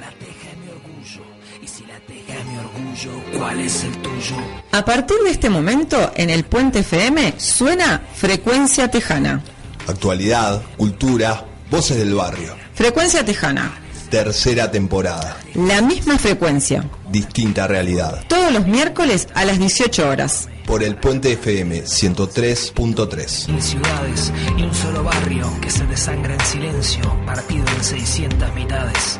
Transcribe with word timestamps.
La 0.00 0.10
teja 0.10 0.50
es 0.50 0.58
mi 0.58 0.68
orgullo. 0.70 1.22
Y 1.62 1.68
si 1.68 1.86
la 1.86 2.00
teja 2.00 2.34
es 2.36 2.44
mi 2.46 2.58
orgullo, 2.58 3.38
¿cuál 3.38 3.60
es 3.60 3.84
el 3.84 3.92
tuyo? 3.98 4.36
A 4.72 4.84
partir 4.84 5.16
de 5.22 5.30
este 5.30 5.48
momento, 5.48 6.12
en 6.16 6.30
el 6.30 6.44
Puente 6.44 6.80
FM 6.80 7.34
suena 7.38 8.02
Frecuencia 8.12 8.90
Tejana. 8.90 9.40
Actualidad, 9.86 10.62
cultura, 10.76 11.44
voces 11.70 11.96
del 11.96 12.12
barrio. 12.12 12.56
Frecuencia 12.74 13.24
Tejana. 13.24 13.78
Tercera 14.10 14.68
temporada. 14.68 15.36
La 15.54 15.80
misma 15.80 16.18
frecuencia. 16.18 16.84
Distinta 17.12 17.68
realidad. 17.68 18.24
Todos 18.26 18.52
los 18.52 18.66
miércoles 18.66 19.28
a 19.34 19.44
las 19.44 19.60
18 19.60 20.08
horas. 20.08 20.48
Por 20.68 20.82
el 20.82 20.96
Puente 20.96 21.32
FM 21.32 21.84
103.3. 21.84 23.48
Mil 23.48 23.62
ciudades 23.62 24.30
y 24.54 24.62
un 24.62 24.74
solo 24.74 25.02
barrio 25.02 25.50
que 25.62 25.70
se 25.70 25.86
desangra 25.86 26.34
en 26.34 26.40
silencio, 26.40 27.02
partido 27.24 27.64
en 27.74 27.82
600 27.82 28.54
mitades. 28.54 29.18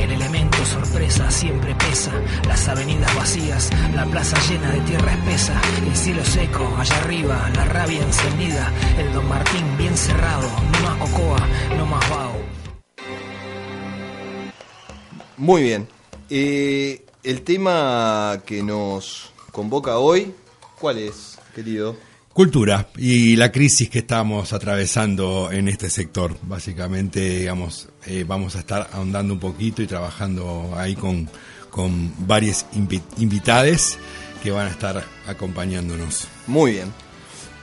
El 0.00 0.10
elemento 0.10 0.56
sorpresa 0.66 1.30
siempre 1.30 1.76
pesa, 1.76 2.10
las 2.48 2.66
avenidas 2.66 3.14
vacías, 3.14 3.70
la 3.94 4.06
plaza 4.06 4.36
llena 4.50 4.72
de 4.72 4.80
tierra 4.80 5.12
espesa, 5.12 5.60
el 5.86 5.96
cielo 5.96 6.24
seco 6.24 6.68
allá 6.76 6.98
arriba, 6.98 7.48
la 7.54 7.64
rabia 7.66 8.02
encendida, 8.02 8.72
el 8.98 9.12
Don 9.12 9.28
Martín 9.28 9.78
bien 9.78 9.96
cerrado, 9.96 10.48
no 10.72 10.80
más 10.80 10.96
cocoa, 10.96 11.48
no 11.76 11.86
más 11.86 12.10
vago. 12.10 12.40
Muy 15.36 15.62
bien. 15.62 15.86
Eh, 16.28 17.06
el 17.22 17.42
tema 17.42 18.42
que 18.44 18.64
nos 18.64 19.32
convoca 19.52 19.98
hoy, 19.98 20.34
¿cuál 20.80 20.98
es, 20.98 21.38
querido? 21.54 21.96
Cultura 22.32 22.88
y 22.96 23.34
la 23.36 23.50
crisis 23.50 23.90
que 23.90 23.98
estamos 24.00 24.52
atravesando 24.52 25.50
en 25.50 25.68
este 25.68 25.90
sector. 25.90 26.36
Básicamente, 26.42 27.40
digamos, 27.40 27.88
eh, 28.06 28.24
vamos 28.26 28.54
a 28.54 28.60
estar 28.60 28.88
ahondando 28.92 29.34
un 29.34 29.40
poquito 29.40 29.82
y 29.82 29.88
trabajando 29.88 30.72
ahí 30.76 30.94
con, 30.94 31.28
con 31.70 32.12
varias 32.28 32.66
invi- 32.74 33.02
invitades 33.18 33.98
que 34.42 34.52
van 34.52 34.68
a 34.68 34.70
estar 34.70 35.04
acompañándonos. 35.26 36.28
Muy 36.46 36.72
bien. 36.72 36.92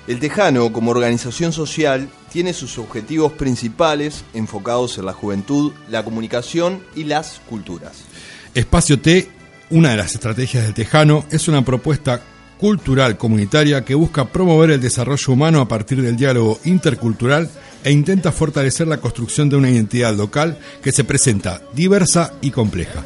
El 0.08 0.20
Tejano, 0.20 0.72
como 0.74 0.92
organización 0.92 1.54
social, 1.54 2.10
tiene 2.32 2.54
sus 2.54 2.78
objetivos 2.78 3.32
principales 3.32 4.26
enfocados 4.34 4.98
en 4.98 5.06
la 5.06 5.14
juventud, 5.14 5.72
la 5.90 6.04
comunicación 6.04 6.84
y 6.96 7.06
las 7.06 7.42
culturas. 7.50 8.04
Espacio 8.54 9.00
T, 9.00 9.30
una 9.70 9.92
de 9.92 9.98
las 9.98 10.14
estrategias 10.14 10.66
del 10.66 10.74
Tejano, 10.74 11.26
es 11.32 11.48
una 11.48 11.64
propuesta 11.64 12.22
cultural 12.60 13.18
comunitaria 13.18 13.84
que 13.84 13.96
busca 13.96 14.26
promover 14.26 14.72
el 14.72 14.82
desarrollo 14.82 15.34
humano 15.34 15.62
a 15.62 15.68
partir 15.68 16.02
del 16.02 16.16
diálogo 16.16 16.60
intercultural 16.66 17.50
e 17.84 17.92
intenta 17.92 18.32
fortalecer 18.32 18.88
la 18.88 18.98
construcción 18.98 19.50
de 19.50 19.56
una 19.56 19.70
identidad 19.70 20.16
local 20.16 20.58
que 20.82 20.92
se 20.92 21.04
presenta 21.04 21.62
diversa 21.74 22.34
y 22.42 22.52
compleja. 22.52 23.04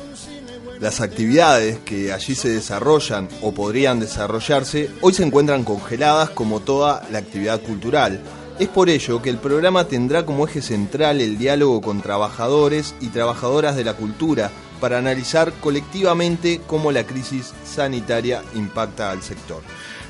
Las 0.79 1.01
actividades 1.01 1.79
que 1.79 2.13
allí 2.13 2.35
se 2.35 2.49
desarrollan 2.49 3.27
o 3.41 3.53
podrían 3.53 3.99
desarrollarse 3.99 4.89
hoy 5.01 5.13
se 5.13 5.23
encuentran 5.23 5.65
congeladas 5.65 6.29
como 6.29 6.61
toda 6.61 7.05
la 7.11 7.17
actividad 7.17 7.59
cultural. 7.61 8.21
Es 8.59 8.69
por 8.69 8.89
ello 8.89 9.21
que 9.21 9.29
el 9.29 9.37
programa 9.37 9.85
tendrá 9.85 10.25
como 10.25 10.47
eje 10.47 10.61
central 10.61 11.19
el 11.19 11.37
diálogo 11.37 11.81
con 11.81 12.01
trabajadores 12.01 12.95
y 13.01 13.07
trabajadoras 13.07 13.75
de 13.75 13.83
la 13.83 13.95
cultura 13.95 14.51
para 14.79 14.97
analizar 14.97 15.53
colectivamente 15.59 16.61
cómo 16.65 16.91
la 16.91 17.03
crisis 17.03 17.53
sanitaria 17.65 18.41
impacta 18.55 19.11
al 19.11 19.21
sector. 19.21 19.61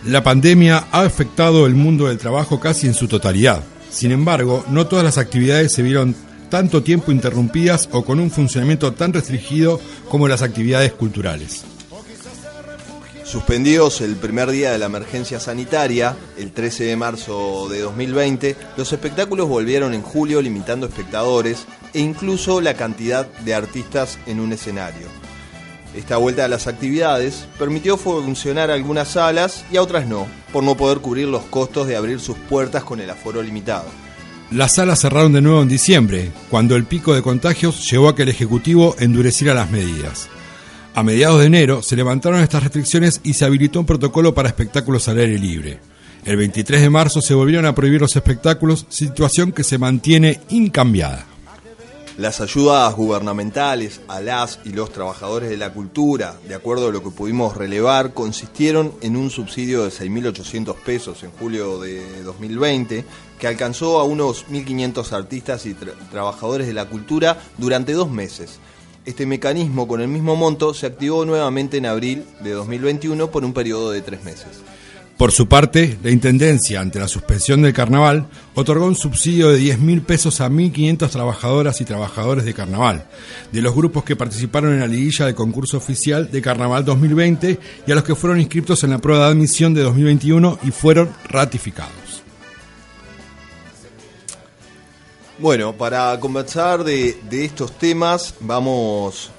La 0.06 0.24
pandemia 0.24 0.88
ha 0.92 1.02
afectado 1.02 1.66
el 1.66 1.76
mundo 1.76 2.08
del 2.08 2.18
trabajo 2.18 2.60
casi 2.60 2.88
en 2.88 2.94
su 2.94 3.08
totalidad. 3.08 3.64
Sin 3.90 4.12
embargo, 4.12 4.64
no 4.70 4.88
todas 4.88 5.04
las 5.04 5.18
actividades 5.18 5.74
se 5.74 5.82
vieron 5.82 6.16
tanto 6.50 6.84
tiempo 6.84 7.12
interrumpidas 7.12 7.90
o 7.92 8.04
con 8.04 8.20
un 8.20 8.32
funcionamiento 8.32 8.94
tan 8.94 9.14
restringido 9.14 9.80
como 10.10 10.28
las 10.28 10.42
actividades 10.42 10.94
culturales. 10.94 11.66
Suspendidos 13.30 14.02
el 14.02 14.16
primer 14.16 14.50
día 14.50 14.72
de 14.72 14.80
la 14.80 14.88
emergencia 14.88 15.40
sanitaria, 15.40 16.18
el 16.36 16.52
13 16.52 16.86
de 16.86 16.96
marzo 16.96 17.70
de 17.70 17.82
2020, 17.82 18.56
los 18.76 18.92
espectáculos 18.92 19.48
volvieron 19.48 19.94
en 19.94 20.02
julio 20.02 20.42
limitando 20.42 20.88
espectadores 20.88 21.68
e 21.94 22.00
incluso 22.00 22.60
la 22.60 22.74
cantidad 22.74 23.28
de 23.28 23.54
artistas 23.54 24.18
en 24.26 24.40
un 24.40 24.52
escenario. 24.52 25.06
Esta 25.94 26.18
vuelta 26.18 26.46
a 26.46 26.48
las 26.48 26.66
actividades 26.66 27.46
permitió 27.60 27.98
funcionar 27.98 28.72
algunas 28.72 29.10
salas 29.10 29.64
y 29.72 29.78
a 29.78 29.84
otras 29.84 30.08
no, 30.08 30.26
por 30.52 30.64
no 30.64 30.76
poder 30.76 30.98
cubrir 30.98 31.28
los 31.28 31.44
costos 31.44 31.86
de 31.86 31.98
abrir 31.98 32.20
sus 32.20 32.36
puertas 32.36 32.84
con 32.84 33.00
el 33.00 33.12
aforo 33.12 33.44
limitado. 33.44 33.86
Las 34.50 34.74
salas 34.74 35.02
cerraron 35.02 35.34
de 35.34 35.42
nuevo 35.42 35.62
en 35.62 35.68
diciembre, 35.68 36.32
cuando 36.50 36.76
el 36.76 36.86
pico 36.86 37.14
de 37.14 37.22
contagios 37.22 37.88
llevó 37.92 38.10
a 38.10 38.16
que 38.16 38.24
el 38.24 38.30
Ejecutivo 38.30 38.96
endureciera 38.98 39.54
las 39.54 39.70
medidas. 39.70 40.30
A 40.96 41.04
mediados 41.04 41.40
de 41.40 41.46
enero 41.46 41.82
se 41.82 41.96
levantaron 41.96 42.42
estas 42.42 42.64
restricciones 42.64 43.22
y 43.24 43.34
se 43.34 43.46
habilitó 43.46 43.80
un 43.80 43.86
protocolo 43.86 44.34
para 44.34 44.50
espectáculos 44.50 45.08
al 45.08 45.20
aire 45.20 45.38
libre. 45.38 45.80
El 46.26 46.36
23 46.36 46.82
de 46.82 46.90
marzo 46.90 47.22
se 47.22 47.34
volvieron 47.34 47.66
a 47.66 47.74
prohibir 47.76 48.02
los 48.02 48.16
espectáculos, 48.16 48.86
situación 48.90 49.52
que 49.52 49.64
se 49.64 49.78
mantiene 49.78 50.42
incambiada. 50.50 51.26
Las 52.18 52.42
ayudas 52.42 52.94
gubernamentales 52.96 54.02
a 54.10 54.20
las 54.20 54.60
y 54.66 54.72
los 54.72 54.92
trabajadores 54.92 55.50
de 55.50 55.56
la 55.56 55.72
cultura, 55.72 56.36
de 56.50 56.54
acuerdo 56.56 56.90
a 56.90 56.92
lo 56.92 57.02
que 57.02 57.12
pudimos 57.12 57.56
relevar, 57.56 58.14
consistieron 58.14 58.92
en 59.00 59.16
un 59.16 59.30
subsidio 59.30 59.86
de 59.86 59.92
6.800 59.92 60.76
pesos 60.76 61.24
en 61.24 61.32
julio 61.32 61.80
de 61.80 62.22
2020, 62.24 63.06
que 63.40 63.48
alcanzó 63.48 64.02
a 64.02 64.04
unos 64.04 64.46
1.500 64.48 65.14
artistas 65.14 65.66
y 65.66 65.74
tra- 65.76 65.94
trabajadores 66.12 66.68
de 66.68 66.74
la 66.74 66.90
cultura 66.90 67.38
durante 67.58 67.94
dos 67.94 68.12
meses. 68.12 68.60
Este 69.10 69.26
mecanismo 69.26 69.88
con 69.88 70.02
el 70.02 70.08
mismo 70.08 70.36
monto 70.36 70.72
se 70.72 70.86
activó 70.86 71.26
nuevamente 71.26 71.78
en 71.78 71.88
abril 71.88 72.26
de 72.44 72.52
2021 72.52 73.32
por 73.32 73.44
un 73.44 73.54
periodo 73.54 73.90
de 73.90 74.04
tres 74.04 74.24
meses. 74.24 74.62
Por 75.18 75.32
su 75.32 75.48
parte, 75.48 75.98
la 76.04 76.12
Intendencia, 76.12 76.80
ante 76.80 77.00
la 77.00 77.08
suspensión 77.08 77.64
del 77.64 77.74
carnaval, 77.74 78.28
otorgó 78.54 78.86
un 78.86 78.94
subsidio 78.94 79.50
de 79.50 79.58
10 79.58 79.80
mil 79.80 80.04
pesos 80.04 80.42
a 80.42 80.50
1.500 80.52 81.10
trabajadoras 81.10 81.82
y 81.82 81.86
trabajadores 81.86 82.46
de 82.46 82.54
carnaval, 82.54 83.08
de 83.52 83.64
los 83.64 83.74
grupos 83.74 84.04
que 84.04 84.16
participaron 84.16 84.74
en 84.74 84.82
la 84.82 84.88
liguilla 84.88 85.26
del 85.26 85.34
concurso 85.34 85.78
oficial 85.78 86.30
de 86.30 86.44
Carnaval 86.44 86.86
2020 86.86 87.60
y 87.88 87.92
a 87.92 87.96
los 87.96 88.04
que 88.04 88.14
fueron 88.14 88.40
inscritos 88.40 88.84
en 88.84 88.92
la 88.92 89.00
prueba 89.00 89.26
de 89.26 89.32
admisión 89.32 89.74
de 89.74 89.82
2021 89.82 90.60
y 90.62 90.70
fueron 90.70 91.10
ratificados. 91.28 92.09
Bueno, 95.40 95.74
para 95.74 96.20
conversar 96.20 96.84
de, 96.84 97.18
de 97.30 97.46
estos 97.46 97.78
temas 97.78 98.36
vamos 98.42 99.32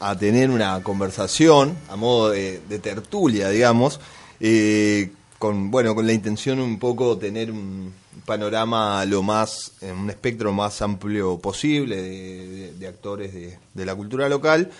a 0.00 0.16
tener 0.16 0.50
una 0.50 0.82
conversación 0.82 1.76
a 1.90 1.96
modo 1.96 2.30
de, 2.30 2.58
tertulia, 2.82 3.50
digamos, 3.50 4.00
eh, 4.40 5.10
con 5.38 5.70
bueno 5.70 5.94
con 5.94 6.06
la 6.06 6.14
intención 6.14 6.58
un 6.60 6.78
poco 6.78 7.18
tener 7.18 7.50
un 7.50 7.92
panorama 8.24 9.04
lo 9.04 9.22
más, 9.22 9.72
en 9.82 9.96
un 9.96 10.10
espectro 10.10 10.52
más 10.52 10.80
amplio 10.80 11.38
posible 11.38 12.00
de, 12.00 12.72
de- 12.78 12.88
actores 12.88 13.32
de, 13.34 13.58
de 13.74 13.86
la 13.86 13.94
cultura 13.94 14.28
local. 14.30 14.70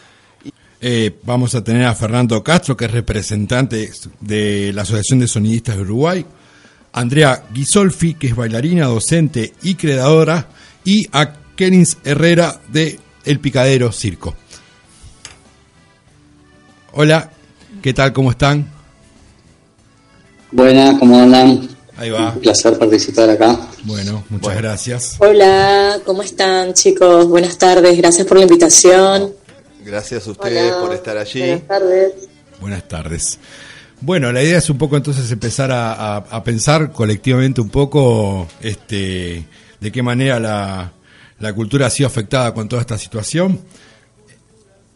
Eh, 0.80 1.16
vamos 1.24 1.54
a 1.54 1.62
tener 1.62 1.84
a 1.84 1.94
Fernando 1.94 2.42
Castro, 2.42 2.76
que 2.76 2.86
es 2.86 2.90
representante 2.90 3.90
de 4.20 4.72
la 4.72 4.82
Asociación 4.82 5.18
de 5.18 5.28
Sonidistas 5.28 5.76
de 5.76 5.82
Uruguay, 5.82 6.24
Andrea 6.96 7.44
Ghisolfi, 7.52 8.14
que 8.14 8.28
es 8.28 8.34
bailarina, 8.34 8.86
docente 8.86 9.52
y 9.62 9.74
creadora, 9.74 10.48
y 10.82 11.06
a 11.12 11.30
Kenins 11.54 11.98
Herrera 12.04 12.58
de 12.68 12.98
El 13.26 13.38
Picadero 13.38 13.92
Circo. 13.92 14.34
Hola, 16.94 17.30
¿qué 17.82 17.92
tal? 17.92 18.14
¿Cómo 18.14 18.30
están? 18.30 18.66
Buenas, 20.50 20.98
¿cómo 20.98 21.20
andan? 21.20 21.68
Ahí 21.98 22.08
va. 22.08 22.32
Un 22.32 22.40
placer 22.40 22.78
participar 22.78 23.28
acá. 23.28 23.58
Bueno, 23.84 24.24
muchas 24.30 24.56
gracias. 24.56 25.16
Hola, 25.18 26.00
¿cómo 26.06 26.22
están 26.22 26.72
chicos? 26.72 27.28
Buenas 27.28 27.58
tardes, 27.58 27.94
gracias 27.98 28.26
por 28.26 28.38
la 28.38 28.44
invitación. 28.44 29.34
Gracias 29.84 30.26
a 30.26 30.30
ustedes 30.30 30.72
Hola, 30.72 30.80
por 30.80 30.94
estar 30.94 31.18
allí. 31.18 31.40
Buenas 31.40 31.66
tardes. 31.68 32.12
Buenas 32.58 32.88
tardes. 32.88 33.38
Bueno, 34.00 34.30
la 34.30 34.42
idea 34.42 34.58
es 34.58 34.68
un 34.68 34.78
poco 34.78 34.96
entonces 34.96 35.30
empezar 35.30 35.70
a, 35.72 36.42
pensar 36.44 36.92
colectivamente 36.92 37.60
un 37.60 37.70
poco 37.70 38.46
este, 38.60 39.44
de 39.80 39.92
qué 39.92 40.02
manera 40.02 40.38
la, 41.38 41.52
cultura 41.54 41.86
ha 41.86 41.90
sido 41.90 42.06
afectada 42.06 42.52
con 42.52 42.68
toda 42.68 42.82
esta 42.82 42.98
situación. 42.98 43.60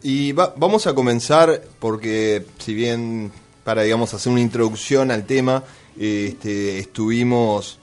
Y 0.03 0.31
va- 0.33 0.53
vamos 0.55 0.87
a 0.87 0.93
comenzar 0.93 1.61
porque 1.79 2.45
si 2.59 2.73
bien 2.73 3.31
para 3.63 3.83
digamos 3.83 4.13
hacer 4.13 4.31
una 4.31 4.41
introducción 4.41 5.11
al 5.11 5.25
tema, 5.25 5.63
este, 5.99 6.79
estuvimos 6.79 7.79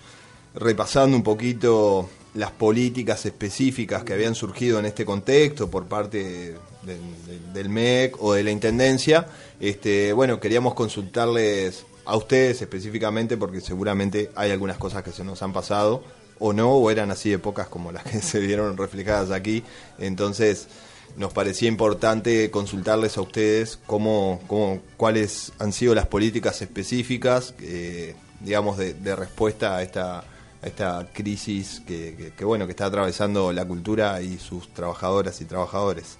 repasando 0.54 1.16
un 1.16 1.22
poquito 1.22 2.08
las 2.34 2.50
políticas 2.50 3.24
específicas 3.26 4.02
que 4.04 4.12
habían 4.12 4.34
surgido 4.34 4.78
en 4.78 4.86
este 4.86 5.04
contexto 5.04 5.70
por 5.70 5.86
parte 5.86 6.56
de- 6.82 6.94
de- 6.96 7.52
del 7.52 7.68
MEC 7.68 8.16
o 8.22 8.34
de 8.34 8.42
la 8.44 8.50
Intendencia. 8.50 9.26
Este, 9.60 10.12
bueno, 10.12 10.40
queríamos 10.40 10.74
consultarles 10.74 11.84
a 12.04 12.16
ustedes 12.16 12.62
específicamente 12.62 13.36
porque 13.36 13.60
seguramente 13.60 14.30
hay 14.34 14.50
algunas 14.50 14.78
cosas 14.78 15.02
que 15.02 15.12
se 15.12 15.24
nos 15.24 15.42
han 15.42 15.52
pasado 15.52 16.02
o 16.38 16.52
no, 16.52 16.72
o 16.72 16.90
eran 16.90 17.10
así 17.10 17.32
épocas 17.32 17.66
como 17.68 17.90
las 17.92 18.04
que 18.04 18.20
se 18.22 18.38
vieron 18.40 18.76
reflejadas 18.76 19.30
aquí. 19.30 19.62
Entonces, 19.98 20.68
nos 21.16 21.32
parecía 21.32 21.68
importante 21.68 22.50
consultarles 22.50 23.16
a 23.16 23.22
ustedes 23.22 23.78
cómo, 23.86 24.40
cómo 24.46 24.80
cuáles 24.96 25.52
han 25.58 25.72
sido 25.72 25.94
las 25.94 26.06
políticas 26.06 26.62
específicas, 26.62 27.54
eh, 27.60 28.14
digamos, 28.40 28.78
de, 28.78 28.94
respuesta 29.16 29.76
a 29.76 29.82
esta, 29.82 30.22
esta 30.62 31.08
crisis 31.12 31.82
que, 31.86 32.32
que, 32.36 32.44
bueno 32.44 32.66
que 32.66 32.70
está 32.70 32.86
atravesando 32.86 33.52
la 33.52 33.64
cultura 33.64 34.22
y 34.22 34.38
sus 34.38 34.72
trabajadoras 34.72 35.40
y 35.40 35.44
trabajadores. 35.44 36.18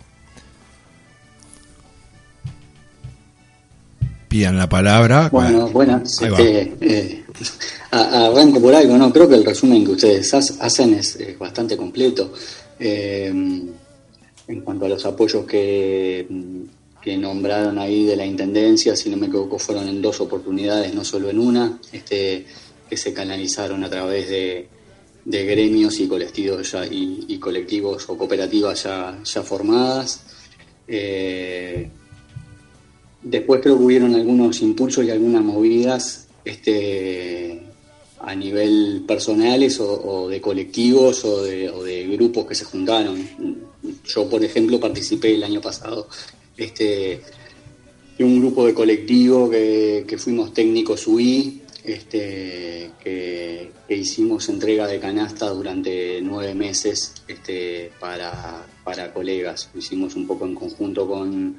Pidan 4.28 4.56
la 4.56 4.68
palabra. 4.68 5.28
Bueno, 5.30 5.68
bueno, 5.68 6.02
este, 6.04 6.74
eh, 6.80 7.24
arranco 7.90 8.60
por 8.60 8.74
algo, 8.74 8.96
¿no? 8.98 9.12
Creo 9.12 9.28
que 9.28 9.34
el 9.34 9.44
resumen 9.44 9.84
que 9.84 9.92
ustedes 9.92 10.32
hacen 10.34 10.94
es, 10.94 11.18
bastante 11.38 11.76
completo. 11.76 12.32
Eh, 12.78 13.28
en 14.48 14.60
cuanto 14.62 14.86
a 14.86 14.88
los 14.88 15.04
apoyos 15.04 15.44
que, 15.44 16.26
que, 17.02 17.16
nombraron 17.16 17.78
ahí 17.78 18.04
de 18.06 18.16
la 18.16 18.24
Intendencia, 18.24 18.96
si 18.96 19.10
no 19.10 19.16
me 19.16 19.26
equivoco, 19.26 19.58
fueron 19.58 19.88
en 19.88 20.00
dos 20.00 20.20
oportunidades, 20.20 20.94
no 20.94 21.04
solo 21.04 21.28
en 21.28 21.38
una, 21.38 21.78
este, 21.92 22.46
que 22.88 22.96
se 22.96 23.12
canalizaron 23.12 23.84
a 23.84 23.90
través 23.90 24.28
de, 24.28 24.68
de 25.24 25.44
gremios 25.44 26.00
y 26.00 26.08
colectivos, 26.08 26.72
ya, 26.72 26.86
y, 26.86 27.38
colectivos 27.38 28.08
o 28.08 28.16
cooperativas 28.16 28.84
ya, 28.84 29.18
ya 29.22 29.42
formadas. 29.42 30.22
Eh, 30.86 31.90
Después 33.22 33.60
creo 33.60 33.76
que 33.76 33.84
hubieron 33.84 34.14
algunos 34.14 34.62
impulsos 34.62 35.04
y 35.04 35.10
algunas 35.10 35.42
movidas 35.42 36.28
este, 36.44 37.60
a 38.20 38.34
nivel 38.34 39.04
personales 39.06 39.78
o, 39.80 40.28
de 40.28 40.40
colectivos 40.40 41.24
o 41.24 41.42
de, 41.42 42.06
grupos 42.12 42.46
que 42.46 42.54
se 42.54 42.64
juntaron. 42.64 43.28
Yo, 44.06 44.28
por 44.28 44.42
ejemplo, 44.44 44.80
participé 44.80 45.34
el 45.34 45.44
año 45.44 45.60
pasado 45.60 46.08
este, 46.56 47.20
de 48.16 48.24
un 48.24 48.40
grupo 48.40 48.66
de 48.66 48.74
colectivo 48.74 49.50
que, 49.50 50.16
fuimos 50.18 50.52
técnicos 50.52 51.06
UI, 51.06 51.62
este, 51.84 52.90
que, 53.02 53.72
hicimos 53.88 54.48
entrega 54.48 54.86
de 54.86 55.00
canasta 55.00 55.48
durante 55.48 56.20
nueve 56.20 56.54
meses 56.54 57.14
este, 57.26 57.90
para, 57.98 58.66
para 58.84 59.12
colegas. 59.12 59.70
Lo 59.72 59.80
hicimos 59.80 60.14
un 60.14 60.26
poco 60.26 60.44
en 60.44 60.54
conjunto 60.54 61.08
con 61.08 61.56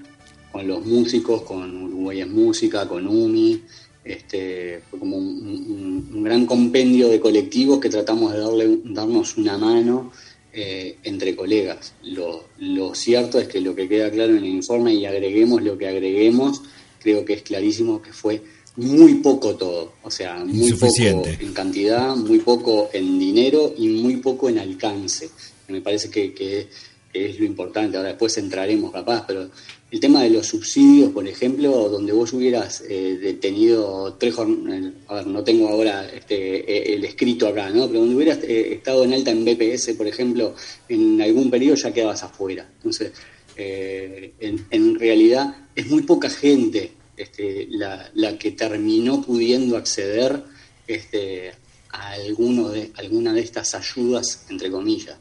con 0.51 0.68
los 0.68 0.86
músicos, 0.86 1.44
con 1.44 1.84
Uruguay 1.84 2.22
en 2.22 2.34
Música, 2.34 2.88
con 2.88 3.07
UMI. 3.07 3.62
Este, 4.04 4.81
fue 4.90 5.00
como 5.00 5.18
un, 5.18 6.24
gran 6.24 6.46
compendio 6.46 7.10
de 7.10 7.19
colectivos 7.19 7.80
que 7.80 7.90
tratamos 7.90 8.34
de 8.34 8.40
darle, 8.40 8.80
darnos 8.86 9.38
una 9.38 9.57
mano 9.57 10.12
eh, 10.51 10.98
entre 11.04 11.36
colegas. 11.36 11.94
Lo, 12.04 12.96
cierto 12.96 13.40
es 13.40 13.48
que 13.48 13.62
lo 13.62 13.75
que 13.75 13.88
queda 13.88 14.10
claro 14.10 14.31
en 14.31 14.40
el 14.40 14.48
informe, 14.48 14.94
y 14.94 15.06
agreguemos 15.06 15.62
lo 15.62 15.78
que 15.78 15.88
agreguemos, 15.88 16.62
creo 17.00 17.24
que 17.24 17.34
es 17.34 17.42
clarísimo 17.44 18.02
que 18.02 18.13
fue 18.13 18.42
muy 18.78 19.16
poco 19.16 19.56
todo. 19.56 19.94
O 20.04 20.10
sea, 20.10 20.44
muy 20.44 20.74
poco 20.74 20.94
en 20.98 21.54
cantidad, 21.54 22.16
muy 22.16 22.40
poco 22.40 22.90
en 22.94 23.19
dinero 23.19 23.75
y 23.78 23.90
muy 23.90 24.18
poco 24.18 24.50
en 24.50 24.57
alcance. 24.57 25.30
Me 25.68 25.81
parece 25.81 26.10
que, 26.10 26.34
que 26.34 26.68
es 27.13 27.39
lo 27.39 27.45
importante. 27.45 27.97
Ahora 27.97 28.09
después 28.09 28.38
entraremos 28.38 28.91
capaz, 28.91 29.25
pero 29.27 29.50
el 29.91 30.00
tema 30.00 30.21
de 30.21 30.29
los 30.29 30.45
subsidios, 30.45 31.11
por 31.11 31.27
ejemplo, 31.27 31.89
donde 31.89 32.11
vos 32.13 32.31
hubieras 32.33 32.83
eh, 32.88 33.38
tenido 33.41 34.13
tres 34.19 34.35
jornadas, 34.35 34.94
a 35.07 35.15
ver, 35.15 35.27
no 35.27 35.44
tengo 35.44 35.67
ahora 35.67 36.07
este, 36.07 36.59
eh, 36.59 36.94
el 36.95 37.06
escrito 37.06 37.47
acá, 37.47 37.69
¿no? 37.71 37.88
Pero 37.88 38.01
donde 38.01 38.15
hubieras 38.15 38.39
eh, 38.44 38.73
estado 38.75 39.03
en 39.03 39.13
alta 39.13 39.31
en 39.31 39.44
BPS, 39.44 39.94
por 39.97 40.06
ejemplo, 40.06 40.53
en 40.88 41.19
algún 41.21 41.50
periodo 41.50 41.75
ya 41.75 41.91
quedabas 41.91 42.23
afuera. 42.23 42.69
Entonces, 42.77 43.11
en, 43.57 45.00
realidad 45.00 45.67
es 45.75 45.88
muy 45.88 46.03
poca 46.03 46.29
gente 46.29 46.94
este, 47.17 47.67
la, 47.69 48.38
que 48.38 48.51
terminó 48.51 49.21
pudiendo 49.21 49.75
acceder 49.75 50.41
este, 50.88 51.51
a 51.89 52.11
alguno 52.11 52.69
de, 52.69 52.91
alguna 52.95 53.33
de 53.33 53.41
estas 53.41 53.75
ayudas, 53.75 54.45
entre 54.50 54.71
comillas. 54.71 55.17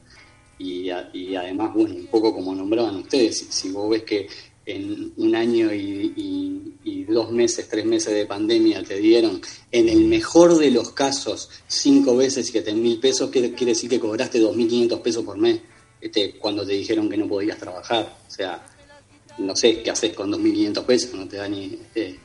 Y, 0.58 0.90
además, 0.90 1.72
bueno, 1.74 1.94
un 1.94 2.06
poco 2.06 2.34
como 2.34 2.54
nombraban 2.54 2.96
ustedes, 2.96 3.46
si 3.50 3.70
vos 3.70 3.90
ves 3.90 4.02
que 4.02 4.28
en 4.66 5.12
un 5.16 5.34
año 5.34 5.72
y, 5.72 7.04
dos 7.08 7.30
meses, 7.30 7.66
tres 7.68 7.86
meses 7.86 8.12
de 8.12 8.26
pandemia 8.26 8.82
te 8.82 8.98
dieron, 8.98 9.40
en 9.72 9.88
el 9.88 10.04
mejor 10.04 10.58
de 10.58 10.70
los 10.70 10.90
casos, 10.90 11.48
cinco 11.66 12.16
veces 12.16 12.46
siete 12.46 12.74
mil 12.74 13.00
pesos, 13.00 13.30
quiere, 13.30 13.52
quiere 13.54 13.72
decir 13.72 13.88
que 13.88 13.98
cobraste 13.98 14.38
dos 14.38 14.54
mil 14.54 14.68
quinientos 14.68 15.00
pesos 15.00 15.24
por 15.24 15.38
mes 15.38 15.58
este, 16.00 16.34
cuando 16.38 16.66
te 16.66 16.74
dijeron 16.74 17.08
que 17.08 17.16
no 17.16 17.26
podías 17.26 17.58
trabajar. 17.58 18.18
O 18.26 18.30
sea, 18.30 18.62
no 19.38 19.56
sé 19.56 19.82
qué 19.82 19.90
haces 19.90 20.12
con 20.12 20.30
dos 20.30 20.38
mil 20.38 20.52
quinientos 20.52 20.84
pesos, 20.84 21.14
no 21.14 21.26
te 21.26 21.38
da 21.38 21.48
ni, 21.48 21.64
este, 21.64 22.18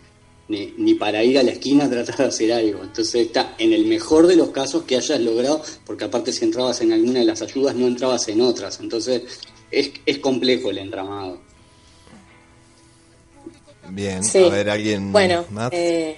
ni, 0.47 0.73
ni, 0.77 0.93
para 0.95 1.23
ir 1.23 1.39
a 1.39 1.43
la 1.43 1.51
esquina 1.51 1.85
a 1.85 1.89
tratar 1.89 2.17
de 2.17 2.25
hacer 2.25 2.51
algo. 2.53 2.83
Entonces 2.83 3.27
está 3.27 3.55
en 3.57 3.73
el 3.73 3.85
mejor 3.85 4.27
de 4.27 4.35
los 4.35 4.49
casos 4.49 4.83
que 4.83 4.97
hayas 4.97 5.19
logrado, 5.19 5.61
porque 5.85 6.05
aparte 6.05 6.31
si 6.31 6.45
entrabas 6.45 6.81
en 6.81 6.93
alguna 6.93 7.19
de 7.19 7.25
las 7.25 7.41
ayudas 7.41 7.75
no 7.75 7.87
entrabas 7.87 8.27
en 8.27 8.41
otras. 8.41 8.79
Entonces 8.79 9.23
es, 9.71 9.91
es 10.05 10.17
complejo 10.19 10.69
el 10.69 10.79
entramado. 10.79 11.39
Bien, 13.89 14.21
a 14.23 14.49
ver, 14.49 14.69
alguien 14.69 15.11
bueno, 15.11 15.45
Eh, 15.71 16.15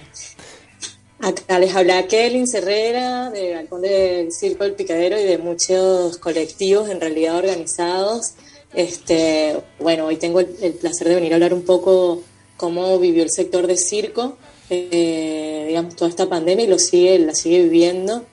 acá 1.20 1.58
les 1.58 1.74
habla 1.74 2.06
Kelly 2.06 2.46
Cerrera, 2.46 3.30
de 3.30 3.54
Balcón 3.54 3.82
del 3.82 4.32
Circo 4.32 4.64
del 4.64 4.74
Picadero 4.74 5.20
y 5.20 5.24
de 5.24 5.38
muchos 5.38 6.18
colectivos 6.18 6.88
en 6.88 7.00
realidad 7.00 7.36
organizados. 7.36 8.34
Este, 8.72 9.56
bueno, 9.78 10.06
hoy 10.06 10.16
tengo 10.16 10.40
el, 10.40 10.74
placer 10.80 11.08
de 11.08 11.14
venir 11.16 11.32
a 11.32 11.36
hablar 11.36 11.54
un 11.54 11.62
poco 11.62 12.22
cómo 12.56 12.98
vivió 12.98 13.22
el 13.22 13.30
sector 13.30 13.66
de 13.66 13.76
circo, 13.76 14.36
eh, 14.70 15.64
digamos, 15.68 15.94
toda 15.96 16.10
esta 16.10 16.28
pandemia 16.28 16.64
y 16.64 16.68
lo 16.68 16.78
sigue, 16.78 17.18
la 17.18 17.34
sigue 17.34 17.62
viviendo. 17.62 18.24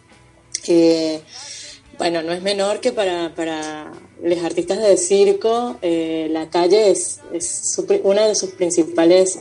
Eh, 0.68 1.22
bueno, 1.98 2.22
no 2.24 2.34
es 2.34 2.42
menor 2.42 2.80
que 2.80 2.92
para, 2.92 3.34
para 3.36 3.92
los 4.22 4.44
artistas 4.44 4.81
de 4.81 4.98
circo, 4.98 5.78
eh, 5.81 6.28
la 6.31 6.50
calle 6.50 6.90
es, 6.90 7.20
una 8.04 8.28
de 8.28 8.36
sus 8.36 8.52
principales, 8.52 9.40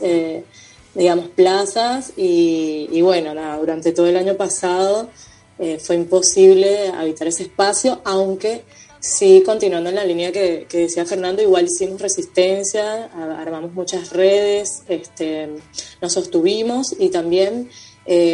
digamos, 0.93 1.29
plazas 1.29 2.13
y, 2.15 3.01
bueno, 3.01 3.33
durante 3.59 3.91
todo 3.91 4.07
el 4.07 4.17
año 4.17 4.35
pasado 4.35 5.09
fue 5.79 5.95
imposible 5.95 6.89
habitar 6.89 7.27
ese 7.27 7.43
espacio, 7.43 8.01
aunque 8.03 8.63
sí, 9.03 9.43
continuando 9.45 9.89
en 9.89 9.95
la 9.95 10.05
línea 10.05 10.31
que, 10.31 10.65
decía 10.71 11.05
Fernando, 11.05 11.41
igual 11.41 11.65
hicimos 11.65 12.01
resistencia, 12.01 13.05
armamos 13.37 13.73
muchas 13.73 14.11
redes, 14.11 14.83
este, 14.87 15.49
nos 16.01 16.13
sostuvimos 16.13 16.95
y 16.97 17.09
también 17.09 17.69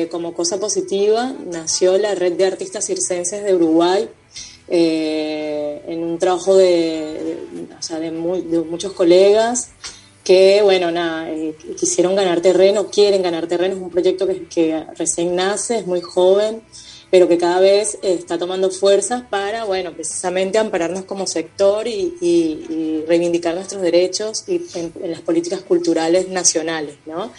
como 0.09 0.33
cosa 0.33 0.59
positiva 0.59 1.35
nació 1.45 1.97
la 1.97 2.15
red 2.15 2.33
de 2.33 2.45
artistas 2.45 2.85
circenses 2.85 3.43
de 3.43 3.53
Uruguay, 3.53 4.09
eh, 4.71 5.81
en 5.87 6.03
un 6.03 6.19
trabajo 6.19 6.55
de, 6.55 7.37
muchos 8.69 8.93
colegas 8.93 9.71
que, 10.23 10.61
bueno, 10.61 10.91
nada, 10.91 11.31
eh, 11.31 11.55
quisieron 11.75 12.15
ganar 12.15 12.39
terreno, 12.41 12.85
quieren 12.85 13.23
ganar 13.23 13.47
terreno, 13.47 13.75
es 13.75 13.81
un 13.81 13.89
proyecto 13.89 14.27
que, 14.27 14.85
recién 14.95 15.35
nace, 15.35 15.79
es 15.79 15.87
muy 15.87 16.01
joven, 16.01 16.61
pero 17.11 17.27
que 17.27 17.37
cada 17.37 17.59
vez 17.59 17.97
está 18.01 18.37
tomando 18.37 18.69
fuerzas 18.69 19.23
para, 19.29 19.63
bueno, 19.63 19.93
precisamente 19.93 20.57
ampararnos 20.57 21.05
como 21.05 21.27
sector 21.27 21.87
y, 21.87 23.03
reivindicar 23.07 23.55
nuestros 23.55 23.81
derechos 23.81 24.43
y 24.47 24.61
en, 24.75 24.93
en, 25.01 25.11
las 25.11 25.21
políticas 25.21 25.61
culturales 25.61 26.29
nacionales, 26.29 26.95
¿no? 27.05 27.31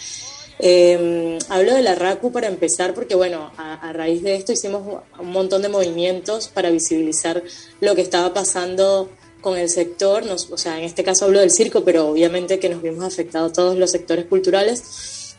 Eh, 0.63 1.39
hablo 1.49 1.73
de 1.73 1.81
la 1.81 1.95
RACU 1.95 2.31
para 2.31 2.47
empezar 2.47 2.93
porque, 2.93 3.15
bueno, 3.15 3.51
a, 3.57 3.91
raíz 3.93 4.21
de 4.21 4.35
esto 4.35 4.51
hicimos 4.51 5.01
un 5.19 5.31
montón 5.31 5.63
de 5.63 5.69
movimientos 5.69 6.49
para 6.49 6.69
visibilizar 6.69 7.41
lo 7.79 7.95
que 7.95 8.01
estaba 8.01 8.31
pasando 8.31 9.09
con 9.41 9.57
el 9.57 9.69
sector, 9.69 10.23
o 10.29 10.57
sea, 10.57 10.77
en 10.77 10.83
este 10.83 11.03
caso 11.03 11.25
hablo 11.25 11.39
del 11.39 11.49
circo, 11.49 11.83
pero 11.83 12.07
obviamente 12.07 12.59
que 12.59 12.69
nos 12.69 12.83
vimos 12.83 13.03
afectados 13.03 13.53
todos 13.53 13.75
los 13.75 13.89
sectores 13.89 14.25
culturales 14.25 15.35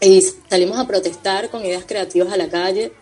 y 0.00 0.22
salimos 0.48 0.78
a 0.78 0.86
protestar 0.86 1.50
con 1.50 1.64
ideas 1.66 1.84
creativas 1.86 2.32
a 2.32 2.38
la 2.38 2.48
calle. 2.48 2.92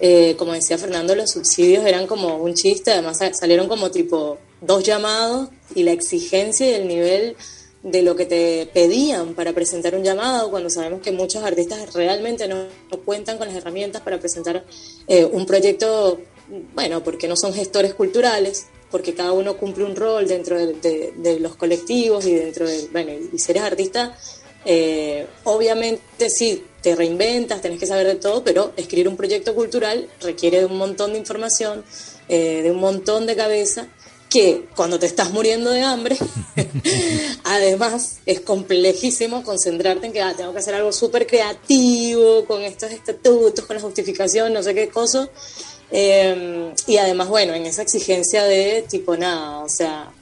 Eh, 0.00 0.36
como 0.38 0.52
decía 0.52 0.78
Fernando, 0.78 1.14
los 1.14 1.30
subsidios 1.30 1.84
eran 1.84 2.06
como 2.06 2.36
un 2.36 2.54
chiste, 2.54 2.92
además 2.92 3.18
salieron 3.32 3.68
como 3.68 3.90
tipo 3.90 4.38
dos 4.60 4.84
llamados 4.84 5.48
y 5.74 5.82
la 5.82 5.92
exigencia 5.92 6.70
y 6.70 6.74
el 6.74 6.88
nivel 6.88 7.36
de 7.82 8.02
lo 8.02 8.16
que 8.16 8.26
te 8.26 8.68
pedían 8.72 9.34
para 9.34 9.52
presentar 9.52 9.94
un 9.94 10.02
llamado, 10.02 10.50
cuando 10.50 10.68
sabemos 10.68 11.00
que 11.00 11.12
muchos 11.12 11.42
artistas 11.44 11.94
realmente 11.94 12.48
no, 12.48 12.66
cuentan 13.04 13.38
con 13.38 13.48
las 13.48 13.56
herramientas 13.56 14.02
para 14.02 14.18
presentar 14.18 14.64
eh, 15.06 15.24
un 15.24 15.46
proyecto, 15.46 16.20
bueno, 16.74 17.02
porque 17.02 17.28
no 17.28 17.36
son 17.36 17.52
gestores 17.54 17.94
culturales, 17.94 18.66
porque 18.90 19.14
cada 19.14 19.32
uno 19.32 19.56
cumple 19.56 19.84
un 19.84 19.94
rol 19.94 20.26
dentro 20.26 20.56
de, 20.58 21.38
los 21.40 21.56
colectivos 21.56 22.26
y 22.26 22.34
dentro 22.34 22.66
de, 22.66 22.88
bueno, 22.92 23.12
y 23.32 23.38
si 23.38 23.52
eres 23.52 23.62
artista, 23.62 24.16
eh, 24.70 25.26
obviamente 25.44 26.28
sí, 26.28 26.62
te 26.82 26.94
reinventas, 26.94 27.62
tenés 27.62 27.80
que 27.80 27.86
saber 27.86 28.06
de 28.06 28.16
todo, 28.16 28.44
pero 28.44 28.74
escribir 28.76 29.08
un 29.08 29.16
proyecto 29.16 29.54
cultural 29.54 30.10
requiere 30.20 30.58
de 30.58 30.66
un 30.66 30.76
montón 30.76 31.12
de 31.12 31.18
información, 31.18 31.82
eh, 32.28 32.60
de 32.62 32.70
un 32.70 32.76
montón 32.76 33.24
de 33.24 33.34
cabeza 33.34 33.88
que 34.28 34.66
cuando 34.76 34.98
te 34.98 35.06
estás 35.06 35.30
muriendo 35.30 35.70
de 35.70 35.80
hambre, 35.80 36.18
además 37.44 38.18
es 38.26 38.40
complejísimo 38.40 39.42
concentrarte 39.42 40.08
en 40.08 40.12
que 40.12 40.20
ah, 40.20 40.34
tengo 40.36 40.52
que 40.52 40.58
hacer 40.58 40.74
algo 40.74 40.92
súper 40.92 41.26
creativo, 41.26 42.44
con 42.44 42.60
estos 42.60 42.90
estatutos, 42.90 43.64
con 43.64 43.76
la 43.76 43.80
justificación, 43.80 44.52
no 44.52 44.62
sé 44.62 44.74
qué 44.74 44.90
cosa. 44.90 45.30
Em, 45.90 46.74
y 46.86 46.98
además, 46.98 47.28
bueno, 47.28 47.54
en 47.54 47.64
esa 47.64 47.80
exigencia 47.80 48.44
de 48.44 48.84
tipo 48.86 49.16
nada, 49.16 49.60
o 49.60 49.68
sea, 49.70 50.12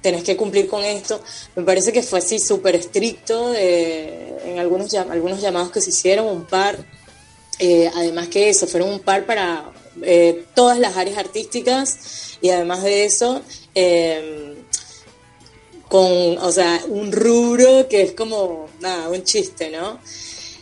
tenés 0.00 0.22
que 0.22 0.36
cumplir 0.36 0.68
con 0.68 0.84
esto. 0.84 1.20
Me 1.56 1.62
parece 1.62 1.92
que 1.92 2.02
fue 2.02 2.18
así 2.18 2.38
súper 2.38 2.76
estricto 2.76 3.54
en 3.54 4.58
algunos, 4.58 4.92
algunos 4.94 5.40
llamados 5.40 5.70
que 5.70 5.80
se 5.80 5.90
hicieron, 5.90 6.26
un 6.26 6.44
par. 6.44 6.78
Eh, 7.58 7.90
además 7.94 8.28
que 8.28 8.48
eso, 8.48 8.66
fueron 8.66 8.88
un 8.88 9.00
par 9.00 9.26
para 9.26 9.70
eh, 10.02 10.46
todas 10.54 10.78
las 10.78 10.96
áreas 10.96 11.18
artísticas 11.18 12.38
y 12.40 12.48
además 12.48 12.82
de 12.82 13.04
eso, 13.04 13.42
em, 13.74 14.54
con, 15.88 16.38
o 16.38 16.52
sea, 16.52 16.80
un 16.88 17.12
rubro 17.12 17.86
que 17.88 18.02
es 18.02 18.12
como, 18.12 18.68
nada, 18.80 19.10
un 19.10 19.22
chiste, 19.24 19.70
¿no? 19.70 20.00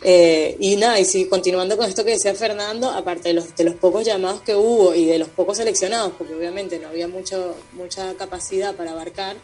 Eh, 0.01 0.55
y 0.59 0.77
nada, 0.77 0.99
y 0.99 1.05
sí, 1.05 1.25
continuando 1.25 1.75
con 1.75 1.87
esto 1.87 2.05
que 2.05 2.11
decía 2.11 2.33
Fernando, 2.33 2.89
aparte 2.89 3.29
de 3.29 3.33
los, 3.33 3.55
de 3.55 3.63
los 3.65 3.75
pocos 3.75 4.05
llamados 4.05 4.41
que 4.41 4.55
hubo 4.55 4.95
y 4.95 5.05
de 5.05 5.19
los 5.19 5.27
pocos 5.29 5.57
seleccionados, 5.57 6.13
porque 6.17 6.35
obviamente 6.35 6.79
no 6.79 6.87
había 6.87 7.07
mucho, 7.07 7.55
mucha 7.73 8.13
capacidad 8.15 8.75
para 8.75 8.91
abarcar, 8.91 9.35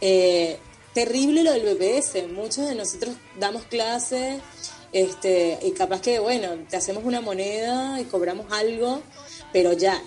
eh, 0.00 0.58
terrible 0.94 1.42
lo 1.42 1.52
del 1.52 1.74
BPS. 1.74 2.28
Muchos 2.32 2.68
de 2.68 2.74
nosotros 2.74 3.16
damos 3.38 3.64
clases 3.64 4.40
este, 4.92 5.58
y 5.62 5.72
capaz 5.72 6.00
que, 6.00 6.20
bueno, 6.20 6.50
te 6.70 6.76
hacemos 6.76 7.04
una 7.04 7.20
moneda 7.20 8.00
y 8.00 8.04
cobramos 8.04 8.50
algo, 8.52 9.02
pero 9.52 9.72
ya, 9.72 10.02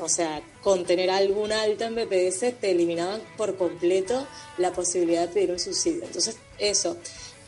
o 0.00 0.08
sea, 0.08 0.42
con 0.62 0.84
tener 0.84 1.10
algún 1.10 1.52
alta 1.52 1.86
en 1.86 1.94
BPS 1.94 2.58
te 2.60 2.70
eliminaban 2.70 3.20
por 3.36 3.56
completo 3.56 4.26
la 4.58 4.72
posibilidad 4.72 5.28
de 5.28 5.28
pedir 5.28 5.52
un 5.52 5.60
subsidio. 5.60 6.04
Entonces, 6.04 6.38
eso, 6.58 6.96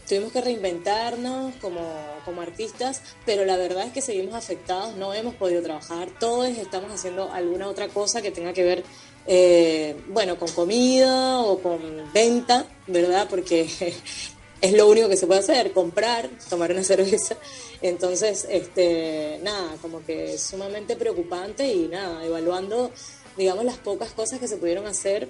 tuvimos 0.09 0.33
que 0.33 0.41
reinventarnos 0.41 1.55
como, 1.61 1.81
como 2.25 2.41
artistas, 2.41 3.03
pero 3.27 3.45
la 3.45 3.57
verdad 3.57 3.87
es 3.87 3.93
que 3.93 4.01
seguimos 4.01 4.35
afectados, 4.35 4.97
no 4.97 5.15
hemos 5.15 5.35
podido 5.35 5.63
trabajar, 5.63 6.09
todos 6.19 6.49
estamos 6.49 6.91
haciendo 6.91 7.33
alguna 7.33 7.69
otra 7.69 7.89
cosa 7.89 8.23
que 8.23 8.31
tenga 8.31 8.53
que 8.53 8.65
ver 8.65 8.85
eh, 9.31 9.95
bueno, 10.09 10.39
con 10.39 10.51
comida 10.53 11.41
o 11.41 11.59
con 11.59 11.81
venta, 12.15 12.65
¿verdad? 12.87 13.27
Porque 13.29 13.69
es 14.61 14.73
lo 14.73 14.89
único 14.89 15.09
que 15.09 15.19
se 15.19 15.27
puede 15.27 15.41
hacer, 15.41 15.73
comprar, 15.73 16.31
tomar 16.49 16.73
una 16.73 16.83
cerveza. 16.85 17.37
Entonces, 17.83 18.47
este, 18.51 19.39
nada, 19.43 19.77
como 19.83 20.05
que 20.05 20.35
es 20.35 20.43
sumamente 20.43 20.97
preocupante 20.97 21.71
y 21.71 21.89
nada, 21.89 22.25
evaluando, 22.25 22.91
digamos, 23.37 23.67
las 23.67 23.77
pocas 23.77 24.13
cosas 24.13 24.41
que 24.41 24.49
se 24.49 24.57
pudieron 24.57 24.87
hacer 24.87 25.29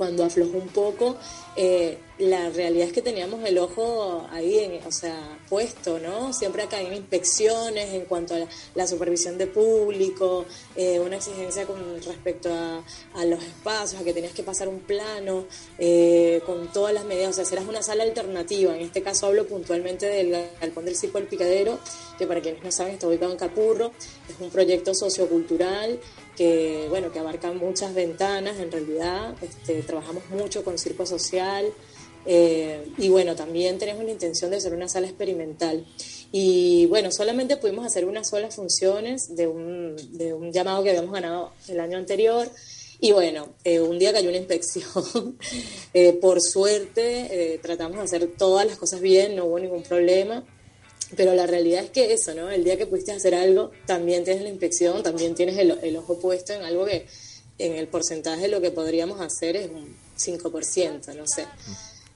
cuando 0.00 0.24
aflojó 0.24 0.56
un 0.56 0.68
poco, 0.68 1.16
eh, 1.56 1.98
la 2.16 2.48
realidad 2.48 2.86
es 2.86 2.92
que 2.94 3.02
teníamos 3.02 3.44
el 3.44 3.58
ojo 3.58 4.26
ahí, 4.30 4.58
en, 4.58 4.86
o 4.86 4.90
sea, 4.90 5.38
puesto, 5.46 5.98
¿no? 5.98 6.32
Siempre 6.32 6.62
acá 6.62 6.78
hay 6.78 6.86
inspecciones 6.86 7.92
en 7.92 8.06
cuanto 8.06 8.34
a 8.34 8.38
la, 8.74 8.86
supervisión 8.86 9.36
de 9.36 9.46
público, 9.46 10.46
eh, 10.74 10.98
una 11.00 11.16
exigencia 11.16 11.66
con 11.66 12.02
respecto 12.02 12.48
a, 12.50 13.24
los 13.26 13.44
espacios, 13.44 14.00
a 14.00 14.04
que 14.04 14.14
tenías 14.14 14.32
que 14.32 14.42
pasar 14.42 14.68
un 14.68 14.80
plano, 14.80 15.44
eh, 15.78 16.40
con 16.46 16.72
todas 16.72 16.94
las 16.94 17.04
medidas, 17.04 17.32
o 17.32 17.32
sea, 17.34 17.44
serás 17.44 17.68
una 17.68 17.82
sala 17.82 18.04
alternativa. 18.04 18.74
En 18.74 18.80
este 18.80 19.02
caso 19.02 19.26
hablo 19.26 19.46
puntualmente 19.46 20.06
del 20.06 20.34
Galpón 20.62 20.86
del 20.86 20.96
Circo 20.96 21.18
del 21.18 21.28
Picadero, 21.28 21.78
que 22.16 22.26
para 22.26 22.40
quienes 22.40 22.64
no 22.64 22.72
saben 22.72 22.94
está 22.94 23.06
ubicado 23.06 23.32
en 23.32 23.38
Capurro, 23.38 23.92
es 24.30 24.40
un 24.40 24.48
proyecto 24.48 24.94
sociocultural 24.94 26.00
que, 26.40 26.86
bueno, 26.88 27.12
que 27.12 27.18
abarca 27.18 27.52
muchas 27.52 27.92
ventanas 27.92 28.58
en 28.58 28.72
realidad. 28.72 29.34
Este, 29.42 29.82
trabajamos 29.82 30.22
mucho 30.30 30.64
con 30.64 30.78
circo 30.78 31.04
social 31.04 31.66
eh, 32.24 32.82
y 32.96 33.10
bueno, 33.10 33.36
también 33.36 33.78
tenemos 33.78 34.02
la 34.04 34.10
intención 34.10 34.50
de 34.50 34.56
hacer 34.56 34.72
una 34.72 34.88
sala 34.88 35.06
experimental. 35.06 35.84
Y 36.32 36.86
bueno, 36.86 37.12
solamente 37.12 37.58
pudimos 37.58 37.84
hacer 37.84 38.06
unas 38.06 38.30
solas 38.30 38.56
funciones 38.56 39.36
de 39.36 39.48
un, 39.48 39.96
de 40.16 40.32
un 40.32 40.50
llamado 40.50 40.82
que 40.82 40.88
habíamos 40.88 41.12
ganado 41.12 41.52
el 41.68 41.78
año 41.78 41.98
anterior. 41.98 42.50
Y 43.00 43.12
bueno, 43.12 43.50
eh, 43.62 43.80
un 43.80 43.98
día 43.98 44.10
cayó 44.10 44.30
una 44.30 44.38
inspección. 44.38 45.36
Eh, 45.92 46.12
por 46.12 46.40
suerte, 46.40 47.58
tratamos 47.60 47.98
de 47.98 48.04
hacer 48.04 48.30
todas 48.38 48.64
las 48.64 48.78
cosas 48.78 49.00
bien, 49.00 49.34
no 49.36 49.44
hubo 49.46 49.58
ningún 49.58 49.82
problema. 49.82 50.42
Pero 51.16 51.34
la 51.34 51.46
realidad 51.46 51.84
es 51.84 51.90
que 51.90 52.12
eso, 52.12 52.34
¿no? 52.34 52.50
El 52.50 52.64
día 52.64 52.76
que 52.76 52.86
pudiste 52.86 53.12
hacer 53.12 53.34
algo, 53.34 53.70
también 53.86 54.24
tienes 54.24 54.42
la 54.42 54.48
inspección, 54.48 55.02
también 55.02 55.34
tienes 55.34 55.58
el, 55.58 55.96
ojo 55.96 56.18
puesto 56.18 56.52
en 56.52 56.62
algo 56.62 56.86
que 56.86 57.06
en 57.58 57.74
el 57.74 57.88
porcentaje 57.88 58.42
de 58.42 58.48
lo 58.48 58.60
que 58.60 58.70
podríamos 58.70 59.20
hacer 59.20 59.56
es 59.56 59.70
un 59.70 59.96
5%, 60.16 61.14
no 61.14 61.26
sé. 61.26 61.46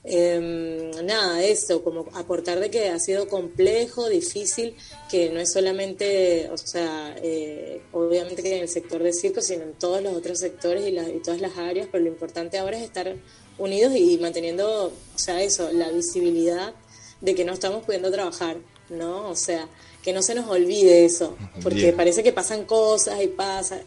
Em, 0.07 0.91
nada, 1.03 1.43
eso, 1.43 1.83
como 1.83 2.05
aportar 2.13 2.59
de 2.59 2.69
que 2.69 2.89
ha 2.89 2.99
sido 2.99 3.27
complejo, 3.27 4.07
difícil, 4.07 4.75
que 5.09 5.31
no 5.31 5.39
es 5.39 5.51
solamente, 5.51 6.47
o 6.51 6.57
sea, 6.57 7.15
eh, 7.21 7.81
obviamente 7.91 8.43
que 8.43 8.55
en 8.55 8.61
el 8.61 8.69
sector 8.69 9.01
de 9.01 9.11
circo, 9.13 9.41
sino 9.41 9.63
en 9.63 9.73
todos 9.73 10.03
los 10.03 10.15
otros 10.15 10.39
sectores 10.39 10.87
y, 10.87 10.97
y 10.97 11.21
todas 11.23 11.41
las 11.41 11.57
áreas, 11.57 11.87
pero 11.91 12.03
lo 12.03 12.09
importante 12.09 12.59
ahora 12.59 12.77
es 12.77 12.83
estar 12.83 13.15
unidos 13.57 13.95
y 13.95 14.17
manteniendo, 14.19 14.87
o 14.87 15.17
sea, 15.19 15.41
eso, 15.41 15.71
la 15.71 15.89
visibilidad 15.89 16.73
de 17.21 17.35
que 17.35 17.45
no 17.45 17.53
estamos 17.53 17.83
pudiendo 17.83 18.11
trabajar. 18.11 18.57
¿No? 18.89 19.29
O 19.29 19.35
sea, 19.35 19.67
que 20.03 20.13
no 20.13 20.21
se 20.21 20.35
nos 20.35 20.47
olvide 20.47 21.05
eso, 21.05 21.35
porque 21.63 21.91
parece 21.91 22.21
que 22.23 22.31
pasan 22.31 22.65
cosas 22.65 23.21
y 23.23 23.27
pasa, 23.27 23.81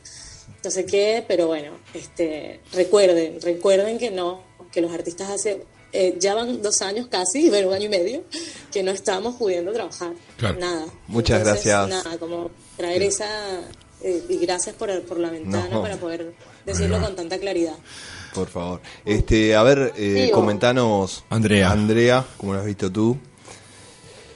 no 0.65 0.71
sé 0.71 0.85
qué, 0.85 1.25
pero 1.27 1.47
bueno, 1.47 1.73
este, 1.95 2.61
recuerden, 2.73 3.41
recuerden 3.41 3.99
que 3.99 4.11
no, 4.11 4.43
que 4.73 4.81
los 4.81 4.93
artistas 4.93 5.31
hace, 5.31 5.65
eh, 5.93 6.17
ya 6.19 6.35
van 6.35 6.61
dos 6.61 6.83
años 6.83 7.07
casi, 7.09 7.49
bueno, 7.51 7.69
un 7.69 7.75
año 7.75 7.87
y 7.87 7.91
medio, 7.91 8.25
que 8.73 8.83
no 8.83 8.91
estamos 8.91 9.37
pudiendo 9.37 9.73
trabajar, 9.73 10.13
nada. 10.59 10.87
Muchas 11.07 11.45
gracias. 11.45 11.89
Nada, 11.89 12.19
como 12.19 12.51
traer 12.77 13.03
esa, 13.03 13.29
eh, 14.03 14.23
y 14.29 14.39
gracias 14.39 14.75
por, 14.75 15.03
por 15.03 15.19
la 15.19 15.31
ventana 15.31 15.81
para 15.81 15.97
poder 15.99 16.35
decirlo 16.67 17.01
con 17.01 17.15
tanta 17.15 17.39
claridad. 17.39 17.77
Por 18.35 18.49
favor. 18.49 18.81
Este, 19.05 19.57
a 19.57 19.63
ver, 19.63 19.93
eh, 19.97 20.31
comentanos, 20.33 21.25
Andrea. 21.31 21.71
Andrea, 21.71 22.27
¿cómo 22.37 22.55
lo 22.55 22.61
has 22.61 22.67
visto 22.67 22.91
tú? 22.91 23.17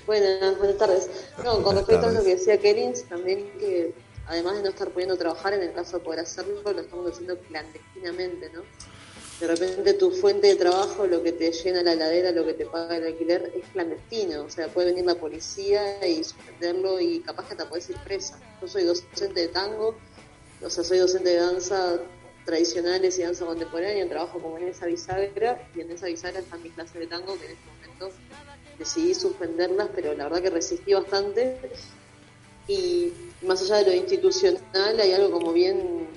Buenas, 0.07 0.59
buenas 0.59 0.79
tardes. 0.79 1.09
No, 1.45 1.63
con 1.63 1.77
respecto 1.77 2.07
a 2.07 2.11
lo 2.11 2.25
que 2.25 2.31
decía 2.31 2.59
Kerins, 2.59 3.05
también 3.05 3.53
que 3.59 3.95
además 4.27 4.57
de 4.57 4.63
no 4.63 4.69
estar 4.71 4.91
pudiendo 4.91 5.17
trabajar, 5.17 5.55
en 5.55 5.63
el 5.63 5.73
caso 5.73 5.99
de 5.99 6.05
poder 6.05 6.21
hacerlo, 6.21 6.61
lo 6.65 6.81
estamos 6.81 7.13
haciendo 7.13 7.39
clandestinamente, 7.39 8.51
¿no? 8.51 8.63
De 9.39 9.47
repente 9.47 9.95
tu 9.95 10.11
fuente 10.11 10.49
de 10.49 10.57
trabajo, 10.57 11.07
lo 11.07 11.23
que 11.23 11.33
te 11.33 11.53
llena 11.53 11.83
la 11.83 11.95
ladera, 11.95 12.33
lo 12.33 12.45
que 12.45 12.55
te 12.55 12.67
paga 12.67 12.97
el 12.97 13.07
alquiler, 13.07 13.53
es 13.55 13.65
clandestino. 13.73 14.43
O 14.43 14.51
sea, 14.51 14.69
puede 14.69 14.89
venir 14.89 15.05
la 15.05 15.15
policía 15.15 16.05
y 16.07 16.23
suspenderlo 16.25 17.01
y 17.01 17.21
capaz 17.21 17.49
que 17.49 17.55
te 17.55 17.65
puedes 17.65 17.89
ir 17.89 17.97
presa. 17.99 18.41
Yo 18.61 18.67
soy 18.67 18.85
docente 18.85 19.41
de 19.41 19.49
tango, 19.49 19.97
o 20.65 20.71
sea, 20.71 20.83
soy 20.83 20.99
docente 20.99 21.31
de 21.31 21.37
danza 21.37 22.01
tradicionales 22.45 23.19
y 23.19 23.23
danza 23.23 23.45
contemporánea, 23.45 24.09
trabajo 24.09 24.41
como 24.41 24.59
en 24.59 24.69
esa 24.69 24.87
bisagra 24.87 25.69
y 25.77 25.81
en 25.81 25.93
esa 25.93 26.07
bisagra 26.07 26.41
están 26.41 26.61
mis 26.61 26.73
clases 26.73 26.95
de 26.95 27.07
tango 27.07 27.39
que 27.39 27.47
en 27.47 27.53
este 27.53 27.67
momento 27.67 28.11
decidí 28.83 29.15
suspenderlas, 29.15 29.89
pero 29.95 30.15
la 30.15 30.25
verdad 30.25 30.43
que 30.43 30.51
resistí 30.51 30.93
bastante. 30.93 31.57
Y 32.69 33.13
más 33.43 33.63
allá 33.63 33.77
de 33.77 33.87
lo 33.87 33.93
institucional, 33.93 35.01
hay 35.01 35.13
algo 35.13 35.31
como 35.31 35.53
bien 35.53 36.09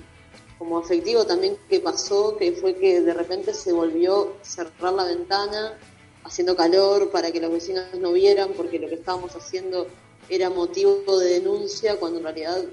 como 0.58 0.78
afectivo 0.78 1.26
también 1.26 1.56
que 1.68 1.80
pasó, 1.80 2.36
que 2.36 2.52
fue 2.52 2.74
que 2.76 3.02
de 3.02 3.12
repente 3.12 3.52
se 3.52 3.72
volvió 3.72 4.36
cerrar 4.42 4.94
la 4.94 5.04
ventana, 5.04 5.78
haciendo 6.24 6.56
calor 6.56 7.10
para 7.10 7.30
que 7.30 7.40
los 7.40 7.52
vecinos 7.52 7.84
no 8.00 8.12
vieran, 8.12 8.50
porque 8.56 8.78
lo 8.78 8.88
que 8.88 8.94
estábamos 8.94 9.34
haciendo 9.36 9.86
era 10.28 10.50
motivo 10.50 11.18
de 11.18 11.40
denuncia, 11.40 11.96
cuando 11.96 12.18
en 12.18 12.24
realidad 12.24 12.64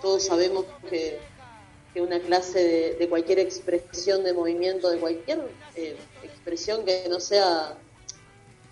todos 0.00 0.24
sabemos 0.24 0.64
que, 0.88 1.18
que 1.92 2.00
una 2.00 2.18
clase 2.20 2.96
de, 2.98 3.08
cualquier 3.08 3.38
expresión 3.38 4.24
de 4.24 4.32
movimiento, 4.32 4.88
de 4.90 4.98
cualquier 4.98 5.46
eh, 5.76 5.96
expresión 6.22 6.84
que 6.84 7.06
no 7.08 7.20
sea 7.20 7.76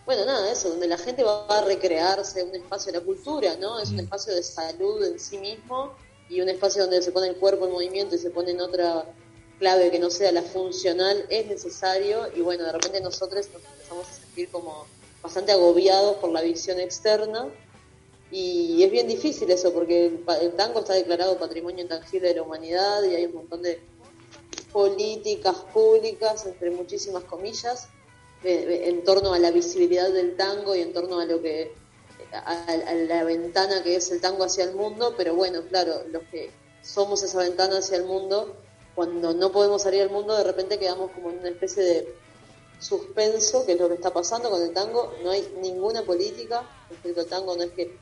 bueno, 0.08 0.24
nada, 0.24 0.50
eso, 0.50 0.70
donde 0.70 0.86
la 0.86 0.96
gente 0.96 1.22
va 1.22 1.44
a 1.48 1.60
recrearse, 1.60 2.42
un 2.42 2.54
espacio 2.54 2.90
de 2.90 2.98
la 2.98 3.04
cultura, 3.04 3.56
¿no? 3.56 3.78
Es 3.78 3.90
un 3.90 3.96
mm. 3.96 4.00
espacio 4.00 4.34
de 4.34 4.42
salud 4.42 5.04
en 5.04 5.20
sí 5.20 5.36
mismo 5.36 5.92
y 6.30 6.40
un 6.40 6.48
espacio 6.48 6.80
donde 6.80 7.02
se 7.02 7.12
pone 7.12 7.28
el 7.28 7.36
cuerpo 7.36 7.66
en 7.66 7.72
movimiento 7.72 8.14
y 8.14 8.18
se 8.18 8.30
pone 8.30 8.52
en 8.52 8.62
otra 8.62 9.04
clave 9.58 9.90
que 9.90 9.98
no 9.98 10.08
sea 10.08 10.32
la 10.32 10.40
funcional, 10.40 11.26
es 11.28 11.46
necesario 11.48 12.26
y 12.34 12.40
bueno, 12.40 12.64
de 12.64 12.72
repente 12.72 13.02
nosotros 13.02 13.50
nos 13.52 13.62
empezamos 13.62 14.08
a 14.08 14.12
sentir 14.14 14.48
como 14.50 14.86
bastante 15.22 15.52
agobiados 15.52 16.16
por 16.16 16.30
la 16.30 16.40
visión 16.40 16.80
externa 16.80 17.46
y 18.30 18.82
es 18.82 18.90
bien 18.90 19.08
difícil 19.08 19.50
eso 19.50 19.74
porque 19.74 20.06
el, 20.06 20.52
tango 20.56 20.80
está 20.80 20.94
declarado 20.94 21.38
patrimonio 21.38 21.82
intangible 21.82 22.28
de 22.28 22.36
la 22.36 22.44
humanidad 22.44 23.02
y 23.02 23.14
hay 23.14 23.26
un 23.26 23.34
montón 23.34 23.60
de 23.60 23.78
políticas 24.72 25.56
públicas, 25.74 26.46
entre 26.46 26.70
muchísimas 26.70 27.24
comillas, 27.24 27.88
en 28.44 29.04
torno 29.04 29.34
a 29.34 29.38
la 29.38 29.50
visibilidad 29.50 30.10
del 30.10 30.36
tango 30.36 30.74
y 30.74 30.80
en 30.80 30.92
torno 30.92 31.20
a 31.20 31.24
lo 31.24 31.42
que 31.42 31.72
a, 32.32 32.94
la 33.08 33.24
ventana 33.24 33.82
que 33.82 33.96
es 33.96 34.10
el 34.10 34.20
tango 34.20 34.44
hacia 34.44 34.64
el 34.64 34.74
mundo, 34.74 35.14
pero 35.16 35.34
bueno, 35.34 35.62
claro, 35.68 36.02
los 36.10 36.22
que 36.24 36.50
somos 36.82 37.22
esa 37.22 37.38
ventana 37.38 37.78
hacia 37.78 37.96
el 37.96 38.04
mundo, 38.04 38.54
cuando 38.94 39.32
no 39.32 39.52
podemos 39.52 39.82
salir 39.82 40.02
al 40.02 40.10
mundo, 40.10 40.36
de 40.36 40.44
repente 40.44 40.78
quedamos 40.78 41.10
como 41.12 41.30
en 41.30 41.38
una 41.38 41.48
especie 41.48 41.82
de 41.82 42.14
suspenso, 42.80 43.64
que 43.66 43.72
es 43.72 43.80
lo 43.80 43.88
que 43.88 43.94
está 43.94 44.12
pasando 44.12 44.50
con 44.50 44.62
el 44.62 44.72
tango. 44.72 45.14
No 45.22 45.30
hay 45.30 45.46
ninguna 45.60 46.02
política 46.02 46.68
respecto 46.90 47.20
al 47.20 47.26
tango, 47.26 47.56
no 47.56 47.62
es 47.62 47.72
que 47.72 47.96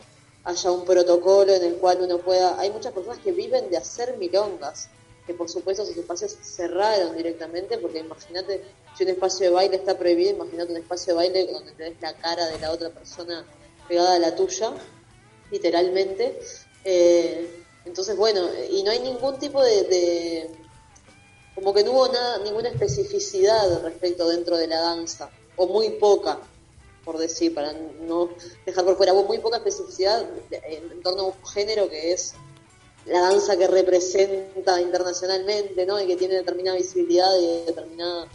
haya 0.45 0.71
un 0.71 0.85
protocolo 0.85 1.52
en 1.52 1.64
el 1.64 1.75
cual 1.76 1.99
uno 2.00 2.19
pueda... 2.19 2.59
Hay 2.59 2.71
muchas 2.71 2.93
personas 2.93 3.19
que 3.19 3.33
viven 3.33 3.69
de 3.69 3.76
hacer 3.76 4.16
milongas, 4.16 4.88
que 5.26 5.35
por 5.35 5.49
supuesto 5.49 5.85
sus 5.85 5.97
espacios 5.97 6.37
cerraron 6.40 7.16
directamente, 7.16 7.78
porque 7.78 7.99
imagínate, 7.99 8.62
si 8.97 9.04
un 9.04 9.11
espacio 9.11 9.47
de 9.47 9.52
baile 9.52 9.76
está 9.76 9.99
prohibido, 9.99 10.30
imagínate 10.30 10.73
un 10.73 10.78
espacio 10.78 11.12
de 11.12 11.16
baile 11.16 11.47
donde 11.47 11.73
tenés 11.73 12.00
la 12.00 12.14
cara 12.14 12.47
de 12.47 12.59
la 12.61 12.71
otra 12.71 12.90
persona 12.90 13.45
pegada 13.88 14.14
a 14.14 14.18
la 14.18 14.37
tuya, 14.37 14.73
literalmente. 15.50 16.38
Eh, 16.85 17.64
entonces, 17.85 18.16
bueno, 18.16 18.49
y 18.71 18.83
no 18.83 18.90
hay 18.90 19.00
ningún 19.00 19.38
tipo 19.38 19.62
de, 19.62 20.50
como 21.54 21.73
que 21.73 21.83
no 21.83 21.92
hubo 21.92 22.09
nada, 22.09 22.38
ninguna 22.38 22.68
especificidad 22.68 23.83
respecto 23.83 24.28
dentro 24.28 24.56
de 24.56 24.66
la 24.66 24.80
danza, 24.80 25.30
o 25.56 25.66
muy 25.66 25.90
poca, 25.90 26.38
por 27.04 27.18
decir, 27.18 27.54
para 27.54 27.73
no 27.73 28.30
dejar 28.64 28.85
por 28.85 28.97
fuera, 28.97 29.12
hubo 29.12 29.25
muy 29.25 29.38
poca 29.38 29.59
especificidad 29.59 30.28
en, 30.50 31.00
torno 31.02 31.23
a 31.23 31.26
un 31.26 31.47
género 31.47 31.88
que 31.88 32.12
es 32.12 32.35
la 33.06 33.20
danza 33.20 33.56
que 33.56 33.66
representa 33.66 34.80
internacionalmente, 34.80 35.86
¿no? 35.86 36.00
Y 36.00 36.06
que 36.06 36.16
tiene 36.16 36.34
determinada 36.34 36.76
visibilidad 36.76 37.28
y 37.38 37.66
determinada 37.66 38.28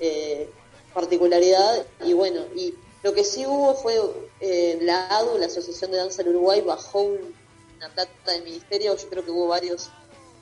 eh, 0.00 0.48
particularidad. 0.92 1.86
Y 2.04 2.12
bueno, 2.12 2.42
y 2.54 2.74
lo 3.02 3.12
que 3.12 3.22
sí 3.22 3.46
hubo 3.46 3.74
fue 3.74 4.00
eh, 4.40 4.78
la 4.82 5.06
ADU, 5.08 5.38
la 5.38 5.46
Asociación 5.46 5.92
de 5.92 5.98
Danza 5.98 6.22
del 6.22 6.34
Uruguay, 6.34 6.60
bajó 6.60 7.02
una 7.02 7.88
plata 7.94 8.32
del 8.32 8.42
ministerio, 8.42 8.96
yo 8.96 9.08
creo 9.08 9.24
que 9.24 9.30
hubo 9.30 9.48
varios 9.48 9.90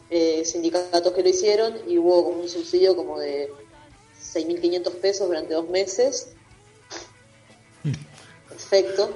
eh, 0.09 0.45
sindicatos 0.45 1.13
que 1.13 1.23
lo 1.23 1.29
hicieron 1.29 1.79
y 1.87 1.99
hubo 1.99 2.21
un 2.21 2.49
subsidio 2.49 2.97
como 2.97 3.19
de 3.19 3.51
6.500 4.19 4.93
pesos 4.93 5.27
durante 5.27 5.53
dos 5.53 5.69
meses. 5.69 6.29
Perfecto. 8.49 9.11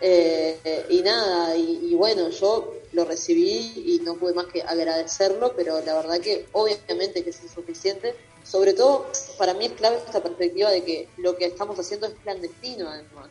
Eh, 0.00 0.86
y 0.90 1.00
nada, 1.02 1.56
y, 1.56 1.94
bueno, 1.94 2.30
yo 2.30 2.74
lo 2.92 3.04
recibí 3.04 3.72
y 3.86 4.00
no 4.04 4.16
pude 4.16 4.34
más 4.34 4.46
que 4.46 4.62
agradecerlo, 4.62 5.54
pero 5.56 5.80
la 5.80 5.94
verdad 5.94 6.20
que 6.20 6.46
obviamente 6.52 7.22
que 7.22 7.30
es 7.30 7.42
insuficiente 7.42 8.14
sobre 8.44 8.72
todo 8.74 9.06
para 9.38 9.54
mí 9.54 9.66
es 9.66 9.72
clave 9.72 9.98
esta 10.04 10.22
perspectiva 10.22 10.70
de 10.70 10.82
que 10.82 11.08
lo 11.18 11.36
que 11.36 11.46
estamos 11.46 11.78
haciendo 11.78 12.06
es 12.06 12.14
clandestino 12.22 12.88
además. 12.88 13.28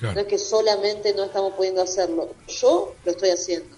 No 0.00 0.18
es 0.18 0.26
que 0.26 0.38
solamente 0.38 1.14
no 1.14 1.24
estamos 1.24 1.52
pudiendo 1.54 1.80
hacerlo. 1.80 2.34
Yo 2.48 2.94
lo 3.04 3.12
estoy 3.12 3.30
haciendo. 3.30 3.76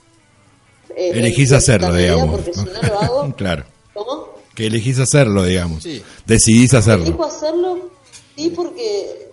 Eh, 0.96 1.10
elegís 1.10 1.52
hacerlo, 1.52 1.92
digamos. 1.94 2.30
Porque 2.30 2.54
si 2.54 2.64
no 2.64 2.82
lo 2.82 2.98
hago. 2.98 3.34
claro. 3.36 3.64
¿Cómo? 3.92 4.34
Que 4.54 4.66
elegís 4.66 4.98
hacerlo, 5.00 5.42
digamos. 5.42 5.82
Sí. 5.82 6.02
Decidís 6.24 6.72
hacerlo. 6.72 7.04
Elijo 7.04 7.24
hacerlo, 7.24 7.90
sí, 8.36 8.50
porque 8.50 9.28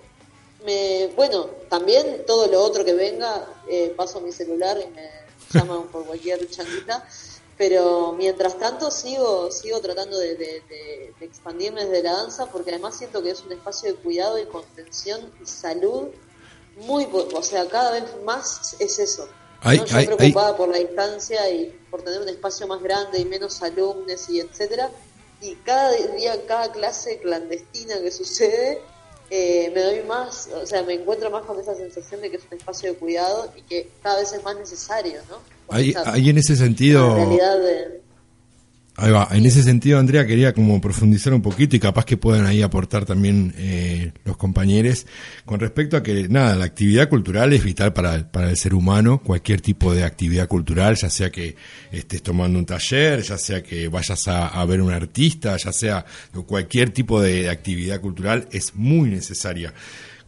me, 0.65 1.09
bueno, 1.15 1.45
también 1.69 2.23
todo 2.27 2.47
lo 2.47 2.61
otro 2.61 2.83
que 2.83 2.93
venga, 2.93 3.47
eh, 3.69 3.93
paso 3.95 4.19
mi 4.19 4.33
celular 4.33 4.77
y 4.77 4.93
me 4.93 5.20
llaman 5.53 5.87
por 5.87 6.05
cualquier 6.05 6.49
changuita 6.49 7.05
pero 7.57 8.13
mientras 8.17 8.57
tanto 8.57 8.89
sigo 8.89 9.51
sigo 9.51 9.79
tratando 9.81 10.17
de, 10.17 11.13
expandirme 11.21 11.85
desde 11.85 12.03
la 12.03 12.13
danza 12.13 12.47
porque 12.47 12.71
además 12.71 12.97
siento 12.97 13.21
que 13.21 13.31
es 13.31 13.41
un 13.41 13.51
espacio 13.51 13.93
de 13.93 13.99
cuidado 13.99 14.39
y 14.39 14.45
contención 14.45 15.31
y 15.41 15.45
salud 15.45 16.07
muy 16.77 17.07
o 17.11 17.43
sea 17.43 17.67
cada 17.67 17.91
vez 17.91 18.03
más 18.23 18.75
es 18.79 18.97
eso. 18.97 19.27
Yo 19.63 19.85
preocupada 19.85 20.57
por 20.57 20.69
la 20.69 20.79
distancia 20.79 21.47
y 21.51 21.67
por 21.91 22.01
tener 22.01 22.21
un 22.21 22.29
espacio 22.29 22.65
más 22.65 22.81
grande 22.81 23.19
y 23.19 23.25
menos 23.25 23.61
alumnos 23.61 24.27
y 24.29 24.39
etcétera 24.39 24.89
y 25.39 25.53
cada 25.57 25.91
día 25.91 26.43
cada 26.47 26.71
clase 26.71 27.19
clandestina 27.19 27.99
que 28.01 28.09
sucede 28.09 28.81
eh, 29.33 29.71
me 29.73 29.81
doy 29.81 30.01
más, 30.03 30.49
o 30.53 30.65
sea, 30.65 30.83
me 30.83 30.95
encuentro 30.95 31.31
más 31.31 31.43
con 31.43 31.57
esa 31.57 31.73
sensación 31.73 32.19
de 32.19 32.29
que 32.29 32.35
es 32.35 32.43
un 32.51 32.57
espacio 32.57 32.91
de 32.91 32.97
cuidado 32.97 33.49
y 33.55 33.61
que 33.61 33.87
cada 34.03 34.19
vez 34.19 34.33
es 34.33 34.43
más 34.43 34.57
necesario, 34.57 35.21
¿no? 35.29 35.37
Ahí, 35.69 36.29
en 36.29 36.37
ese 36.37 36.57
sentido... 36.57 37.15
Ahí 39.01 39.09
va, 39.09 39.27
en 39.31 39.43
ese 39.47 39.63
sentido, 39.63 39.97
Andrea, 39.97 40.27
quería 40.27 40.53
como 40.53 40.79
profundizar 40.79 41.33
un 41.33 41.41
poquito 41.41 41.75
y 41.75 41.79
capaz 41.79 42.05
que 42.05 42.17
puedan 42.17 42.45
ahí 42.45 42.61
aportar 42.61 43.03
también 43.03 43.51
eh, 43.57 44.11
los 44.25 44.37
compañeros 44.37 45.07
con 45.43 45.59
respecto 45.59 45.97
a 45.97 46.03
que, 46.03 46.29
nada, 46.29 46.55
la 46.55 46.65
actividad 46.65 47.09
cultural 47.09 47.51
es 47.51 47.63
vital 47.63 47.93
para, 47.93 48.31
para 48.31 48.51
el 48.51 48.57
ser 48.57 48.75
humano, 48.75 49.19
cualquier 49.23 49.59
tipo 49.59 49.91
de 49.91 50.03
actividad 50.03 50.47
cultural, 50.47 50.97
ya 50.97 51.09
sea 51.09 51.31
que 51.31 51.55
estés 51.91 52.21
tomando 52.21 52.59
un 52.59 52.65
taller, 52.67 53.23
ya 53.23 53.39
sea 53.39 53.63
que 53.63 53.87
vayas 53.87 54.27
a, 54.27 54.49
a 54.49 54.65
ver 54.65 54.79
un 54.81 54.91
artista, 54.91 55.57
ya 55.57 55.73
sea 55.73 56.05
cualquier 56.45 56.91
tipo 56.91 57.19
de 57.19 57.49
actividad 57.49 58.01
cultural, 58.01 58.47
es 58.51 58.75
muy 58.75 59.09
necesaria. 59.09 59.73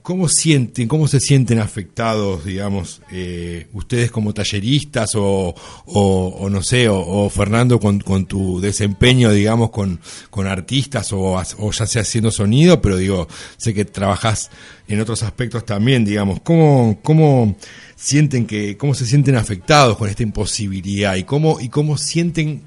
¿Cómo 0.04 0.28
sienten, 0.28 0.90
cómo 0.90 1.08
se 1.08 1.22
sienten 1.22 1.60
afectados, 1.60 2.44
digamos, 2.44 3.02
eh, 3.10 3.68
ustedes 3.72 4.12
como 4.12 4.34
talleristas 4.34 5.16
o, 5.16 5.56
o, 5.86 6.50
no 6.50 6.62
sé, 6.62 6.90
o, 6.90 7.30
Fernando 7.30 7.80
con, 7.80 8.02
con, 8.02 8.26
tu 8.26 8.60
desempeño, 8.60 9.32
digamos, 9.32 9.70
con, 9.70 10.02
con 10.30 10.46
artistas 10.46 11.14
o, 11.14 11.42
o, 11.58 11.72
ya 11.72 11.86
sea 11.86 12.02
haciendo 12.02 12.32
sonido, 12.32 12.82
pero 12.82 12.98
digo, 12.98 13.30
sé 13.56 13.74
que 13.74 13.86
trabajas 13.86 14.52
en 14.90 15.00
otros 15.00 15.24
aspectos 15.24 15.66
también, 15.66 16.04
digamos, 16.04 16.42
¿cómo, 16.42 17.00
cómo 17.02 17.56
sienten 17.96 18.46
que, 18.46 18.76
cómo 18.76 18.96
se 18.96 19.06
sienten 19.06 19.38
afectados 19.38 19.98
con 19.98 20.10
esta 20.10 20.24
imposibilidad 20.24 21.16
y 21.16 21.24
cómo, 21.24 21.62
y 21.62 21.70
cómo 21.70 21.98
sienten 21.98 22.64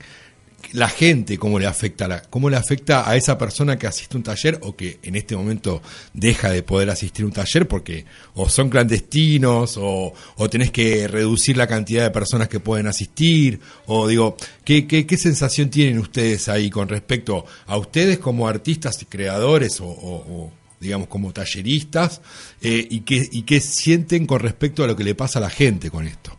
la 0.72 0.88
gente, 0.88 1.38
cómo 1.38 1.58
le 1.58 1.66
afecta, 1.66 2.22
cómo 2.30 2.50
le 2.50 2.56
afecta 2.56 3.08
a 3.08 3.16
esa 3.16 3.38
persona 3.38 3.78
que 3.78 3.86
asiste 3.86 4.16
a 4.16 4.18
un 4.18 4.22
taller 4.22 4.58
o 4.62 4.76
que 4.76 4.98
en 5.02 5.16
este 5.16 5.36
momento 5.36 5.82
deja 6.12 6.50
de 6.50 6.62
poder 6.62 6.90
asistir 6.90 7.24
a 7.24 7.26
un 7.26 7.32
taller 7.32 7.68
porque 7.68 8.04
o 8.34 8.48
son 8.48 8.68
clandestinos 8.68 9.76
o, 9.76 10.12
o 10.36 10.50
tenés 10.50 10.70
que 10.70 11.08
reducir 11.08 11.56
la 11.56 11.66
cantidad 11.66 12.04
de 12.04 12.10
personas 12.10 12.48
que 12.48 12.60
pueden 12.60 12.86
asistir 12.86 13.60
o 13.86 14.08
digo, 14.08 14.36
¿qué, 14.64 14.86
qué, 14.86 15.16
sensación 15.16 15.70
tienen 15.70 15.98
ustedes 15.98 16.48
ahí 16.48 16.70
con 16.70 16.88
respecto 16.88 17.44
a 17.66 17.76
ustedes 17.76 18.18
como 18.18 18.48
artistas 18.48 19.00
y 19.02 19.06
creadores 19.06 19.78
o, 19.80 20.52
digamos 20.80 21.08
como 21.08 21.32
talleristas 21.32 22.20
eh, 22.60 22.86
y, 22.90 23.00
qué, 23.00 23.26
y 23.32 23.42
qué 23.42 23.60
sienten 23.60 24.26
con 24.26 24.40
respecto 24.40 24.84
a 24.84 24.86
lo 24.86 24.94
que 24.94 25.04
le 25.04 25.14
pasa 25.14 25.38
a 25.38 25.42
la 25.42 25.50
gente 25.50 25.90
con 25.90 26.06
esto? 26.06 26.36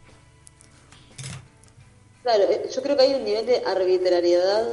Claro, 2.28 2.44
eh, 2.44 2.70
yo 2.70 2.82
creo 2.82 2.98
que 2.98 3.04
hay 3.04 3.13
un 3.13 3.24
nivel 3.24 3.46
de 3.46 3.63
arbitrariedad 3.66 4.68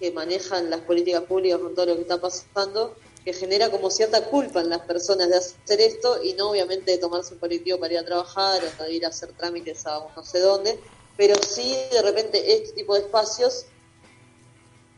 que 0.00 0.10
manejan 0.10 0.70
las 0.70 0.80
políticas 0.80 1.22
públicas 1.24 1.60
con 1.60 1.74
todo 1.74 1.84
lo 1.84 1.96
que 1.96 2.00
está 2.00 2.18
pasando, 2.18 2.96
que 3.26 3.34
genera 3.34 3.70
como 3.70 3.90
cierta 3.90 4.24
culpa 4.24 4.62
en 4.62 4.70
las 4.70 4.80
personas 4.80 5.28
de 5.28 5.36
hacer 5.36 5.82
esto 5.82 6.24
y 6.24 6.32
no 6.32 6.48
obviamente 6.48 6.92
de 6.92 6.96
tomarse 6.96 7.34
un 7.34 7.40
colectivo 7.40 7.78
para 7.78 7.92
ir 7.92 7.98
a 7.98 8.06
trabajar 8.06 8.62
o 8.64 8.84
de 8.84 8.94
ir 8.94 9.04
a 9.04 9.08
hacer 9.08 9.34
trámites 9.34 9.86
a 9.86 10.02
no 10.16 10.24
sé 10.24 10.40
dónde, 10.40 10.80
pero 11.14 11.34
sí 11.42 11.76
de 11.92 12.00
repente 12.00 12.54
este 12.54 12.72
tipo 12.72 12.94
de 12.94 13.00
espacios 13.00 13.66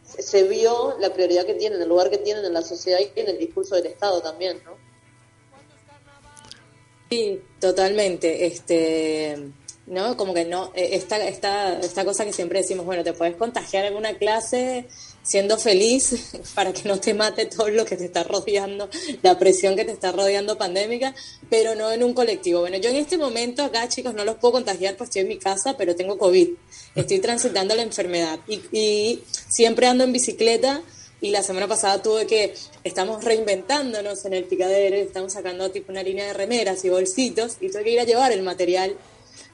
se 0.04 0.44
vio 0.44 0.96
la 1.00 1.12
prioridad 1.12 1.44
que 1.44 1.54
tienen, 1.54 1.82
el 1.82 1.88
lugar 1.88 2.08
que 2.08 2.18
tienen 2.18 2.44
en 2.44 2.52
la 2.52 2.62
sociedad 2.62 3.00
y 3.00 3.18
en 3.18 3.30
el 3.30 3.38
discurso 3.38 3.74
del 3.74 3.86
Estado 3.86 4.22
también, 4.22 4.62
¿no? 4.64 4.76
Sí, 7.10 7.42
totalmente. 7.58 8.46
Este, 8.46 9.50
¿no? 9.90 10.16
Como 10.16 10.32
que 10.32 10.44
no, 10.44 10.70
eh, 10.74 10.90
esta, 10.92 11.16
esta, 11.26 11.78
esta 11.80 12.04
cosa 12.04 12.24
que 12.24 12.32
siempre 12.32 12.60
decimos, 12.60 12.86
bueno, 12.86 13.02
te 13.02 13.12
puedes 13.12 13.34
contagiar 13.34 13.84
en 13.84 13.96
una 13.96 14.14
clase 14.14 14.86
siendo 15.22 15.58
feliz 15.58 16.32
para 16.54 16.72
que 16.72 16.88
no 16.88 16.98
te 17.00 17.12
mate 17.12 17.46
todo 17.46 17.68
lo 17.68 17.84
que 17.84 17.96
te 17.96 18.04
está 18.04 18.22
rodeando, 18.22 18.88
la 19.22 19.36
presión 19.38 19.74
que 19.74 19.84
te 19.84 19.90
está 19.90 20.12
rodeando 20.12 20.56
pandémica, 20.56 21.12
pero 21.50 21.74
no 21.74 21.90
en 21.90 22.04
un 22.04 22.14
colectivo. 22.14 22.60
Bueno, 22.60 22.76
yo 22.78 22.88
en 22.88 22.96
este 22.96 23.18
momento 23.18 23.64
acá, 23.64 23.88
chicos, 23.88 24.14
no 24.14 24.24
los 24.24 24.36
puedo 24.36 24.52
contagiar 24.52 24.96
porque 24.96 25.08
estoy 25.08 25.22
en 25.22 25.28
mi 25.28 25.38
casa, 25.38 25.76
pero 25.76 25.96
tengo 25.96 26.16
COVID. 26.16 26.50
Estoy 26.94 27.18
transitando 27.18 27.74
la 27.74 27.82
enfermedad 27.82 28.38
y, 28.46 28.60
y 28.70 29.24
siempre 29.48 29.88
ando 29.88 30.04
en 30.04 30.12
bicicleta 30.12 30.82
y 31.20 31.30
la 31.30 31.42
semana 31.42 31.66
pasada 31.66 32.00
tuve 32.00 32.26
que, 32.26 32.54
estamos 32.84 33.24
reinventándonos 33.24 34.24
en 34.24 34.34
el 34.34 34.44
picadero, 34.44 34.96
estamos 34.96 35.32
sacando 35.32 35.70
tipo 35.70 35.90
una 35.90 36.02
línea 36.02 36.26
de 36.26 36.32
remeras 36.32 36.84
y 36.84 36.88
bolsitos 36.88 37.56
y 37.60 37.70
tuve 37.70 37.84
que 37.84 37.90
ir 37.90 38.00
a 38.00 38.04
llevar 38.04 38.32
el 38.32 38.42
material 38.42 38.96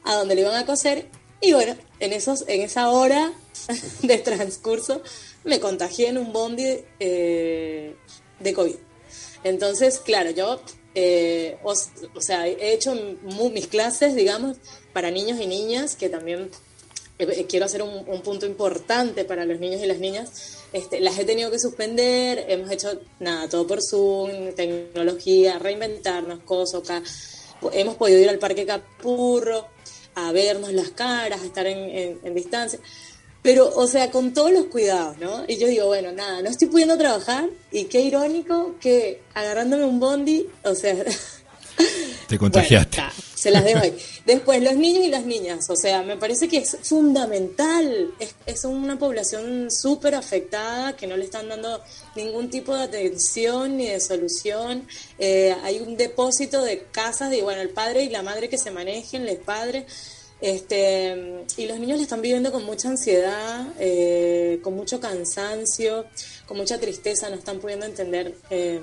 a 0.05 0.15
donde 0.15 0.35
le 0.35 0.43
iban 0.43 0.55
a 0.55 0.67
coser. 0.67 1.07
Y 1.41 1.53
bueno, 1.53 1.77
en, 2.01 2.13
esos, 2.13 2.45
en 2.49 2.63
esa 2.63 2.91
hora 2.91 3.33
de 4.03 4.19
transcurso 4.19 5.03
me 5.45 5.61
contagié 5.61 6.09
en 6.09 6.19
un 6.19 6.33
bondi 6.33 6.79
eh, 6.99 7.95
de 8.41 8.53
COVID. 8.53 8.75
Entonces, 9.45 10.01
claro, 10.01 10.31
yo, 10.31 10.61
eh, 10.95 11.59
o, 11.63 11.75
sea, 12.21 12.49
he 12.49 12.73
hecho 12.73 12.95
mis 13.53 13.69
clases, 13.69 14.15
digamos, 14.17 14.57
para 14.93 15.11
niños 15.11 15.41
y 15.41 15.47
niñas, 15.47 15.95
que 15.95 16.09
también 16.09 16.51
eh, 17.19 17.47
quiero 17.49 17.67
hacer 17.67 17.83
un, 17.83 18.23
punto 18.23 18.47
importante 18.47 19.25
para 19.25 19.45
los 19.45 19.61
niños 19.61 19.81
y 19.83 19.87
las 19.87 19.99
niñas. 19.99 20.59
Este, 20.73 21.01
las 21.01 21.17
he 21.19 21.25
tenido 21.25 21.51
que 21.51 21.61
suspender, 21.61 22.47
hemos 22.49 22.71
hecho 22.73 23.01
nada, 23.21 23.49
todo 23.49 23.67
por 23.67 23.79
Zoom, 23.89 24.53
tecnología, 24.57 25.61
reinventarnos, 25.61 26.41
cosas. 26.41 27.53
Hemos 27.73 27.95
podido 27.95 28.19
ir 28.19 28.29
al 28.29 28.39
Parque 28.39 28.67
Capurro 28.67 29.76
a 30.17 30.33
vernos 30.33 30.73
las 30.73 30.91
caras, 30.91 31.41
a 31.41 31.45
estar 31.45 31.67
en, 31.67 32.19
en 32.21 32.35
distancia. 32.35 32.81
Pero, 33.43 33.71
o 33.77 33.87
sea, 33.87 34.11
con 34.11 34.35
todos 34.35 34.51
los 34.51 34.65
cuidados, 34.65 35.19
¿no? 35.19 35.45
Y 35.47 35.57
yo 35.57 35.69
digo, 35.69 35.87
bueno, 35.87 36.11
nada, 36.11 36.43
no 36.43 36.51
estoy 36.51 36.67
pudiendo 36.67 36.99
trabajar 36.99 37.49
y 37.71 37.85
qué 37.85 38.01
irónico 38.01 38.75
que 38.81 39.23
agarrándome 39.35 39.85
un 39.85 40.01
bondi, 40.01 40.49
o 40.65 40.75
sea, 40.75 40.97
Te 42.27 42.39
contagiaste. 42.39 43.03
se 43.47 43.53
las 43.53 43.65
dejo 43.65 43.79
ahí. 43.79 43.97
Después, 44.27 44.61
los 44.61 44.75
niños 44.75 45.05
y 45.05 45.09
las 45.09 45.25
niñas. 45.25 45.71
O 45.71 45.77
sea, 45.77 46.03
me 46.03 46.17
parece 46.17 46.49
que 46.49 46.59
es 46.59 46.77
fundamental. 46.83 48.11
Es, 48.45 48.65
una 48.65 48.99
población 48.99 49.71
súper 49.71 50.17
afectada 50.17 50.97
que 50.97 51.07
no 51.07 51.17
le 51.17 51.25
están 51.25 51.49
dando 51.49 51.81
ningún 52.17 52.51
tipo 52.51 52.75
de 52.75 52.83
atención 52.83 53.77
ni 53.77 53.87
de 53.87 54.01
solución. 54.01 54.89
Eh, 55.21 55.55
hay 55.63 55.79
un 55.79 55.97
depósito 55.97 56.65
de 56.65 56.87
casas 56.91 57.31
de, 57.31 57.43
bueno, 57.43 57.61
el 57.61 57.69
padre 57.69 58.03
y 58.03 58.09
la 58.09 58.23
madre 58.23 58.49
que 58.49 58.59
se 58.59 58.73
manejen, 58.73 59.25
los 59.25 59.37
padres. 59.37 59.85
Este, 60.41 61.45
y 61.57 61.67
los 61.67 61.79
niños 61.79 61.99
le 61.99 62.03
están 62.03 62.21
viviendo 62.21 62.51
con 62.51 62.65
mucha 62.65 62.89
ansiedad, 62.89 63.69
eh, 63.79 64.59
con 64.63 64.75
mucho 64.75 64.99
cansancio, 64.99 66.07
con 66.47 66.57
mucha 66.57 66.79
tristeza, 66.79 67.31
no 67.31 67.37
están 67.37 67.61
pudiendo 67.61 67.87
entender. 67.87 68.35
Eh, 68.51 68.81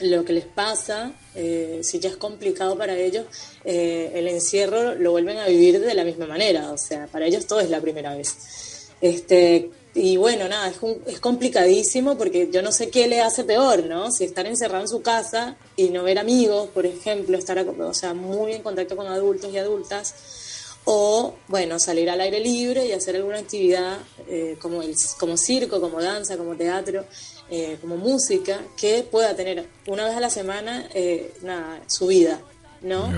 lo 0.00 0.24
que 0.24 0.32
les 0.32 0.44
pasa, 0.44 1.12
eh, 1.34 1.80
si 1.82 1.98
ya 1.98 2.10
es 2.10 2.16
complicado 2.16 2.76
para 2.76 2.96
ellos, 2.96 3.26
eh, 3.64 4.12
el 4.14 4.28
encierro 4.28 4.94
lo 4.94 5.12
vuelven 5.12 5.38
a 5.38 5.46
vivir 5.46 5.80
de 5.80 5.94
la 5.94 6.04
misma 6.04 6.26
manera, 6.26 6.70
o 6.70 6.78
sea, 6.78 7.06
para 7.06 7.26
ellos 7.26 7.46
todo 7.46 7.60
es 7.60 7.70
la 7.70 7.80
primera 7.80 8.14
vez. 8.14 8.36
Este, 9.00 9.70
y 9.94 10.16
bueno, 10.16 10.48
nada, 10.48 10.68
es, 10.68 10.76
es 11.06 11.20
complicadísimo 11.20 12.18
porque 12.18 12.48
yo 12.52 12.62
no 12.62 12.72
sé 12.72 12.90
qué 12.90 13.08
le 13.08 13.20
hace 13.20 13.44
peor, 13.44 13.84
¿no? 13.84 14.10
Si 14.10 14.24
estar 14.24 14.46
encerrado 14.46 14.82
en 14.82 14.88
su 14.88 15.02
casa 15.02 15.56
y 15.76 15.88
no 15.88 16.02
ver 16.02 16.18
amigos, 16.18 16.68
por 16.68 16.84
ejemplo, 16.86 17.38
estar 17.38 17.58
o 17.58 17.94
sea, 17.94 18.12
muy 18.12 18.52
en 18.52 18.62
contacto 18.62 18.96
con 18.96 19.06
adultos 19.06 19.52
y 19.52 19.58
adultas, 19.58 20.14
o 20.84 21.34
bueno, 21.48 21.78
salir 21.78 22.08
al 22.08 22.20
aire 22.20 22.38
libre 22.38 22.86
y 22.86 22.92
hacer 22.92 23.16
alguna 23.16 23.38
actividad 23.38 23.98
eh, 24.28 24.56
como, 24.60 24.82
el, 24.82 24.94
como 25.18 25.36
circo, 25.36 25.80
como 25.80 26.00
danza, 26.00 26.36
como 26.36 26.54
teatro. 26.54 27.04
Eh, 27.48 27.78
como 27.80 27.96
música 27.96 28.60
que 28.76 29.04
pueda 29.08 29.36
tener 29.36 29.68
una 29.86 30.04
vez 30.06 30.16
a 30.16 30.20
la 30.20 30.30
semana 30.30 30.88
eh, 30.92 31.32
nada, 31.42 31.80
su 31.86 32.08
vida, 32.08 32.40
¿no? 32.82 33.08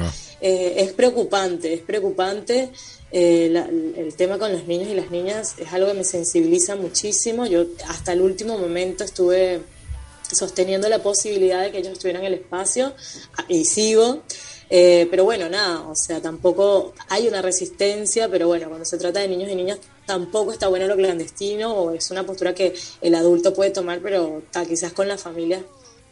Eh, 0.43 0.75
es 0.77 0.93
preocupante, 0.93 1.73
es 1.73 1.81
preocupante. 1.81 2.71
el 3.11 4.15
tema 4.19 4.39
con 4.39 4.53
los 4.53 4.67
niños 4.67 4.89
y 4.89 4.95
las 4.95 5.11
niñas 5.11 5.55
es 5.57 5.73
algo 5.73 5.89
que 5.89 5.95
me 5.95 6.05
sensibiliza 6.05 6.77
muchísimo. 6.77 7.47
Yo 7.47 7.65
hasta 7.87 8.13
el 8.13 8.21
último 8.21 8.59
momento 8.59 9.03
estuve 9.03 9.63
sosteniendo 10.31 10.91
la 10.91 11.03
posibilidad 11.03 11.63
de 11.63 11.73
que 11.73 11.79
ellos 11.79 11.95
estuvieran 11.95 12.21
en 12.23 12.35
el 12.35 12.39
espacio 12.41 12.93
y 13.49 13.65
sigo. 13.65 14.25
pero 14.69 15.25
bueno, 15.25 15.49
nada, 15.49 15.89
o 15.89 15.95
sea, 15.97 16.21
tampoco 16.21 16.93
hay 17.09 17.29
una 17.29 17.41
resistencia, 17.41 18.29
pero 18.29 18.47
bueno, 18.47 18.69
cuando 18.69 18.85
se 18.85 18.99
trata 18.99 19.21
de 19.21 19.29
niños 19.29 19.51
y 19.51 19.55
niñas 19.55 19.79
tampoco 20.09 20.53
está 20.53 20.69
bueno 20.69 20.87
lo 20.87 20.97
clandestino 20.97 21.71
o 21.71 21.91
es 21.91 22.11
una 22.11 22.25
postura 22.25 22.55
que 22.55 22.75
el 23.03 23.15
adulto 23.15 23.53
puede 23.53 23.71
tomar, 23.71 24.01
pero 24.01 24.43
quizás 24.67 24.95
con 24.95 25.07
la 25.07 25.19
familia 25.19 25.63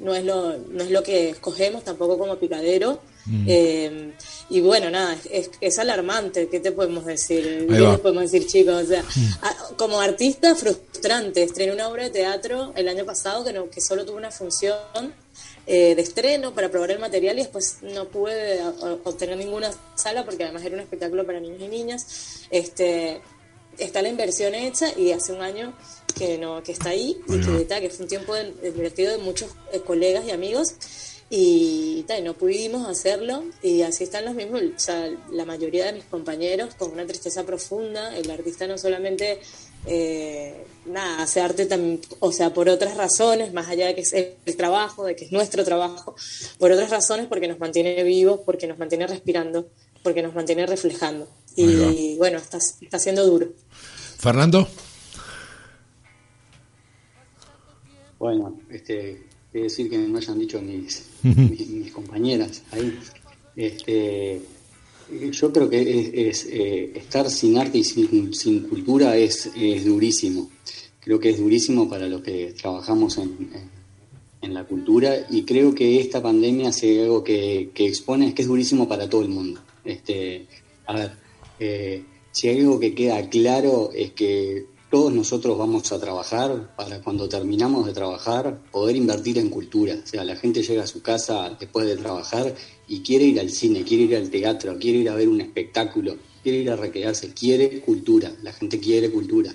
no 0.00 0.14
es 0.14 0.22
lo, 0.22 0.58
no 0.58 0.84
es 0.84 0.90
lo 0.90 1.02
que 1.02 1.30
escogemos, 1.30 1.82
tampoco 1.82 2.18
como 2.18 2.36
picadero. 2.36 3.00
Mm. 3.24 3.44
Eh, 3.48 4.12
y 4.50 4.60
bueno, 4.60 4.90
nada, 4.90 5.16
es, 5.30 5.50
es, 5.62 5.78
alarmante, 5.78 6.48
¿qué 6.48 6.60
te 6.60 6.72
podemos 6.72 7.06
decir? 7.06 7.66
¿Qué 7.66 7.80
les 7.80 7.98
podemos 8.00 8.30
decir, 8.30 8.46
chicos? 8.46 8.84
O 8.84 8.86
sea, 8.86 9.02
mm. 9.02 9.76
como 9.78 9.98
artista, 9.98 10.54
frustrante. 10.54 11.42
Estrené 11.42 11.72
una 11.72 11.88
obra 11.88 12.04
de 12.04 12.10
teatro 12.10 12.74
el 12.76 12.88
año 12.88 13.06
pasado 13.06 13.44
que, 13.44 13.54
no, 13.54 13.70
que 13.70 13.80
solo 13.80 14.04
tuvo 14.04 14.18
una 14.18 14.30
función 14.30 14.76
eh, 15.66 15.94
de 15.94 16.02
estreno 16.02 16.52
para 16.52 16.70
probar 16.70 16.90
el 16.90 16.98
material 16.98 17.38
y 17.38 17.42
después 17.42 17.78
no 17.80 18.04
pude 18.08 18.60
obtener 19.04 19.38
ninguna 19.38 19.70
sala 19.94 20.26
porque 20.26 20.44
además 20.44 20.62
era 20.64 20.74
un 20.74 20.82
espectáculo 20.82 21.24
para 21.24 21.40
niños 21.40 21.62
y 21.62 21.68
niñas. 21.68 22.46
Este, 22.50 23.22
está 23.78 24.02
la 24.02 24.08
inversión 24.08 24.54
hecha 24.54 24.86
y 24.98 25.12
hace 25.12 25.32
un 25.32 25.42
año 25.42 25.72
que 26.16 26.38
no 26.38 26.62
que 26.62 26.72
está 26.72 26.90
ahí 26.90 27.18
y 27.28 27.40
que, 27.40 27.66
que 27.66 27.90
fue 27.90 28.04
un 28.04 28.08
tiempo 28.08 28.34
divertido 28.62 29.12
de 29.12 29.18
muchos 29.18 29.50
eh, 29.72 29.80
colegas 29.80 30.24
y 30.26 30.30
amigos. 30.30 30.74
Y, 31.28 32.04
no 32.22 32.34
pudimos 32.34 32.88
hacerlo. 32.88 33.44
Y 33.62 33.82
así 33.82 34.04
están 34.04 34.24
los 34.24 34.34
mismos, 34.34 34.62
o 34.62 34.78
sea, 34.78 35.10
la 35.32 35.44
mayoría 35.44 35.86
de 35.86 35.92
mis 35.92 36.04
compañeros 36.04 36.74
con 36.76 36.92
una 36.92 37.06
tristeza 37.06 37.44
profunda, 37.44 38.16
el 38.16 38.30
artista 38.30 38.66
no 38.66 38.78
solamente 38.78 39.40
eh, 39.86 40.64
nada, 40.86 41.22
hace 41.22 41.40
arte 41.40 41.66
también, 41.66 42.00
o 42.20 42.32
sea, 42.32 42.54
por 42.54 42.68
otras 42.68 42.96
razones, 42.96 43.52
más 43.52 43.68
allá 43.68 43.86
de 43.86 43.94
que 43.94 44.00
es 44.02 44.12
el 44.12 44.56
trabajo, 44.56 45.04
de 45.04 45.16
que 45.16 45.24
es 45.26 45.32
nuestro 45.32 45.64
trabajo, 45.64 46.14
por 46.58 46.72
otras 46.72 46.90
razones 46.90 47.26
porque 47.26 47.48
nos 47.48 47.58
mantiene 47.58 48.02
vivos, 48.02 48.40
porque 48.44 48.66
nos 48.66 48.78
mantiene 48.78 49.06
respirando, 49.06 49.68
porque 50.02 50.22
nos 50.22 50.34
mantiene 50.34 50.66
reflejando. 50.66 51.28
Y 51.56 52.16
bueno, 52.18 52.38
está, 52.38 52.58
está 52.58 52.98
siendo 52.98 53.24
duro. 53.26 53.48
Fernando. 54.18 54.66
Bueno, 58.18 58.58
este, 58.70 59.22
quiero 59.52 59.64
decir 59.64 59.90
que 59.90 59.98
me 59.98 60.18
hayan 60.18 60.38
dicho 60.38 60.60
mis, 60.60 61.06
mis, 61.22 61.92
compañeras 61.92 62.62
ahí. 62.72 62.98
Este, 63.54 64.40
yo 65.30 65.52
creo 65.52 65.68
que 65.68 66.28
es, 66.28 66.46
eh, 66.46 66.92
estar 66.94 67.30
sin 67.30 67.58
arte 67.58 67.78
y 67.78 67.84
sin, 67.84 68.34
sin 68.34 68.68
cultura 68.68 69.16
es, 69.16 69.50
es, 69.54 69.84
durísimo. 69.84 70.50
Creo 71.00 71.20
que 71.20 71.30
es 71.30 71.38
durísimo 71.38 71.88
para 71.88 72.08
los 72.08 72.22
que 72.22 72.54
trabajamos 72.60 73.18
en, 73.18 73.50
en, 74.40 74.54
la 74.54 74.64
cultura 74.64 75.26
y 75.30 75.44
creo 75.44 75.74
que 75.74 76.00
esta 76.00 76.22
pandemia 76.22 76.70
hace 76.70 77.02
algo 77.02 77.22
que, 77.22 77.70
que 77.74 77.86
expone 77.86 78.28
es 78.28 78.34
que 78.34 78.42
es 78.42 78.48
durísimo 78.48 78.88
para 78.88 79.08
todo 79.08 79.22
el 79.22 79.28
mundo. 79.28 79.60
Este, 79.84 80.46
a 80.86 80.94
ver, 80.94 81.12
eh, 81.60 82.02
si 82.36 82.48
hay 82.48 82.60
algo 82.60 82.78
que 82.78 82.94
queda 82.94 83.30
claro 83.30 83.88
es 83.94 84.12
que 84.12 84.66
todos 84.90 85.10
nosotros 85.10 85.56
vamos 85.56 85.90
a 85.90 85.98
trabajar 85.98 86.76
para 86.76 87.00
cuando 87.00 87.30
terminamos 87.30 87.86
de 87.86 87.94
trabajar 87.94 88.60
poder 88.70 88.94
invertir 88.94 89.38
en 89.38 89.48
cultura. 89.48 89.96
O 90.04 90.06
sea, 90.06 90.22
la 90.22 90.36
gente 90.36 90.62
llega 90.62 90.82
a 90.82 90.86
su 90.86 91.00
casa 91.00 91.56
después 91.58 91.86
de 91.86 91.96
trabajar 91.96 92.54
y 92.88 93.00
quiere 93.00 93.24
ir 93.24 93.40
al 93.40 93.48
cine, 93.48 93.84
quiere 93.84 94.02
ir 94.02 94.16
al 94.16 94.28
teatro, 94.28 94.76
quiere 94.78 94.98
ir 94.98 95.08
a 95.08 95.14
ver 95.14 95.30
un 95.30 95.40
espectáculo, 95.40 96.18
quiere 96.42 96.58
ir 96.58 96.70
a 96.70 96.76
recrearse, 96.76 97.32
quiere 97.32 97.80
cultura. 97.80 98.30
La 98.42 98.52
gente 98.52 98.78
quiere 98.80 99.10
cultura. 99.10 99.54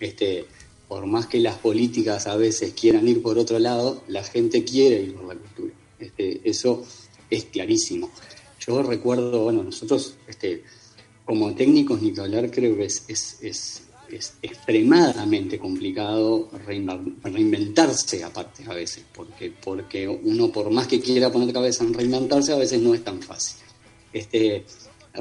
Este, 0.00 0.46
por 0.88 1.04
más 1.04 1.26
que 1.26 1.38
las 1.38 1.58
políticas 1.58 2.26
a 2.28 2.36
veces 2.36 2.72
quieran 2.72 3.06
ir 3.08 3.20
por 3.20 3.36
otro 3.36 3.58
lado, 3.58 4.04
la 4.08 4.24
gente 4.24 4.64
quiere 4.64 5.02
ir 5.02 5.16
por 5.16 5.26
la 5.26 5.34
cultura. 5.34 5.74
Este, 5.98 6.40
eso 6.48 6.82
es 7.28 7.44
clarísimo. 7.44 8.10
Yo 8.58 8.82
recuerdo, 8.82 9.42
bueno, 9.42 9.62
nosotros 9.62 10.14
este, 10.26 10.62
como 11.32 11.54
técnicos 11.54 12.02
ni 12.02 12.12
hablar, 12.20 12.50
creo 12.50 12.76
que 12.76 12.84
es, 12.84 13.06
es, 13.08 13.38
es, 13.40 14.34
extremadamente 14.42 15.58
complicado 15.58 16.50
reinventarse 17.22 18.22
aparte 18.22 18.64
a 18.66 18.74
veces, 18.74 19.06
porque, 19.14 19.50
porque 19.50 20.06
uno 20.06 20.52
por 20.52 20.70
más 20.70 20.86
que 20.86 21.00
quiera 21.00 21.32
poner 21.32 21.50
cabeza 21.54 21.84
en 21.84 21.94
reinventarse, 21.94 22.52
a 22.52 22.56
veces 22.56 22.82
no 22.82 22.92
es 22.92 23.02
tan 23.02 23.22
fácil. 23.22 23.62
Este, 24.12 24.66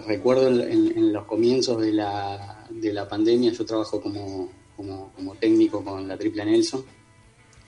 recuerdo 0.05 0.49
en, 0.49 1.13
los 1.13 1.23
comienzos 1.23 1.81
de 1.81 1.93
la, 1.93 2.67
de 2.69 2.91
la 2.91 3.07
pandemia, 3.07 3.53
yo 3.53 3.65
trabajo 3.65 4.01
como, 4.01 4.49
como, 4.75 5.35
técnico 5.39 5.81
con 5.81 6.09
la 6.09 6.17
Triple 6.17 6.43
Nelson, 6.43 6.83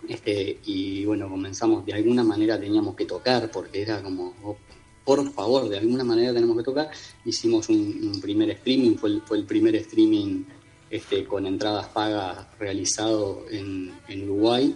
este, 0.09 0.59
y 0.65 1.05
bueno, 1.05 1.29
comenzamos, 1.29 1.85
de 1.85 1.93
alguna 1.93 2.25
manera 2.25 2.59
teníamos 2.59 2.93
que 2.93 3.05
tocar, 3.05 3.49
porque 3.49 3.83
era 3.83 4.03
como, 4.03 4.33
por 5.03 5.31
favor, 5.33 5.67
de 5.67 5.77
alguna 5.77 6.03
manera 6.03 6.33
tenemos 6.33 6.57
que 6.57 6.63
tocar. 6.63 6.89
Hicimos 7.25 7.69
un, 7.69 8.19
primer 8.21 8.49
streaming, 8.51 8.95
fue 8.95 9.09
el, 9.31 9.43
primer 9.43 9.75
streaming 9.75 10.43
este, 10.89 11.25
con 11.25 11.45
entradas 11.45 11.87
pagas 11.87 12.47
realizado 12.57 13.45
en, 13.51 13.91
Uruguay. 14.23 14.75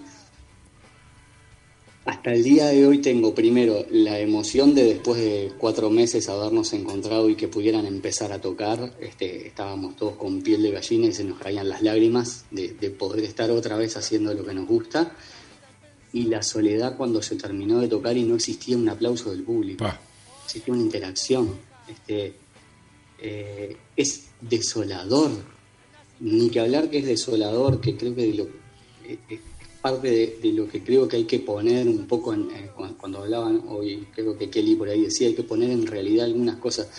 Hasta 2.06 2.32
el 2.32 2.44
día 2.44 2.68
de 2.68 2.88
hoy 2.88 3.00
tengo 3.00 3.36
primero 3.36 3.86
la 3.90 4.20
emoción 4.20 4.74
de 4.74 4.86
después 4.86 5.20
de 5.20 5.52
cuatro 5.58 5.90
meses 5.90 6.30
habernos 6.30 6.72
encontrado 6.72 7.30
y 7.30 7.36
que 7.36 7.50
pudieran 7.50 7.86
empezar 7.86 8.32
a 8.32 8.40
tocar. 8.40 8.94
Este, 9.00 9.48
estábamos 9.48 9.98
todos 9.98 10.16
con 10.16 10.42
piel 10.42 10.62
de 10.64 10.72
gallina 10.72 11.08
y 11.08 11.14
se 11.14 11.26
nos 11.26 11.38
caían 11.38 11.68
las 11.68 11.82
lágrimas 11.82 12.46
de, 12.52 12.70
poder 12.92 13.26
estar 13.26 13.52
otra 13.52 13.76
vez 13.76 13.98
haciendo 13.98 14.34
lo 14.34 14.46
que 14.46 14.54
nos 14.54 14.68
gusta. 14.68 15.16
Y 16.14 16.24
la 16.24 16.42
soledad 16.42 16.96
cuando 16.96 17.22
se 17.22 17.36
terminó 17.36 17.80
de 17.80 17.90
tocar 17.90 18.16
y 18.16 18.24
no 18.24 18.36
existía 18.36 18.78
un 18.78 18.88
aplauso 18.88 19.32
del 19.32 19.44
público 19.44 19.86
existe 20.48 20.72
una 20.72 20.82
interacción. 20.82 21.50
Este, 21.90 22.34
eh, 23.20 23.76
es 23.96 24.28
desolador. 24.40 25.32
Ni 26.22 26.50
que 26.50 26.62
hablar 26.62 26.90
que 26.90 27.00
es 27.00 27.06
desolador, 27.06 27.82
que 27.82 27.98
creo 27.98 28.16
que 28.16 28.30
eh, 28.30 29.20
es 29.30 29.40
parte 29.82 30.38
de, 30.42 30.54
lo 30.54 30.68
que 30.68 30.82
creo 30.82 31.08
que 31.08 31.18
hay 31.18 31.26
que 31.26 31.40
poner 31.40 31.88
un 31.88 32.08
poco 32.08 32.34
en, 32.34 32.48
cuando 32.98 33.20
hablaban 33.20 33.64
hoy, 33.68 34.08
creo 34.16 34.38
que 34.38 34.50
Kelly 34.50 34.76
por 34.76 34.90
ahí 34.90 35.04
decía, 35.04 35.28
hay 35.28 35.36
que 35.36 35.44
poner 35.44 35.70
en 35.70 35.86
realidad 35.86 36.26
algunas 36.26 36.58
cosas. 36.58 36.90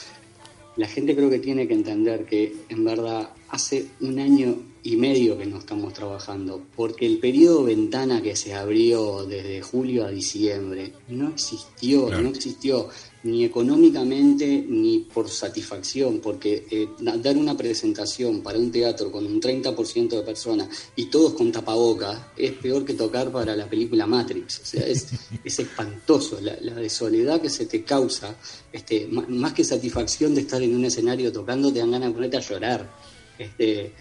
La 0.76 0.86
gente 0.86 1.16
creo 1.16 1.28
que 1.28 1.40
tiene 1.40 1.66
que 1.66 1.74
entender 1.74 2.24
que 2.24 2.54
en 2.68 2.84
verdad 2.84 3.30
hace 3.48 3.88
un 4.00 4.20
año 4.20 4.56
y 4.84 4.96
medio 4.96 5.36
que 5.36 5.46
no 5.46 5.58
estamos 5.58 5.92
trabajando, 5.92 6.62
porque 6.76 7.04
el 7.04 7.18
periodo 7.18 7.64
ventana 7.64 8.22
que 8.22 8.36
se 8.36 8.54
abrió 8.54 9.26
desde 9.26 9.60
julio 9.60 10.06
a 10.06 10.10
diciembre 10.10 10.92
no 11.08 11.30
existió, 11.30 12.08
no 12.08 12.28
existió 12.28 12.88
ni 13.22 13.44
económicamente 13.44 14.64
ni 14.68 15.00
por 15.00 15.28
satisfacción, 15.28 16.20
porque 16.20 16.66
eh, 16.70 16.88
dar 16.98 17.36
una 17.36 17.56
presentación 17.56 18.42
para 18.42 18.58
un 18.58 18.70
teatro 18.70 19.10
con 19.10 19.26
un 19.26 19.40
30% 19.40 20.08
de 20.08 20.22
personas 20.22 20.68
y 20.96 21.06
todos 21.06 21.34
con 21.34 21.50
tapabocas 21.50 22.18
es 22.36 22.52
peor 22.52 22.84
que 22.84 22.94
tocar 22.94 23.30
para 23.32 23.56
la 23.56 23.68
película 23.68 24.06
Matrix, 24.06 24.60
o 24.60 24.64
sea, 24.64 24.86
es, 24.86 25.08
es 25.44 25.58
espantoso, 25.58 26.40
la, 26.40 26.56
la, 26.60 26.74
de 26.74 26.88
soledad 26.88 27.40
que 27.40 27.50
se 27.50 27.66
te 27.66 27.82
causa, 27.82 28.36
este, 28.72 29.08
más 29.08 29.52
que 29.52 29.64
satisfacción 29.64 30.34
de 30.34 30.42
estar 30.42 30.62
en 30.62 30.74
un 30.74 30.84
escenario 30.84 31.32
tocando, 31.32 31.72
te 31.72 31.80
dan 31.80 31.90
ganas 31.90 32.08
de 32.08 32.14
ponerte 32.14 32.36
a 32.36 32.40
llorar. 32.40 32.98
Este, 33.38 33.92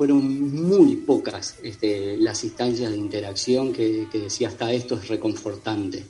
fueron 0.00 0.50
muy 0.66 0.96
pocas 0.96 1.56
este, 1.62 2.16
las 2.16 2.42
instancias 2.42 2.90
de 2.90 2.96
interacción 2.96 3.70
que, 3.70 4.06
decía 4.10 4.48
hasta 4.48 4.72
esto 4.72 4.94
es 4.94 5.08
reconfortante. 5.08 6.02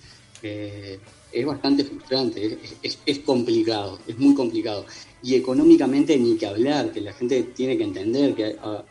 Eh, 0.43 1.01
es 1.33 1.47
bastante 1.47 1.85
frustrante, 1.85 2.59
es, 2.83 3.19
complicado, 3.21 3.99
es 4.07 4.19
muy 4.19 4.35
complicado. 4.35 4.85
Y 5.23 5.35
económicamente 5.35 6.17
ni 6.17 6.37
que 6.37 6.47
hablar, 6.47 6.93
que 6.93 7.01
la 7.01 7.13
gente 7.13 7.43
tiene 7.55 7.77
que 7.77 7.85
entender 7.85 8.35
que 8.35 8.57
ah, 8.63 8.85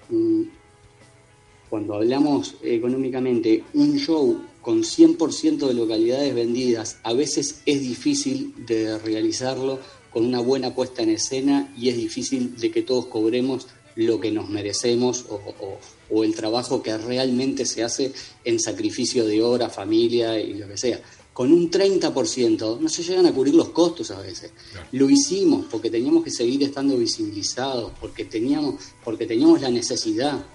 cuando 1.69 1.95
hablamos 1.95 2.55
económicamente, 2.63 3.63
un 3.73 3.97
show 3.97 4.41
con 4.61 4.83
100% 4.83 5.67
de 5.67 5.73
localidades 5.73 6.33
vendidas, 6.33 6.99
a 7.03 7.13
veces 7.13 7.61
es 7.65 7.81
difícil 7.81 8.53
de 8.65 8.97
realizarlo 8.97 9.79
con 10.11 10.25
una 10.25 10.39
buena 10.39 10.73
puesta 10.73 11.03
en 11.03 11.11
escena 11.11 11.73
y 11.77 11.89
es 11.89 11.97
difícil 11.97 12.55
de 12.57 12.71
que 12.71 12.81
todos 12.81 13.05
cobremos 13.05 13.67
lo 13.95 14.19
que 14.19 14.31
nos 14.31 14.49
merecemos 14.49 15.25
o, 15.29 16.23
el 16.23 16.33
trabajo 16.33 16.81
que 16.81 16.97
realmente 16.97 17.65
se 17.65 17.83
hace 17.83 18.11
en 18.43 18.59
sacrificio 18.59 19.25
de 19.25 19.41
hora, 19.43 19.69
familia 19.69 20.39
y 20.39 20.53
lo 20.55 20.67
que 20.67 20.77
sea. 20.77 20.99
Con 21.39 21.53
un 21.53 21.71
30% 21.71 22.81
no 22.81 22.89
se 22.89 23.01
llegan 23.01 23.25
a 23.25 23.33
cubrir 23.33 23.55
los 23.55 23.69
costos 23.69 24.11
a 24.11 24.19
veces. 24.19 24.51
Lo 24.91 25.09
hicimos 25.09 25.67
porque 25.71 25.89
teníamos 25.89 26.21
que 26.21 26.31
seguir 26.31 26.61
estando 26.63 26.97
visibilizados, 26.97 27.93
porque 27.97 28.25
teníamos, 28.25 28.75
porque 29.05 29.25
teníamos 29.25 29.61
la 29.61 29.69
necesidad, 29.69 30.45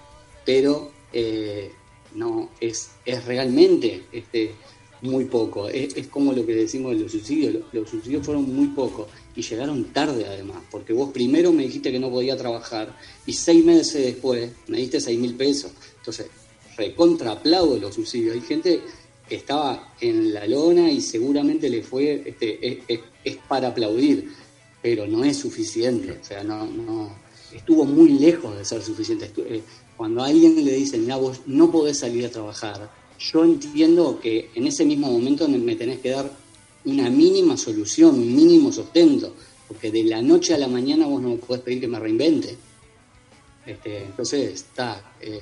pero 0.45 0.91
eh, 1.11 1.73
no 2.15 2.51
es, 2.61 2.91
es 3.07 3.25
realmente 3.25 4.05
este, 4.13 4.57
muy 5.01 5.25
poco. 5.25 5.71
Es, 5.71 6.07
como 6.09 6.35
lo 6.35 6.45
que 6.45 6.55
decimos 6.55 6.93
de 6.93 7.01
los 7.01 7.13
subsidios. 7.13 7.65
Los, 7.73 7.89
subsidios 7.89 8.23
fueron 8.23 8.55
muy 8.55 8.67
pocos 8.67 9.07
y 9.35 9.41
llegaron 9.41 9.85
tarde 9.85 10.27
además, 10.27 10.65
porque 10.71 10.93
vos 10.93 11.13
primero 11.15 11.51
me 11.51 11.63
dijiste 11.63 11.93
que 11.93 11.99
no 11.99 12.11
podía 12.11 12.37
trabajar 12.37 12.95
y 13.25 13.33
seis 13.33 13.65
meses 13.65 14.05
después 14.05 14.51
me 14.67 14.77
diste 14.77 15.01
seis 15.01 15.19
mil 15.19 15.35
pesos. 15.35 15.73
Entonces, 15.97 16.27
recontra 16.77 17.33
aplaudo 17.33 17.79
los 17.79 17.95
subsidios. 17.95 18.35
Hay 18.35 18.43
gente 18.43 18.83
estaba 19.29 19.95
en 20.01 20.33
la 20.33 20.47
lona 20.47 20.91
y 20.91 21.01
seguramente 21.01 21.69
le 21.69 21.83
fue, 21.83 22.23
este, 22.27 22.83
es, 22.89 23.37
para 23.49 23.69
aplaudir, 23.69 24.33
pero 24.83 25.07
no 25.07 25.25
es 25.25 25.37
suficiente. 25.39 26.19
O 26.21 26.25
sea, 26.25 26.45
no, 26.45 26.67
no, 26.67 27.11
estuvo 27.53 27.85
muy 27.85 28.11
lejos 28.11 28.57
de 28.57 28.65
ser 28.65 28.83
suficiente. 28.83 29.31
Eh, 29.37 29.63
cuando 29.97 30.23
a 30.23 30.27
alguien 30.27 30.63
le 30.65 30.73
dicen, 30.75 31.03
mira, 31.03 31.17
vos 31.17 31.41
no 31.47 31.71
podés 31.71 31.99
salir 31.99 32.27
a 32.27 32.31
trabajar, 32.31 32.91
yo 33.19 33.45
entiendo 33.45 34.19
que 34.21 34.51
en 34.55 34.67
ese 34.67 34.85
mismo 34.85 35.11
momento 35.11 35.49
me 35.49 35.77
tenés 35.77 36.01
que 36.01 36.11
dar 36.11 36.31
una 36.85 37.09
mínima 37.09 37.57
solución, 37.57 38.17
un 38.17 38.37
mínimo 38.37 38.73
sostento, 38.73 39.33
porque 39.69 39.91
de 39.91 40.05
la 40.05 40.21
noche 40.21 40.55
a 40.55 40.59
la 40.59 40.69
mañana 40.69 41.07
vos 41.07 41.23
no 41.23 41.31
me 41.31 41.37
podés 41.37 41.63
pedir 41.63 41.81
que 41.81 41.89
me 41.89 41.99
reinvente. 41.99 42.57
Este, 43.65 44.05
entonces, 44.05 44.53
está, 44.53 45.15
eh, 45.21 45.41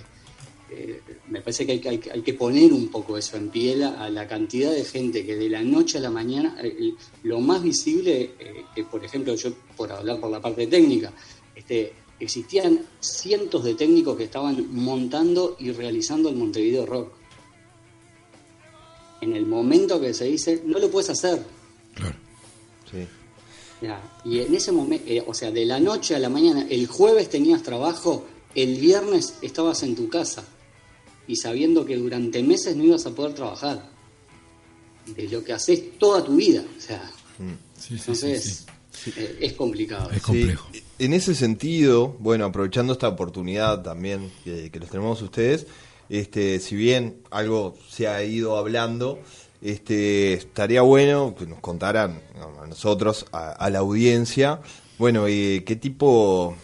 eh, 0.74 1.02
me 1.28 1.40
parece 1.40 1.66
que 1.66 1.88
hay, 1.88 1.98
que 1.98 2.34
poner 2.34 2.72
un 2.72 2.88
poco 2.88 3.18
eso 3.18 3.36
en 3.36 3.50
piel 3.50 3.82
a, 3.82 4.08
la 4.08 4.26
cantidad 4.26 4.72
de 4.72 4.84
gente 4.84 5.24
que 5.26 5.36
de 5.36 5.48
la 5.48 5.62
noche 5.62 5.98
a 5.98 6.00
la 6.00 6.10
mañana, 6.10 6.56
eh, 6.62 6.94
lo 7.24 7.40
más 7.40 7.62
visible, 7.62 8.32
que 8.74 8.84
por 8.84 9.04
ejemplo, 9.04 9.34
yo 9.34 9.52
por 9.76 9.92
hablar 9.92 10.18
por 10.20 10.30
la 10.30 10.40
parte 10.40 10.66
técnica, 10.66 11.12
este, 11.54 11.92
existían 12.18 12.80
cientos 13.00 13.64
de 13.64 13.74
técnicos 13.74 14.16
que 14.16 14.24
estaban 14.24 14.66
montando 14.74 15.56
y 15.58 15.72
realizando 15.72 16.28
el 16.28 16.36
Montevideo 16.36 16.86
Rock 16.86 17.12
en 19.22 19.36
el 19.36 19.46
momento 19.46 20.00
que 20.00 20.12
se 20.12 20.24
dice, 20.24 20.62
no 20.66 20.78
lo 20.78 20.90
puedes 20.90 21.10
hacer. 21.10 21.42
Claro. 21.94 22.16
Sí. 22.90 23.06
y 24.24 24.40
en 24.40 24.54
ese 24.54 24.70
momento, 24.70 25.04
eh, 25.08 25.24
o 25.26 25.32
sea, 25.32 25.50
de 25.50 25.64
la 25.64 25.80
noche 25.80 26.14
a 26.14 26.18
la 26.18 26.28
mañana, 26.28 26.66
el 26.68 26.86
jueves 26.86 27.30
tenías 27.30 27.62
trabajo, 27.62 28.24
el 28.54 28.78
viernes 28.78 29.36
estabas 29.40 29.82
en 29.82 29.94
tu 29.96 30.08
casa 30.08 30.44
y 31.26 31.36
sabiendo 31.36 31.84
que 31.84 31.96
durante 31.96 32.42
meses 32.42 32.76
no 32.76 32.84
ibas 32.84 33.06
a 33.06 33.10
poder 33.10 33.34
trabajar 33.34 33.90
de 35.06 35.28
lo 35.28 35.42
que 35.42 35.52
haces 35.52 35.98
toda 35.98 36.24
tu 36.24 36.36
vida. 36.36 36.64
O 36.76 36.80
sea, 36.80 37.10
mm. 37.38 37.94
entonces 37.94 38.66
eh, 39.16 39.38
es 39.40 39.52
complicado. 39.54 40.10
Es 40.10 40.22
complejo. 40.22 40.68
En 40.98 41.12
ese 41.12 41.34
sentido, 41.34 42.16
bueno, 42.18 42.44
aprovechando 42.44 42.92
esta 42.92 43.08
oportunidad 43.08 43.82
también 43.82 44.30
que, 44.44 44.70
que 44.70 44.78
los 44.78 44.90
tenemos 44.90 45.20
ustedes, 45.22 45.66
este, 46.08 46.60
si 46.60 46.76
bien 46.76 47.22
algo 47.30 47.74
se 47.88 48.06
ha 48.06 48.22
ido 48.22 48.56
hablando, 48.56 49.18
este, 49.62 50.34
estaría 50.34 50.82
bueno 50.82 51.34
que 51.38 51.46
nos 51.46 51.60
contaran 51.60 52.20
a 52.60 52.66
nosotros, 52.66 53.26
a, 53.32 53.70
la 53.70 53.78
audiencia, 53.78 54.60
bueno, 54.98 55.28
y 55.28 55.62
qué 55.62 55.76
tipo, 55.76 56.56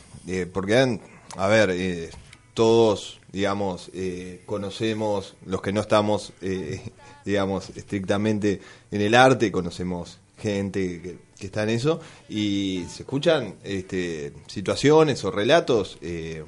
porque, 0.52 1.00
a 1.36 1.46
ver, 1.46 1.70
eh, 1.70 2.10
todos, 2.54 3.17
digamos, 3.32 3.90
eh, 3.94 4.42
conocemos, 4.46 5.36
los 5.44 5.62
que 5.62 5.72
no 5.72 5.80
estamos, 5.80 6.32
eh, 6.40 6.80
digamos, 7.24 7.70
estrictamente 7.70 8.60
en 8.90 9.00
el 9.00 9.14
arte, 9.14 9.52
conocemos 9.52 10.18
gente 10.36 11.02
que, 11.02 11.28
está 11.44 11.62
en 11.62 11.70
eso, 11.70 12.00
y 12.28 12.84
se 12.88 13.02
escuchan 13.02 13.54
este, 13.62 14.32
situaciones 14.48 15.22
o 15.24 15.30
relatos 15.30 15.98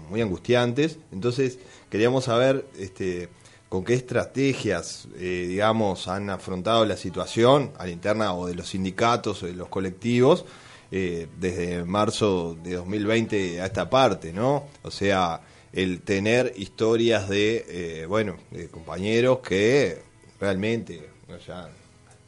muy 0.09 0.21
angustiantes, 0.21 0.99
entonces 1.13 1.61
Queríamos 1.91 2.25
saber 2.25 2.67
este, 2.79 3.29
con 3.69 3.85
qué 3.85 3.95
estrategias, 3.95 5.09
eh, 5.17 5.47
digamos, 5.49 6.07
han 6.07 6.31
afrontado 6.31 6.87
la 6.87 6.97
situación 6.97 7.73
a 7.79 7.85
la 7.85 7.91
interna 7.91 8.33
o 8.33 8.47
de 8.47 8.55
los 8.55 8.69
sindicatos 8.69 9.43
o 9.43 9.47
de 9.47 9.55
los 9.55 9.69
colectivos 9.69 10.45
eh, 10.93 11.27
desde 11.41 11.85
marzo 11.85 12.57
de 12.63 12.77
2020 12.77 13.61
a 13.61 13.67
esta 13.67 13.91
parte, 13.91 14.33
¿no? 14.33 14.69
O 14.85 14.91
sea, 14.93 15.41
el 15.73 16.01
tener 16.03 16.53
historias 16.57 17.29
de, 17.29 17.65
eh, 17.69 18.07
bueno, 18.07 18.37
de 18.51 18.69
compañeros 18.69 19.39
que 19.41 19.99
realmente, 20.41 21.09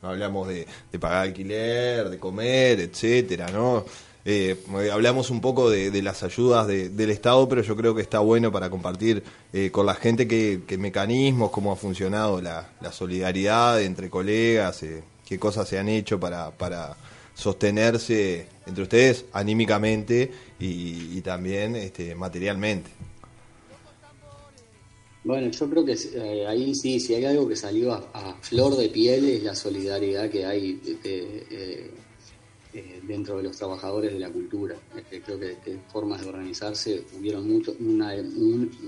no 0.03 0.09
hablamos 0.09 0.49
de, 0.49 0.67
de 0.91 0.99
pagar 0.99 1.23
alquiler, 1.23 2.09
de 2.09 2.19
comer, 2.19 2.81
etcétera, 2.81 3.49
¿no? 3.51 3.85
Eh, 4.25 4.57
hablamos 4.93 5.31
un 5.31 5.41
poco 5.41 5.69
de, 5.69 6.03
las 6.03 6.23
ayudas 6.23 6.69
del 6.69 7.11
Estado, 7.11 7.49
pero 7.49 7.63
yo 7.63 7.77
creo 7.77 7.95
que 7.95 8.03
está 8.03 8.21
bueno 8.21 8.53
para 8.53 8.71
compartir 8.71 9.25
eh, 9.53 9.71
con 9.73 9.85
la 9.85 9.95
gente 9.95 10.29
qué, 10.29 10.79
mecanismos, 10.79 11.51
cómo 11.51 11.73
ha 11.73 11.77
funcionado 11.77 12.41
la, 12.41 12.69
solidaridad 12.93 13.83
entre 13.83 14.11
colegas, 14.11 14.83
eh, 14.85 15.03
qué 15.27 15.39
cosas 15.39 15.69
se 15.69 15.79
han 15.79 15.89
hecho 15.89 16.21
para, 16.21 16.51
para 16.53 16.97
sostenerse 17.35 18.47
entre 18.67 18.85
ustedes 18.85 19.25
anímicamente 19.33 20.31
y, 20.61 21.21
también 21.23 21.75
este, 21.75 22.15
materialmente. 22.15 22.91
Bueno, 25.25 25.51
yo 25.51 25.71
creo 25.71 25.85
que 25.85 25.97
eh, 26.15 26.47
ahí 26.47 26.75
sí, 26.75 26.99
si 26.99 27.15
hay 27.15 27.25
algo 27.25 27.49
que 27.49 27.55
salió 27.55 27.93
a, 27.93 28.37
flor 28.41 28.77
de 28.77 28.89
piel 28.89 29.29
es 29.29 29.43
la 29.45 29.55
solidaridad 29.55 30.29
que 30.29 30.45
hay 30.45 30.81
eh, 31.05 31.91
dentro 33.03 33.37
de 33.37 33.43
los 33.43 33.57
trabajadores 33.57 34.13
de 34.13 34.19
la 34.19 34.31
cultura. 34.31 34.77
Creo 35.25 35.39
que, 35.39 35.57
formas 35.93 36.23
de 36.23 36.29
organizarse 36.29 37.05
hubieron 37.19 37.49
mucho. 37.49 37.77
Una, 37.79 38.15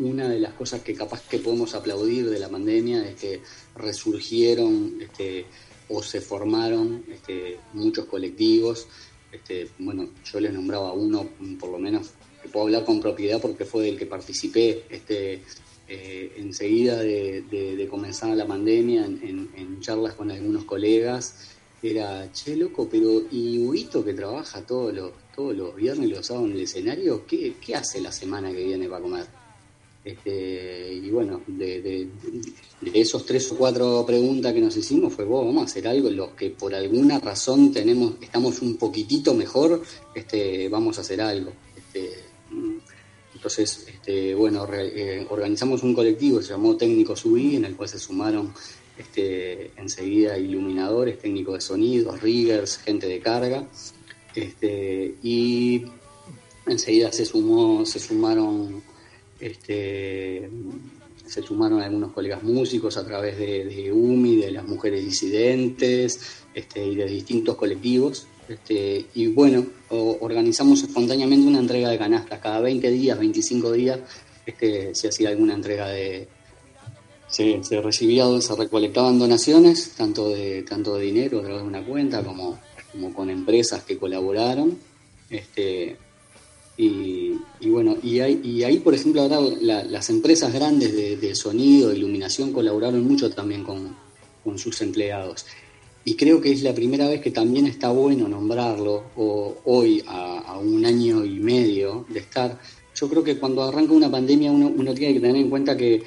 una 0.01 0.29
de 0.29 0.41
las 0.41 0.55
cosas 0.55 0.83
que 0.83 0.95
capaz 0.95 1.29
que 1.29 1.39
podemos 1.39 1.75
aplaudir 1.75 2.31
de 2.31 2.39
la 2.39 2.49
pandemia 2.49 3.07
es 3.07 3.17
que 3.17 3.41
resurgieron 3.77 4.97
este, 5.01 5.47
o 5.89 6.03
se 6.03 6.21
formaron 6.21 7.05
este, 7.13 7.59
muchos 7.75 8.07
colectivos. 8.07 8.87
Este, 9.31 9.69
bueno, 9.79 10.09
yo 10.25 10.41
les 10.41 10.53
nombraba 10.53 10.93
uno, 10.93 11.29
por 11.59 11.71
lo 11.71 11.79
menos, 11.79 12.11
que 12.43 12.49
puedo 12.49 12.67
hablar 12.67 12.85
con 12.85 13.01
propiedad 13.01 13.41
porque 13.41 13.65
fue 13.65 13.85
del 13.85 13.99
que 13.99 14.07
participé. 14.07 14.85
Este, 14.89 15.43
eh, 15.89 16.33
enseguida 16.39 16.99
de, 16.99 17.87
comenzar 17.91 18.37
la 18.37 18.47
pandemia, 18.47 19.05
en 19.05 19.81
charlas 19.81 20.15
con 20.15 20.31
algunos 20.31 20.65
colegas, 20.65 21.55
era, 21.91 22.33
che, 22.33 22.57
loco, 22.57 22.89
pero 22.91 23.23
¿y 23.31 23.59
Huito 23.59 24.03
que 24.03 24.15
trabaja 24.15 24.63
todos 24.63 24.95
los, 24.95 25.13
todos 25.35 25.55
los 25.55 25.77
viernes 25.77 26.09
y 26.09 26.13
los 26.13 26.27
sábados 26.27 26.49
en 26.51 26.57
el 26.57 26.63
escenario, 26.63 27.27
¿qué, 27.27 27.55
hace 27.75 28.01
la 28.01 28.11
semana 28.11 28.51
que 28.51 28.65
viene 28.65 28.89
para 28.89 29.03
comer? 29.03 29.27
Este, 30.03 30.95
y 30.95 31.11
bueno, 31.11 31.43
de, 31.47 32.09
esos 32.93 33.27
tres 33.27 33.51
o 33.53 33.57
cuatro 33.57 34.05
preguntas 34.07 34.53
que 34.53 34.61
nos 34.61 34.77
hicimos 34.77 35.13
fue, 35.13 35.27
vamos 35.27 35.63
a 35.63 35.65
hacer 35.65 35.87
algo, 35.87 36.11
los 36.11 36.31
que 36.31 36.51
por 36.51 36.75
alguna 36.75 37.21
razón 37.21 37.71
tenemos, 37.71 38.15
estamos 38.21 38.63
un 38.63 38.77
poquitito 38.77 39.35
mejor, 39.35 39.83
este, 40.15 40.69
vamos 40.71 40.97
a 40.97 41.03
hacer 41.03 41.21
algo. 41.21 41.53
Este, 41.77 42.24
Entonces, 43.45 43.85
este, 43.89 44.35
bueno, 44.35 44.67
eh, 44.73 45.27
organizamos 45.29 45.83
un 45.83 45.93
colectivo, 45.93 46.41
se 46.41 46.53
llamó 46.55 46.79
Técnico 46.79 47.15
Subí, 47.15 47.57
en 47.57 47.67
el 47.67 47.77
cual 47.77 47.91
se 47.91 47.99
sumaron 47.99 48.55
este, 48.97 49.71
enseguida 49.77 50.39
iluminadores, 50.39 51.19
técnicos 51.19 51.57
de 51.57 51.61
sonido, 51.61 52.17
riggers, 52.17 52.79
gente 52.79 53.07
de 53.07 53.21
carga, 53.21 53.69
este, 54.35 55.17
y 55.23 55.85
enseguida 56.67 57.13
se 57.13 57.27
sumó, 57.27 57.85
se 57.85 58.01
sumaron, 58.01 58.83
este, 59.39 60.49
se 61.27 61.43
sumaron 61.43 61.83
algunos 61.83 62.13
colegas 62.13 62.43
músicos 62.43 62.97
a 62.97 63.05
través 63.05 63.37
de, 63.37 63.93
UMI, 63.93 64.37
de 64.37 64.53
las 64.53 64.67
mujeres 64.67 65.05
disidentes, 65.05 66.47
este, 66.55 66.83
y 66.83 66.95
de 66.95 67.05
distintos 67.05 67.57
colectivos. 67.57 68.27
Este, 68.49 69.07
y 69.15 69.29
bueno, 69.29 69.65
organizamos 69.89 70.83
espontáneamente 70.83 71.47
una 71.47 71.61
entrega 71.61 71.89
de 71.89 71.99
canastas. 71.99 72.41
Cada 72.41 72.61
20 72.61 72.91
días, 72.91 73.19
25 73.19 73.73
días, 73.73 74.01
este, 74.45 74.95
se 74.95 75.09
hacía 75.09 75.31
alguna 75.31 75.55
entrega 75.55 75.89
de, 75.89 76.29
se, 77.29 77.81
recibía, 77.83 78.25
se 78.41 78.55
recolectaban 78.55 79.19
donaciones, 79.19 79.95
tanto 79.97 80.29
de, 80.29 80.63
tanto 80.63 80.97
de 80.97 81.07
dinero 81.07 81.43
de 81.43 81.63
una 81.63 81.85
cuenta 81.85 82.23
como, 82.23 82.59
como 82.93 83.13
con 83.13 83.31
empresas 83.31 83.83
que 83.83 83.99
colaboraron. 83.99 84.79
Este, 85.31 85.97
y, 86.77 87.37
bueno, 87.67 87.97
y, 88.03 88.21
y 88.21 88.65
ahí, 88.65 88.79
por 88.81 88.95
ejemplo, 88.95 89.23
ahora 89.23 89.41
las 89.61 90.11
empresas 90.11 90.53
grandes 90.53 91.21
de, 91.21 91.35
sonido, 91.35 91.89
de 91.89 91.97
iluminación, 91.97 92.53
colaboraron 92.53 93.05
mucho 93.05 93.31
también 93.31 93.65
con, 93.65 93.97
sus 94.59 94.81
empleados. 94.83 95.47
Y 96.05 96.17
creo 96.17 96.41
que 96.41 96.53
es 96.53 96.63
la 96.63 96.75
primera 96.75 97.09
vez 97.09 97.21
que 97.21 97.31
también 97.31 97.67
está 97.67 97.91
bueno 97.91 98.29
nombrarlo, 98.29 99.05
o 99.17 99.57
hoy, 99.65 100.03
a, 100.07 100.59
un 100.59 100.85
año 100.85 101.25
y 101.25 101.41
medio 101.41 102.07
de 102.09 102.21
estar. 102.21 102.59
Yo 102.95 103.09
creo 103.09 103.25
que 103.25 103.39
cuando 103.39 103.63
arranca 103.63 103.93
una 103.93 104.11
pandemia 104.11 104.53
uno, 104.53 104.73
uno 104.77 104.95
tiene 104.95 105.15
que 105.15 105.21
tener 105.21 105.37
en 105.37 105.51
cuenta 105.51 105.77
que 105.77 106.03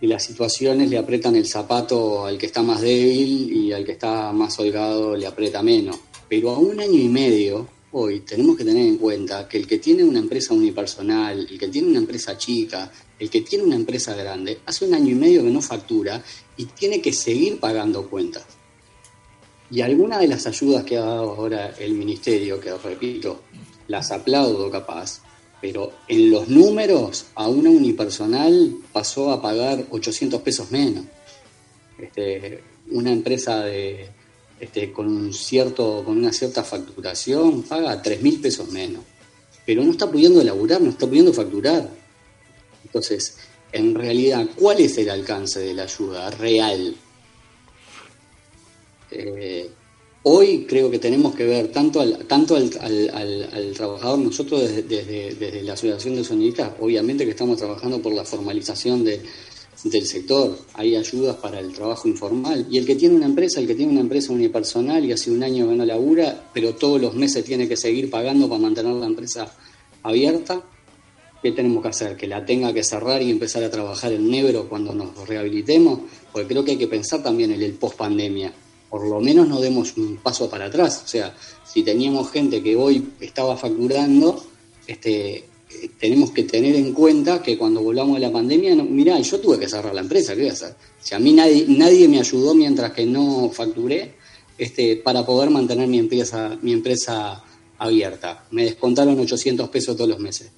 y 0.00 0.06
las 0.06 0.24
situaciones 0.24 0.90
le 0.90 0.98
apretan 0.98 1.36
el 1.36 1.46
zapato 1.46 2.26
al 2.26 2.36
que 2.36 2.46
está 2.46 2.62
más 2.62 2.82
débil 2.82 3.50
y 3.50 3.72
al 3.72 3.84
que 3.84 3.92
está 3.92 4.30
más 4.32 4.58
holgado 4.58 5.16
le 5.16 5.26
aprieta 5.26 5.62
menos. 5.62 5.96
Pero 6.28 6.50
a 6.50 6.58
un 6.58 6.78
año 6.80 6.98
y 6.98 7.08
medio, 7.08 7.66
hoy, 7.92 8.20
tenemos 8.20 8.56
que 8.56 8.64
tener 8.64 8.86
en 8.86 8.98
cuenta 8.98 9.48
que 9.48 9.56
el 9.56 9.66
que 9.66 9.78
tiene 9.78 10.04
una 10.04 10.18
empresa 10.18 10.52
unipersonal, 10.52 11.46
el 11.50 11.58
que 11.58 11.68
tiene 11.68 11.88
una 11.88 11.98
empresa 11.98 12.36
chica, 12.36 12.90
el 13.18 13.30
que 13.30 13.40
tiene 13.40 13.64
una 13.64 13.76
empresa 13.76 14.14
grande, 14.14 14.58
hace 14.66 14.84
un 14.84 14.94
año 14.94 15.12
y 15.12 15.14
medio 15.14 15.42
que 15.42 15.50
no 15.50 15.62
factura 15.62 16.22
y 16.56 16.66
tiene 16.66 17.00
que 17.00 17.12
seguir 17.12 17.58
pagando 17.58 18.08
cuentas. 18.08 18.44
Y 19.70 19.80
alguna 19.80 20.18
de 20.18 20.28
las 20.28 20.46
ayudas 20.46 20.84
que 20.84 20.96
ha 20.96 21.04
dado 21.04 21.30
ahora 21.30 21.74
el 21.78 21.94
ministerio, 21.94 22.60
que 22.60 22.72
repito, 22.76 23.42
las 23.88 24.12
aplaudo 24.12 24.70
capaz, 24.70 25.20
pero 25.60 25.92
en 26.06 26.30
los 26.30 26.48
números 26.48 27.26
a 27.34 27.48
una 27.48 27.70
unipersonal 27.70 28.76
pasó 28.92 29.32
a 29.32 29.42
pagar 29.42 29.86
800 29.90 30.40
pesos 30.42 30.70
menos. 30.70 31.04
Este, 31.98 32.62
una 32.90 33.10
empresa 33.10 33.64
de, 33.64 34.08
este, 34.60 34.92
con, 34.92 35.08
un 35.08 35.32
cierto, 35.32 36.02
con 36.04 36.16
una 36.16 36.32
cierta 36.32 36.62
facturación 36.62 37.62
paga 37.62 38.00
3 38.00 38.22
mil 38.22 38.40
pesos 38.40 38.70
menos, 38.70 39.02
pero 39.64 39.82
no 39.82 39.90
está 39.90 40.10
pudiendo 40.10 40.40
elaborar, 40.40 40.80
no 40.80 40.90
está 40.90 41.06
pudiendo 41.06 41.32
facturar. 41.32 41.88
Entonces, 42.84 43.36
en 43.72 43.94
realidad, 43.94 44.46
¿cuál 44.56 44.80
es 44.80 44.96
el 44.98 45.10
alcance 45.10 45.60
de 45.60 45.74
la 45.74 45.82
ayuda 45.82 46.30
real? 46.30 46.96
Eh, 49.10 49.70
Hoy 50.28 50.66
creo 50.68 50.90
que 50.90 50.98
tenemos 50.98 51.36
que 51.36 51.44
ver 51.44 51.68
tanto 51.68 52.00
al, 52.00 52.26
tanto 52.26 52.56
al, 52.56 53.72
trabajador, 53.76 54.18
nosotros 54.18 54.60
desde, 54.88 55.62
la 55.62 55.74
Asociación 55.74 56.16
de 56.16 56.24
Sonidistas, 56.24 56.72
obviamente 56.80 57.24
que 57.24 57.30
estamos 57.30 57.58
trabajando 57.58 58.02
por 58.02 58.12
la 58.12 58.24
formalización 58.24 59.04
del 59.04 60.04
sector, 60.04 60.58
hay 60.74 60.96
ayudas 60.96 61.36
para 61.36 61.60
el 61.60 61.72
trabajo 61.72 62.08
informal, 62.08 62.66
y 62.68 62.76
el 62.76 62.84
que 62.84 62.96
tiene 62.96 63.14
una 63.14 63.26
empresa, 63.26 63.60
el 63.60 63.68
que 63.68 63.76
tiene 63.76 63.92
una 63.92 64.00
empresa 64.00 64.32
unipersonal 64.32 65.04
y 65.04 65.12
hace 65.12 65.30
un 65.30 65.44
año 65.44 65.68
que 65.68 65.76
no 65.76 65.84
labura, 65.84 66.50
pero 66.52 66.74
todos 66.74 67.00
los 67.00 67.14
meses 67.14 67.44
tiene 67.44 67.68
que 67.68 67.76
seguir 67.76 68.10
pagando 68.10 68.48
para 68.48 68.60
mantener 68.60 68.94
la 68.94 69.06
empresa 69.06 69.46
abierta, 70.02 70.60
¿qué 71.40 71.52
tenemos 71.52 71.80
que 71.84 71.88
hacer? 71.90 72.16
¿Que 72.16 72.26
la 72.26 72.44
tenga 72.44 72.74
que 72.74 72.82
cerrar 72.82 73.22
y 73.22 73.30
empezar 73.30 73.62
a 73.62 73.70
trabajar 73.70 74.12
en 74.12 74.28
negro 74.28 74.68
cuando 74.68 74.92
nos 74.92 75.28
rehabilitemos? 75.28 76.00
Porque 76.32 76.48
creo 76.48 76.64
que 76.64 76.72
hay 76.72 76.78
que 76.78 76.88
pensar 76.88 77.22
también 77.22 77.52
en 77.52 77.62
el 77.62 77.74
post 77.74 77.96
pandemia 77.96 78.52
por 78.90 79.06
lo 79.06 79.20
menos 79.20 79.48
no 79.48 79.60
demos 79.60 79.96
un 79.96 80.16
paso 80.18 80.48
para 80.48 80.66
atrás. 80.66 81.02
O 81.04 81.08
sea, 81.08 81.34
si 81.64 81.82
teníamos 81.82 82.30
gente 82.30 82.62
que 82.62 82.76
hoy 82.76 83.12
estaba 83.20 83.56
facturando, 83.56 84.44
este, 84.86 85.44
tenemos 85.98 86.30
que 86.30 86.44
tener 86.44 86.74
en 86.76 86.92
cuenta 86.92 87.42
que 87.42 87.58
cuando 87.58 87.82
volvamos 87.82 88.16
a 88.16 88.20
la 88.20 88.32
pandemia, 88.32 88.74
no, 88.74 88.84
mirá, 88.84 89.18
yo 89.20 89.40
tuve 89.40 89.58
que 89.58 89.68
cerrar 89.68 89.94
la 89.94 90.00
empresa, 90.00 90.34
¿qué 90.34 90.42
voy 90.42 90.50
a 90.50 90.52
hacer? 90.52 90.74
Si 91.00 91.14
a 91.14 91.18
mí 91.18 91.32
nadie, 91.32 91.66
nadie 91.68 92.08
me 92.08 92.20
ayudó 92.20 92.54
mientras 92.54 92.92
que 92.92 93.04
no 93.04 93.50
facturé 93.50 94.14
este, 94.56 94.96
para 94.96 95.26
poder 95.26 95.50
mantener 95.50 95.88
mi 95.88 95.98
empresa, 95.98 96.56
mi 96.62 96.72
empresa 96.72 97.42
abierta. 97.78 98.46
Me 98.52 98.64
descontaron 98.64 99.18
800 99.18 99.68
pesos 99.68 99.96
todos 99.96 100.08
los 100.08 100.18
meses. 100.18 100.50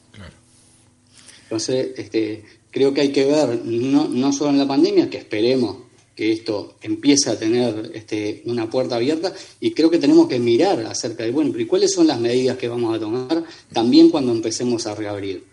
Entonces, 1.45 1.89
este, 1.97 2.45
creo 2.71 2.93
que 2.93 3.01
hay 3.01 3.13
que 3.13 3.25
ver, 3.25 3.65
no, 3.65 4.07
no 4.07 4.33
solo 4.33 4.51
en 4.51 4.59
la 4.59 4.69
pandemia, 4.69 5.09
que 5.09 5.17
esperemos 5.17 5.88
que 6.19 6.33
esto 6.33 6.75
empiece 6.83 7.31
a 7.31 7.39
tener 7.39 7.93
este, 7.95 8.43
una 8.47 8.69
puerta 8.69 8.97
abierta 8.97 9.33
y 9.61 9.71
creo 9.71 9.89
que 9.89 9.99
tenemos 9.99 10.27
que 10.27 10.41
mirar 10.41 10.85
acerca 10.87 11.23
de, 11.23 11.31
bueno, 11.31 11.57
¿y 11.57 11.65
cuáles 11.65 11.93
son 11.93 12.09
las 12.09 12.19
medidas 12.19 12.59
que 12.59 12.67
vamos 12.67 12.97
a 12.97 12.99
tomar 12.99 13.45
también 13.73 14.11
cuando 14.11 14.33
empecemos 14.33 14.85
a 14.89 14.97
reabrir? 14.97 15.45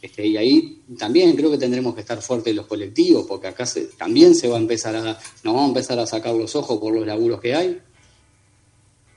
Este, 0.00 0.26
y 0.26 0.38
ahí 0.38 0.80
también 0.98 1.36
creo 1.36 1.50
que 1.50 1.58
tendremos 1.58 1.94
que 1.94 2.00
estar 2.00 2.22
fuertes 2.22 2.54
los 2.54 2.64
colectivos, 2.64 3.26
porque 3.28 3.48
acá 3.48 3.66
también 3.98 4.34
se 4.34 4.48
va 4.48 4.56
a 4.56 4.60
empezar 4.60 4.96
a, 4.96 5.02
nos 5.02 5.18
vamos 5.42 5.64
a 5.64 5.68
empezar 5.68 5.98
a 5.98 6.06
sacar 6.06 6.34
los 6.34 6.56
ojos 6.56 6.80
por 6.80 6.94
los 6.94 7.06
laburos 7.06 7.38
que 7.38 7.54
hay, 7.54 7.78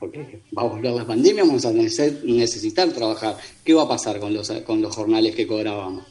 porque 0.02 0.42
va 0.58 0.64
a 0.64 0.66
volver 0.66 0.92
la 0.92 1.08
pandemia, 1.08 1.46
vamos 1.46 1.64
a 1.64 1.72
necesitar 1.72 2.92
trabajar. 2.92 3.38
¿Qué 3.64 3.74
va 3.74 3.84
a 3.84 3.88
pasar 3.88 4.20
con 4.20 4.34
los, 4.34 4.52
con 4.66 4.82
los 4.82 4.94
jornales 4.94 5.34
que 5.34 5.48
cobrábamos? 5.48 6.04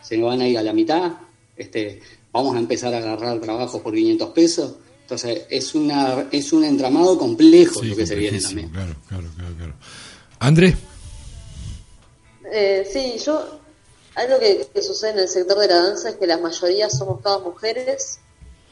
¿Se 0.00 0.16
nos 0.16 0.28
van 0.28 0.42
a 0.42 0.48
ir 0.48 0.58
a 0.58 0.62
la 0.62 0.72
mitad? 0.72 1.12
Este, 1.56 2.00
vamos 2.34 2.56
a 2.56 2.58
empezar 2.58 2.92
a 2.92 2.98
agarrar 2.98 3.40
trabajo 3.40 3.80
por 3.80 3.94
500 3.94 4.30
pesos. 4.30 4.72
Entonces, 5.02 5.42
es 5.48 5.74
una 5.74 6.28
es 6.32 6.52
un 6.52 6.64
entramado 6.64 7.16
complejo 7.16 7.82
lo 7.82 7.94
que 7.94 8.06
se 8.06 8.16
viene 8.16 8.40
también. 8.40 8.70
Claro, 8.70 8.94
claro, 9.08 9.28
claro. 9.36 9.54
claro. 9.56 9.74
Andrés. 10.40 10.74
Eh, 12.52 12.88
sí, 12.90 13.16
yo. 13.24 13.60
Algo 14.16 14.38
que, 14.38 14.68
sucede 14.80 15.10
en 15.10 15.18
el 15.20 15.28
sector 15.28 15.58
de 15.58 15.66
la 15.66 15.76
danza 15.76 16.10
es 16.10 16.16
que 16.16 16.26
la 16.26 16.38
mayoría 16.38 16.88
somos 16.90 17.22
todas 17.22 17.42
mujeres. 17.42 18.18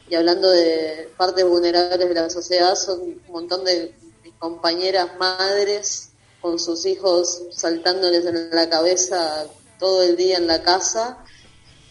Y 0.09 0.15
hablando 0.15 0.49
de 0.49 1.09
partes 1.17 1.45
vulnerables 1.45 2.07
de 2.07 2.13
la 2.13 2.29
sociedad, 2.29 2.75
son 2.75 3.01
un 3.01 3.21
montón 3.29 3.63
de 3.63 3.93
compañeras 4.39 5.17
madres 5.17 6.09
con 6.41 6.59
sus 6.59 6.85
hijos 6.85 7.43
saltándoles 7.51 8.25
en 8.25 8.49
la 8.51 8.69
cabeza 8.69 9.47
todo 9.79 10.03
el 10.03 10.17
día 10.17 10.37
en 10.37 10.47
la 10.47 10.61
casa 10.61 11.22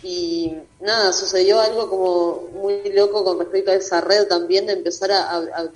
y 0.03 0.57
nada, 0.81 1.13
sucedió 1.13 1.61
algo 1.61 1.89
como 1.89 2.49
muy 2.61 2.93
loco 2.93 3.25
con 3.25 3.39
respecto 3.39 3.71
a 3.71 3.75
esa 3.75 4.01
red 4.01 4.27
también 4.27 4.67
de 4.67 4.73
empezar 4.73 5.13
a, 5.13 5.71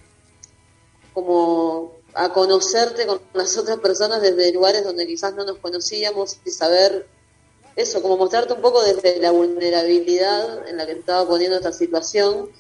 como 1.15 1.93
a 2.13 2.33
conocerte 2.33 3.07
con 3.07 3.21
las 3.35 3.57
otras 3.57 3.79
personas 3.79 4.21
desde 4.21 4.53
lugares 4.53 4.85
donde 4.85 5.07
quizás 5.07 5.35
no 5.35 5.45
nos 5.45 5.59
conocíamos 5.59 6.39
y 6.45 6.51
saber 6.51 7.07
eso, 7.77 8.03
como 8.03 8.17
mostrarte 8.17 8.55
un 8.55 8.63
poco 8.63 8.83
desde 8.83 9.21
la 9.21 9.31
vulnerabilidad 9.31 10.67
en 10.67 10.79
la 10.79 10.87
que 10.87 10.93
estaba 10.93 11.29
poniendo 11.29 11.57
esta 11.59 11.73
situación. 11.73 12.51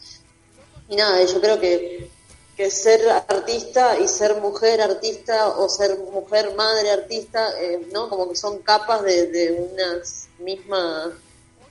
Y 0.89 0.97
nada, 0.97 1.25
yo 1.25 1.41
creo 1.41 1.59
que, 1.59 2.11
que 2.55 2.71
ser 2.71 3.01
artista 3.09 3.99
y 3.99 4.09
ser 4.09 4.37
mujer 4.37 4.83
artista 4.83 5.57
o 5.57 5.71
ser 5.71 5.99
mujer 5.99 6.55
madre 6.55 6.91
artista, 6.91 7.49
eh, 7.59 7.89
¿no? 7.93 8.11
Como 8.11 8.29
que 8.29 8.37
son 8.37 8.59
capas 8.59 9.03
de, 9.05 9.29
de 9.29 9.53
unas 9.53 10.29
mismas 10.39 11.15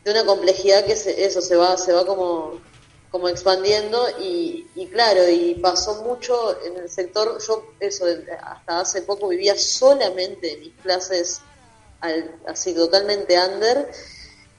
de 0.06 0.12
una 0.12 0.24
complejidad 0.24 0.86
que 0.86 0.94
eso 0.94 1.42
se 1.42 1.56
va, 1.56 1.76
se 1.78 1.92
va 1.92 2.06
como, 2.06 2.62
como 3.10 3.28
expandiendo 3.28 4.08
y, 4.20 4.68
claro, 4.92 5.28
y 5.28 5.56
pasó 5.56 6.04
mucho 6.04 6.64
en 6.64 6.78
el 6.78 6.90
sector, 6.90 7.40
yo 7.46 7.66
eso, 7.80 8.06
hasta 8.40 8.82
hace 8.82 9.02
poco 9.02 9.28
vivía 9.30 9.58
solamente 9.58 10.54
en 10.54 10.60
mis 10.60 10.76
clases 10.76 11.42
así 12.46 12.76
totalmente 12.76 13.36
under 13.40 13.90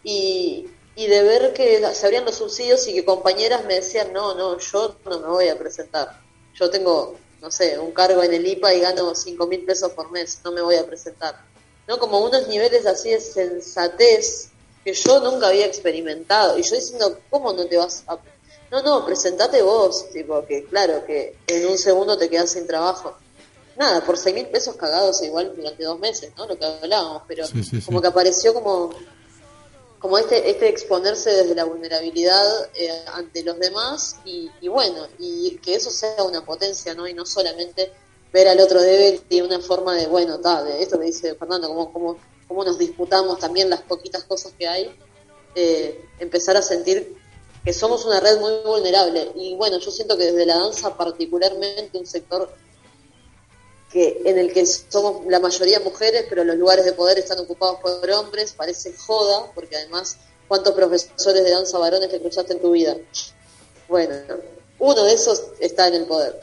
y, 0.02 0.68
y 0.96 1.06
de 1.06 1.22
ver 1.22 1.52
que 1.52 1.80
se 1.94 2.06
abrían 2.06 2.24
los 2.24 2.34
subsidios 2.34 2.88
y 2.88 2.94
que 2.94 3.04
compañeras 3.04 3.64
me 3.66 3.74
decían, 3.74 4.12
no, 4.12 4.34
no, 4.34 4.58
yo 4.58 4.96
no 5.04 5.20
me 5.20 5.28
voy 5.28 5.48
a 5.48 5.56
presentar, 5.56 6.20
yo 6.54 6.68
tengo, 6.70 7.14
no 7.40 7.52
sé, 7.52 7.78
un 7.78 7.92
cargo 7.92 8.20
en 8.24 8.34
el 8.34 8.44
IPA 8.44 8.74
y 8.74 8.80
gano 8.80 9.14
cinco 9.14 9.46
mil 9.46 9.64
pesos 9.64 9.92
por 9.92 10.10
mes, 10.10 10.40
no 10.42 10.50
me 10.50 10.60
voy 10.60 10.74
a 10.74 10.84
presentar. 10.84 11.40
¿No? 11.86 12.00
Como 12.00 12.18
unos 12.18 12.48
niveles 12.48 12.84
así 12.84 13.10
de 13.10 13.20
sensatez 13.20 14.50
que 14.86 14.92
yo 14.92 15.18
nunca 15.18 15.48
había 15.48 15.66
experimentado. 15.66 16.56
Y 16.56 16.62
yo 16.62 16.76
diciendo, 16.76 17.18
¿cómo 17.28 17.52
no 17.52 17.66
te 17.66 17.76
vas 17.76 18.04
a...? 18.06 18.16
No, 18.70 18.82
no, 18.82 19.04
presentate 19.04 19.60
vos, 19.60 20.08
tipo, 20.12 20.46
que 20.46 20.64
claro, 20.66 21.04
que 21.04 21.36
en 21.48 21.66
un 21.66 21.76
segundo 21.76 22.16
te 22.16 22.30
quedas 22.30 22.52
sin 22.52 22.68
trabajo. 22.68 23.16
nada, 23.76 24.04
por 24.06 24.16
seis 24.16 24.36
mil 24.36 24.46
pesos 24.46 24.76
cagados 24.76 25.20
igual 25.22 25.52
durante 25.56 25.82
dos 25.82 25.98
meses, 25.98 26.30
¿no? 26.36 26.46
Lo 26.46 26.56
que 26.56 26.64
hablábamos, 26.64 27.22
pero 27.26 27.46
como 27.84 28.00
que 28.00 28.06
apareció 28.06 28.54
como 28.54 28.90
como 29.98 30.18
este, 30.18 30.48
este 30.50 30.68
exponerse 30.68 31.30
desde 31.30 31.56
la 31.56 31.64
vulnerabilidad 31.64 32.70
eh, 32.74 33.04
ante 33.12 33.42
los 33.42 33.58
demás 33.58 34.16
y, 34.24 34.50
bueno, 34.68 35.08
y 35.18 35.56
que 35.58 35.74
eso 35.74 35.90
sea 35.90 36.22
una 36.22 36.44
potencia, 36.44 36.94
¿no? 36.94 37.08
Y 37.08 37.14
no 37.14 37.26
solamente 37.26 37.90
ver 38.32 38.46
al 38.46 38.60
otro 38.60 38.80
débil 38.80 39.20
y 39.28 39.40
una 39.40 39.58
forma 39.58 39.96
de, 39.96 40.06
bueno, 40.06 40.38
tal, 40.38 40.64
de 40.66 40.80
esto 40.80 40.96
que 41.00 41.06
dice 41.06 41.34
Fernando, 41.34 41.66
como, 41.66 41.92
como, 41.92 42.18
como 42.48 42.64
nos 42.64 42.78
disputamos 42.78 43.38
también 43.38 43.70
las 43.70 43.82
poquitas 43.82 44.24
cosas 44.24 44.52
que 44.58 44.66
hay, 44.66 44.94
eh, 45.54 46.04
empezar 46.18 46.56
a 46.56 46.62
sentir 46.62 47.16
que 47.64 47.72
somos 47.72 48.04
una 48.04 48.20
red 48.20 48.38
muy 48.38 48.52
vulnerable. 48.64 49.32
Y 49.34 49.56
bueno, 49.56 49.78
yo 49.78 49.90
siento 49.90 50.16
que 50.16 50.24
desde 50.24 50.46
la 50.46 50.56
danza 50.56 50.96
particularmente 50.96 51.98
un 51.98 52.06
sector 52.06 52.48
que 53.90 54.22
en 54.24 54.38
el 54.38 54.52
que 54.52 54.66
somos 54.66 55.26
la 55.26 55.40
mayoría 55.40 55.80
mujeres, 55.80 56.26
pero 56.28 56.44
los 56.44 56.56
lugares 56.56 56.84
de 56.84 56.92
poder 56.92 57.18
están 57.18 57.38
ocupados 57.38 57.80
por 57.80 58.10
hombres, 58.10 58.52
parece 58.52 58.94
joda, 58.94 59.50
porque 59.54 59.76
además, 59.76 60.16
¿cuántos 60.48 60.74
profesores 60.74 61.42
de 61.42 61.50
danza 61.50 61.78
varones 61.78 62.10
te 62.10 62.20
cruzaste 62.20 62.52
en 62.52 62.60
tu 62.60 62.72
vida? 62.72 62.96
Bueno, 63.88 64.14
uno 64.78 65.04
de 65.04 65.12
esos 65.12 65.42
está 65.60 65.88
en 65.88 65.94
el 65.94 66.04
poder. 66.04 66.38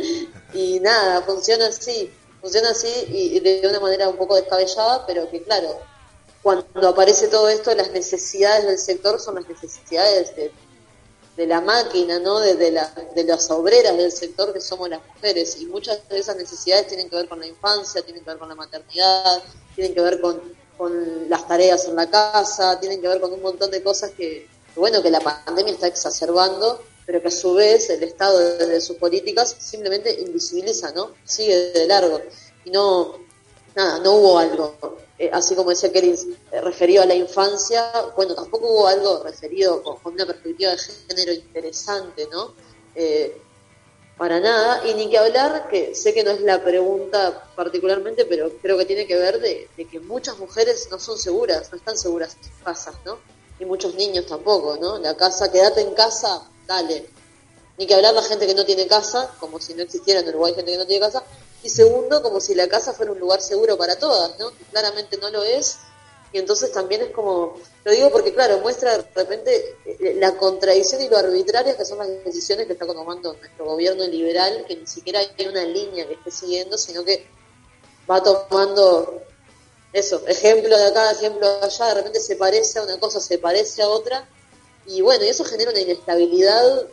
y 0.54 0.80
nada, 0.80 1.22
funciona 1.22 1.68
así, 1.68 2.10
funciona 2.40 2.70
así 2.70 2.88
y 3.08 3.40
de 3.40 3.62
una 3.68 3.80
manera 3.80 4.08
un 4.08 4.16
poco 4.16 4.36
descabellada, 4.36 5.06
pero 5.06 5.30
que 5.30 5.42
claro, 5.42 5.78
cuando 6.42 6.88
aparece 6.88 7.28
todo 7.28 7.48
esto, 7.48 7.74
las 7.74 7.90
necesidades 7.90 8.64
del 8.66 8.78
sector 8.78 9.20
son 9.20 9.34
las 9.36 9.48
necesidades 9.48 10.34
de 10.34 11.46
la 11.46 11.60
máquina, 11.60 12.18
¿no? 12.18 12.40
De, 12.40 12.54
de, 12.54 12.70
la, 12.70 12.92
de 13.14 13.24
las 13.24 13.50
obreras 13.50 13.96
del 13.96 14.10
sector 14.10 14.52
que 14.52 14.60
somos 14.60 14.88
las 14.88 15.00
mujeres. 15.06 15.56
Y 15.60 15.66
muchas 15.66 16.08
de 16.08 16.18
esas 16.18 16.36
necesidades 16.36 16.86
tienen 16.88 17.08
que 17.08 17.16
ver 17.16 17.28
con 17.28 17.40
la 17.40 17.46
infancia, 17.46 18.02
tienen 18.02 18.24
que 18.24 18.30
ver 18.30 18.38
con 18.38 18.48
la 18.48 18.54
maternidad, 18.54 19.42
tienen 19.74 19.94
que 19.94 20.00
ver 20.00 20.20
con, 20.20 20.40
con 20.76 21.28
las 21.28 21.46
tareas 21.46 21.84
en 21.86 21.96
la 21.96 22.08
casa, 22.08 22.78
tienen 22.80 23.00
que 23.00 23.08
ver 23.08 23.20
con 23.20 23.32
un 23.32 23.42
montón 23.42 23.70
de 23.70 23.82
cosas 23.82 24.12
que, 24.12 24.48
bueno, 24.74 25.02
que 25.02 25.10
la 25.10 25.20
pandemia 25.20 25.72
está 25.72 25.86
exacerbando, 25.88 26.82
pero 27.08 27.22
que 27.22 27.28
a 27.28 27.30
su 27.30 27.54
vez 27.54 27.88
el 27.88 28.02
Estado 28.02 28.38
desde 28.58 28.82
sus 28.82 28.98
políticas 28.98 29.56
simplemente 29.58 30.12
invisibiliza, 30.20 30.92
¿no? 30.92 31.12
Sigue 31.24 31.72
de 31.72 31.86
largo. 31.86 32.20
Y 32.66 32.70
no, 32.70 33.14
nada, 33.74 33.98
no 34.00 34.12
hubo 34.12 34.38
algo 34.38 34.74
eh, 35.18 35.30
así 35.32 35.54
como 35.54 35.70
decía 35.70 35.90
Kelly, 35.90 36.14
eh, 36.52 36.60
referido 36.60 37.02
a 37.02 37.06
la 37.06 37.14
infancia, 37.14 37.90
bueno, 38.14 38.34
tampoco 38.34 38.68
hubo 38.68 38.86
algo 38.86 39.22
referido 39.24 39.82
con, 39.82 40.12
una 40.12 40.26
perspectiva 40.26 40.72
de 40.72 40.78
género 40.78 41.32
interesante, 41.32 42.28
¿no? 42.30 42.52
Eh, 42.94 43.40
para 44.18 44.38
nada, 44.38 44.86
y 44.86 44.92
ni 44.92 45.08
que 45.08 45.16
hablar, 45.16 45.68
que 45.68 45.94
sé 45.94 46.12
que 46.12 46.24
no 46.24 46.32
es 46.32 46.42
la 46.42 46.62
pregunta 46.62 47.50
particularmente, 47.56 48.26
pero 48.26 48.50
creo 48.60 48.76
que 48.76 48.84
tiene 48.84 49.06
que 49.06 49.16
ver 49.16 49.40
de, 49.40 49.68
que 49.90 50.00
muchas 50.00 50.38
mujeres 50.38 50.88
no 50.90 50.98
son 50.98 51.16
seguras, 51.16 51.70
no 51.72 51.78
están 51.78 51.96
seguras 51.96 52.36
en 52.36 52.44
sus 52.44 52.62
casas, 52.62 52.96
¿no? 53.06 53.18
Y 53.58 53.64
muchos 53.64 53.94
niños 53.94 54.26
tampoco, 54.26 54.76
¿no? 54.76 54.98
La 54.98 55.16
casa, 55.16 55.50
quédate 55.50 55.80
en 55.80 55.94
casa, 55.94 56.42
dale. 56.68 57.08
Ni 57.78 57.86
que 57.86 57.94
hablar 57.94 58.14
la 58.14 58.22
gente 58.22 58.46
que 58.46 58.54
no 58.54 58.64
tiene 58.64 58.86
casa, 58.86 59.34
como 59.40 59.60
si 59.60 59.74
no 59.74 59.82
existiera 59.82 60.20
en 60.20 60.28
Uruguay 60.28 60.54
gente 60.54 60.70
que 60.70 60.78
no 60.78 60.86
tiene 60.86 61.04
casa, 61.04 61.24
y 61.62 61.68
segundo, 61.68 62.22
como 62.22 62.40
si 62.40 62.54
la 62.54 62.68
casa 62.68 62.92
fuera 62.92 63.10
un 63.10 63.18
lugar 63.18 63.40
seguro 63.40 63.76
para 63.76 63.98
todas, 63.98 64.38
¿no? 64.38 64.50
Claramente 64.70 65.16
no 65.16 65.30
lo 65.30 65.42
es, 65.42 65.78
y 66.32 66.38
entonces 66.38 66.70
también 66.72 67.02
es 67.02 67.10
como, 67.10 67.58
lo 67.84 67.92
digo 67.92 68.10
porque 68.10 68.34
claro, 68.34 68.58
muestra 68.58 68.98
de 68.98 69.04
repente 69.14 69.76
eh, 69.86 70.14
la 70.18 70.36
contradicción 70.36 71.00
y 71.00 71.08
lo 71.08 71.16
arbitraria 71.16 71.76
que 71.76 71.84
son 71.86 71.98
las 71.98 72.08
decisiones 72.24 72.66
que 72.66 72.74
está 72.74 72.86
tomando 72.86 73.32
nuestro 73.32 73.64
gobierno 73.64 74.06
liberal, 74.06 74.64
que 74.68 74.76
ni 74.76 74.86
siquiera 74.86 75.20
hay 75.20 75.46
una 75.46 75.64
línea 75.64 76.06
que 76.06 76.14
esté 76.14 76.30
siguiendo, 76.30 76.76
sino 76.76 77.02
que 77.02 77.26
va 78.10 78.22
tomando 78.22 79.22
eso, 79.92 80.22
ejemplo 80.26 80.76
de 80.76 80.86
acá, 80.86 81.12
ejemplo 81.12 81.48
de 81.48 81.64
allá, 81.64 81.86
de 81.86 81.94
repente 81.94 82.20
se 82.20 82.36
parece 82.36 82.78
a 82.78 82.82
una 82.82 83.00
cosa, 83.00 83.20
se 83.20 83.38
parece 83.38 83.82
a 83.82 83.88
otra, 83.88 84.28
y 84.88 85.00
bueno, 85.02 85.24
y 85.24 85.28
eso 85.28 85.44
genera 85.44 85.70
una 85.70 85.80
inestabilidad 85.80 86.86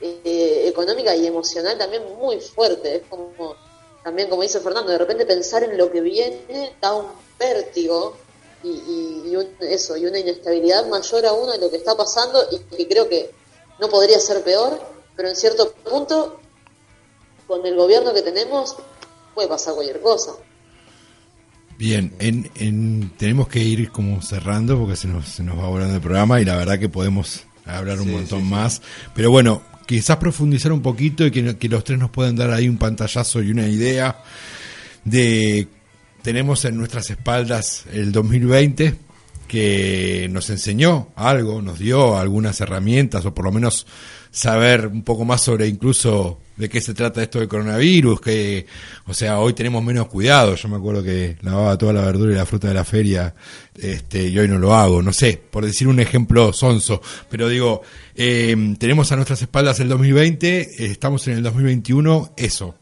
eh, 0.00 0.64
económica 0.66 1.14
y 1.14 1.26
emocional 1.26 1.76
también 1.76 2.02
muy 2.18 2.40
fuerte, 2.40 2.96
es 2.96 3.02
como 3.08 3.56
también 4.04 4.28
como 4.28 4.42
dice 4.42 4.60
Fernando, 4.60 4.92
de 4.92 4.98
repente 4.98 5.26
pensar 5.26 5.64
en 5.64 5.76
lo 5.76 5.90
que 5.90 6.00
viene 6.00 6.76
da 6.80 6.94
un 6.94 7.06
vértigo 7.38 8.16
y, 8.62 9.34
eso, 9.60 9.96
y 9.96 10.06
una 10.06 10.18
inestabilidad 10.18 10.86
mayor 10.86 11.26
aún 11.26 11.50
de 11.50 11.58
lo 11.58 11.70
que 11.70 11.76
está 11.76 11.96
pasando 11.96 12.40
y 12.50 12.58
que 12.58 12.88
creo 12.88 13.08
que 13.08 13.30
no 13.80 13.88
podría 13.88 14.18
ser 14.20 14.42
peor, 14.42 14.80
pero 15.16 15.28
en 15.28 15.36
cierto 15.36 15.72
punto, 15.72 16.38
con 17.46 17.64
el 17.66 17.76
gobierno 17.76 18.14
que 18.14 18.22
tenemos, 18.22 18.76
puede 19.34 19.48
pasar 19.48 19.74
cualquier 19.74 20.00
cosa. 20.00 20.36
Bien, 21.78 22.12
en, 22.18 23.10
tenemos 23.18 23.48
que 23.48 23.62
ir 23.62 23.90
como 23.90 24.22
cerrando 24.22 24.78
porque 24.78 24.96
se 24.96 25.08
nos, 25.08 25.28
se 25.28 25.42
nos 25.42 25.58
va 25.58 25.68
volando 25.68 25.94
el 25.94 26.00
programa 26.00 26.40
y 26.40 26.44
la 26.44 26.56
verdad 26.56 26.78
que 26.78 26.88
podemos 26.88 27.44
hablar 27.66 28.00
un 28.00 28.12
montón 28.12 28.48
más. 28.48 28.80
Pero 29.14 29.30
bueno, 29.30 29.62
quizás 29.86 30.16
profundizar 30.16 30.72
un 30.72 30.82
poquito 30.82 31.26
y 31.26 31.30
que, 31.30 31.68
los 31.68 31.84
tres 31.84 31.98
nos 31.98 32.10
puedan 32.10 32.36
dar 32.36 32.50
ahí 32.50 32.68
un 32.68 32.78
pantallazo 32.78 33.42
y 33.42 33.50
una 33.50 33.68
idea 33.68 34.22
de 35.04 35.68
tenemos 36.22 36.64
en 36.64 36.76
nuestras 36.76 37.08
espaldas 37.10 37.84
el 37.92 38.10
2020 38.10 38.96
que 39.46 40.28
nos 40.30 40.50
enseñó 40.50 41.10
algo, 41.14 41.62
nos 41.62 41.78
dio 41.78 42.18
algunas 42.18 42.60
herramientas 42.60 43.24
o 43.24 43.32
por 43.32 43.44
lo 43.44 43.52
menos 43.52 43.86
saber 44.36 44.88
un 44.88 45.02
poco 45.02 45.24
más 45.24 45.40
sobre 45.40 45.66
incluso 45.66 46.38
de 46.58 46.68
qué 46.68 46.82
se 46.82 46.92
trata 46.92 47.22
esto 47.22 47.38
del 47.38 47.48
coronavirus, 47.48 48.20
que, 48.20 48.66
o 49.06 49.14
sea, 49.14 49.40
hoy 49.40 49.54
tenemos 49.54 49.82
menos 49.82 50.08
cuidado. 50.08 50.54
Yo 50.54 50.68
me 50.68 50.76
acuerdo 50.76 51.02
que 51.02 51.36
lavaba 51.40 51.78
toda 51.78 51.94
la 51.94 52.02
verdura 52.02 52.32
y 52.32 52.36
la 52.36 52.44
fruta 52.44 52.68
de 52.68 52.74
la 52.74 52.84
feria, 52.84 53.34
este, 53.74 54.28
y 54.28 54.38
hoy 54.38 54.46
no 54.46 54.58
lo 54.58 54.74
hago, 54.74 55.02
no 55.02 55.12
sé, 55.12 55.40
por 55.50 55.64
decir 55.64 55.88
un 55.88 56.00
ejemplo 56.00 56.52
sonso, 56.52 57.00
pero 57.30 57.48
digo, 57.48 57.80
eh, 58.14 58.54
tenemos 58.78 59.10
a 59.10 59.16
nuestras 59.16 59.40
espaldas 59.40 59.80
el 59.80 59.88
2020, 59.88 60.84
estamos 60.84 61.26
en 61.28 61.38
el 61.38 61.42
2021, 61.42 62.34
eso. 62.36 62.74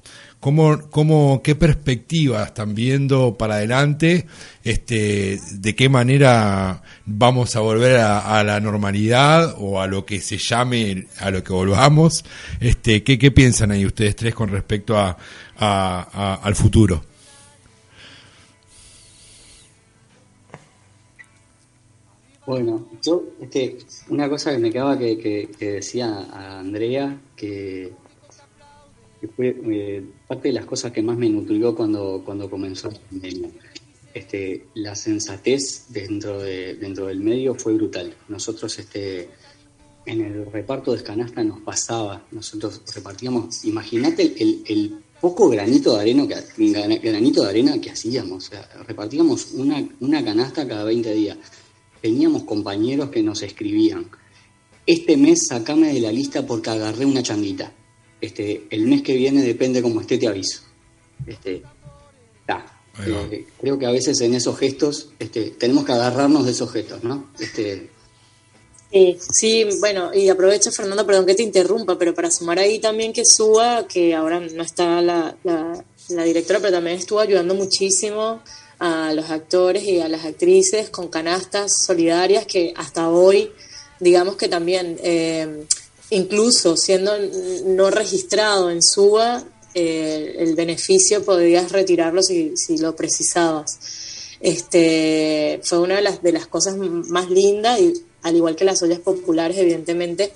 ¿Cómo, 0.44 0.90
cómo, 0.90 1.40
¿Qué 1.42 1.54
perspectivas 1.54 2.48
están 2.48 2.74
viendo 2.74 3.34
para 3.38 3.54
adelante? 3.54 4.26
Este, 4.62 5.38
¿De 5.54 5.74
qué 5.74 5.88
manera 5.88 6.82
vamos 7.06 7.56
a 7.56 7.60
volver 7.60 7.96
a, 7.96 8.44
la 8.44 8.60
normalidad 8.60 9.54
o 9.56 9.80
a 9.80 9.86
lo 9.86 10.04
que 10.04 10.20
se 10.20 10.36
llame, 10.36 11.06
a 11.18 11.30
lo 11.30 11.42
que 11.42 11.54
volvamos? 11.54 12.26
Este, 12.60 13.02
¿qué, 13.02 13.18
qué 13.18 13.30
piensan 13.30 13.70
ahí 13.70 13.86
ustedes 13.86 14.16
tres 14.16 14.34
con 14.34 14.50
respecto 14.50 14.98
a, 14.98 15.16
al 16.42 16.54
futuro? 16.54 17.02
Bueno, 22.44 22.90
yo, 23.02 23.24
este, 23.40 23.78
una 24.10 24.28
cosa 24.28 24.52
que 24.52 24.58
me 24.58 24.70
quedaba 24.70 24.98
que, 24.98 25.48
que 25.58 25.70
decía 25.72 26.08
a 26.30 26.58
Andrea, 26.58 27.18
que 27.34 28.03
fue 29.28 29.56
eh, 29.70 30.04
parte 30.26 30.48
de 30.48 30.54
las 30.54 30.66
cosas 30.66 30.92
que 30.92 31.02
más 31.02 31.16
me 31.16 31.28
nutrió 31.28 31.74
cuando, 31.74 32.22
cuando 32.24 32.48
comenzó 32.50 32.90
la 32.90 32.98
pandemia. 32.98 33.50
Este, 34.12 34.66
la 34.74 34.94
sensatez 34.94 35.86
dentro, 35.88 36.40
de, 36.40 36.74
dentro 36.76 37.06
del 37.06 37.20
medio 37.20 37.54
fue 37.54 37.74
brutal. 37.74 38.14
Nosotros 38.28 38.78
este, 38.78 39.28
en 40.06 40.20
el 40.20 40.46
reparto 40.52 40.94
de 40.94 41.02
canasta 41.02 41.42
nos 41.42 41.60
pasaba, 41.60 42.24
nosotros 42.30 42.82
repartíamos, 42.94 43.64
imagínate 43.64 44.34
el, 44.68 44.98
poco 45.20 45.48
granito 45.48 45.94
de 45.94 46.02
arena 46.02 46.28
que, 46.28 46.98
granito 46.98 47.42
de 47.42 47.48
arena 47.48 47.80
que 47.80 47.90
hacíamos, 47.90 48.50
repartíamos 48.86 49.52
una, 49.52 49.82
una 50.00 50.22
canasta 50.22 50.68
cada 50.68 50.84
20 50.84 51.14
días. 51.14 51.38
Teníamos 52.02 52.42
compañeros 52.42 53.08
que 53.08 53.22
nos 53.22 53.42
escribían, 53.42 54.06
este 54.86 55.16
mes 55.16 55.46
sacame 55.46 55.94
de 55.94 56.00
la 56.00 56.12
lista 56.12 56.46
porque 56.46 56.68
agarré 56.68 57.06
una 57.06 57.22
changuita 57.22 57.72
este, 58.24 58.66
el 58.70 58.86
mes 58.86 59.02
que 59.02 59.14
viene 59.14 59.42
depende 59.42 59.82
como 59.82 60.00
esté, 60.00 60.18
te 60.18 60.28
aviso. 60.28 60.62
Este, 61.26 61.62
eh, 63.06 63.46
creo 63.60 63.78
que 63.78 63.86
a 63.86 63.90
veces 63.90 64.20
en 64.20 64.34
esos 64.34 64.56
gestos 64.56 65.08
este, 65.18 65.50
tenemos 65.50 65.84
que 65.84 65.92
agarrarnos 65.92 66.44
de 66.44 66.52
esos 66.52 66.70
gestos, 66.70 67.02
¿no? 67.02 67.30
Este, 67.40 67.90
Sí, 68.94 69.18
sí, 69.32 69.66
bueno, 69.80 70.14
y 70.14 70.28
aprovecho, 70.28 70.70
Fernando, 70.70 71.04
perdón 71.04 71.26
que 71.26 71.34
te 71.34 71.42
interrumpa, 71.42 71.98
pero 71.98 72.14
para 72.14 72.30
sumar 72.30 72.60
ahí 72.60 72.78
también 72.78 73.12
que 73.12 73.24
Suba, 73.24 73.88
que 73.88 74.14
ahora 74.14 74.38
no 74.38 74.62
está 74.62 75.02
la, 75.02 75.36
la, 75.42 76.22
directora, 76.22 76.60
pero 76.60 76.74
también 76.74 76.98
estuvo 76.98 77.18
ayudando 77.18 77.56
muchísimo 77.56 78.40
a 78.78 79.12
los 79.12 79.30
actores 79.30 79.82
y 79.82 79.98
a 79.98 80.08
las 80.08 80.24
actrices 80.24 80.90
con 80.90 81.08
canastas 81.08 81.72
solidarias 81.84 82.46
que 82.46 82.72
hasta 82.76 83.08
hoy, 83.08 83.50
digamos 83.98 84.36
que 84.36 84.46
también 84.46 84.96
eh, 85.02 85.64
incluso 86.10 86.76
siendo 86.76 87.12
no 87.66 87.90
registrado 87.90 88.70
en 88.70 88.82
SUBA, 88.82 89.44
eh, 89.74 90.36
el 90.38 90.54
beneficio 90.54 91.24
podrías 91.24 91.72
retirarlo 91.72 92.22
si, 92.22 92.56
si, 92.56 92.78
lo 92.78 92.94
precisabas. 92.94 93.78
Este, 94.40 95.60
fue 95.64 95.78
una 95.78 95.96
de 95.96 96.02
las, 96.02 96.22
de 96.22 96.32
las 96.32 96.46
cosas 96.46 96.76
más 96.76 97.30
lindas, 97.30 97.80
y 97.80 97.94
al 98.22 98.36
igual 98.36 98.56
que 98.56 98.64
las 98.64 98.82
ollas 98.82 99.00
populares, 99.00 99.58
evidentemente, 99.58 100.32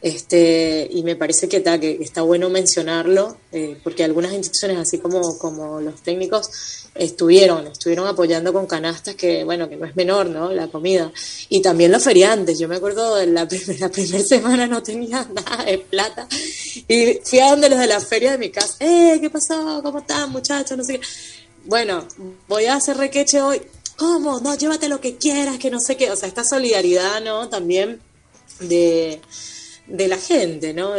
Este, 0.00 0.88
y 0.92 1.02
me 1.02 1.16
parece 1.16 1.48
que, 1.48 1.56
está 1.56 1.80
que 1.80 1.98
está 2.00 2.22
bueno 2.22 2.48
mencionarlo, 2.48 3.36
eh, 3.50 3.76
porque 3.82 4.04
algunas 4.04 4.32
instituciones, 4.32 4.78
así 4.78 4.98
como, 4.98 5.36
como 5.38 5.80
los 5.80 6.02
técnicos, 6.02 6.88
estuvieron, 6.94 7.66
estuvieron 7.66 8.06
apoyando 8.06 8.52
con 8.52 8.66
canastas 8.66 9.16
que, 9.16 9.42
bueno, 9.44 9.68
que 9.68 9.76
no 9.76 9.86
es 9.86 9.96
menor, 9.96 10.28
¿no? 10.28 10.52
La 10.52 10.68
comida. 10.68 11.10
Y 11.48 11.62
también 11.62 11.90
los 11.90 12.04
feriantes. 12.04 12.58
Yo 12.58 12.68
me 12.68 12.76
acuerdo 12.76 13.16
de 13.16 13.26
la, 13.26 13.48
la 13.78 13.88
primera 13.88 14.24
semana 14.24 14.66
no 14.66 14.82
tenía 14.82 15.26
nada 15.34 15.64
de 15.64 15.78
plata. 15.78 16.28
Y 16.86 17.20
fui 17.24 17.40
a 17.40 17.50
donde 17.50 17.68
los 17.68 17.78
de 17.78 17.86
la 17.86 18.00
feria 18.00 18.32
de 18.32 18.38
mi 18.38 18.50
casa. 18.50 18.76
¡Eh! 18.80 19.18
¿Qué 19.20 19.30
pasó? 19.30 19.80
¿Cómo 19.82 19.98
están, 19.98 20.30
muchachos? 20.30 20.76
No 20.76 20.84
sé 20.84 20.98
qué. 20.98 21.06
Bueno, 21.64 22.06
voy 22.46 22.66
a 22.66 22.76
hacer 22.76 22.96
requeche 22.96 23.40
hoy. 23.42 23.60
¿Cómo? 23.96 24.40
No, 24.40 24.54
llévate 24.54 24.88
lo 24.88 25.00
que 25.00 25.16
quieras, 25.16 25.58
que 25.58 25.70
no 25.70 25.80
sé 25.80 25.96
qué. 25.96 26.10
O 26.10 26.16
sea, 26.16 26.28
esta 26.28 26.44
solidaridad, 26.44 27.20
¿no? 27.20 27.48
También 27.48 28.00
de 28.60 29.20
de 29.88 30.06
la 30.06 30.18
gente, 30.18 30.74
¿no? 30.74 30.94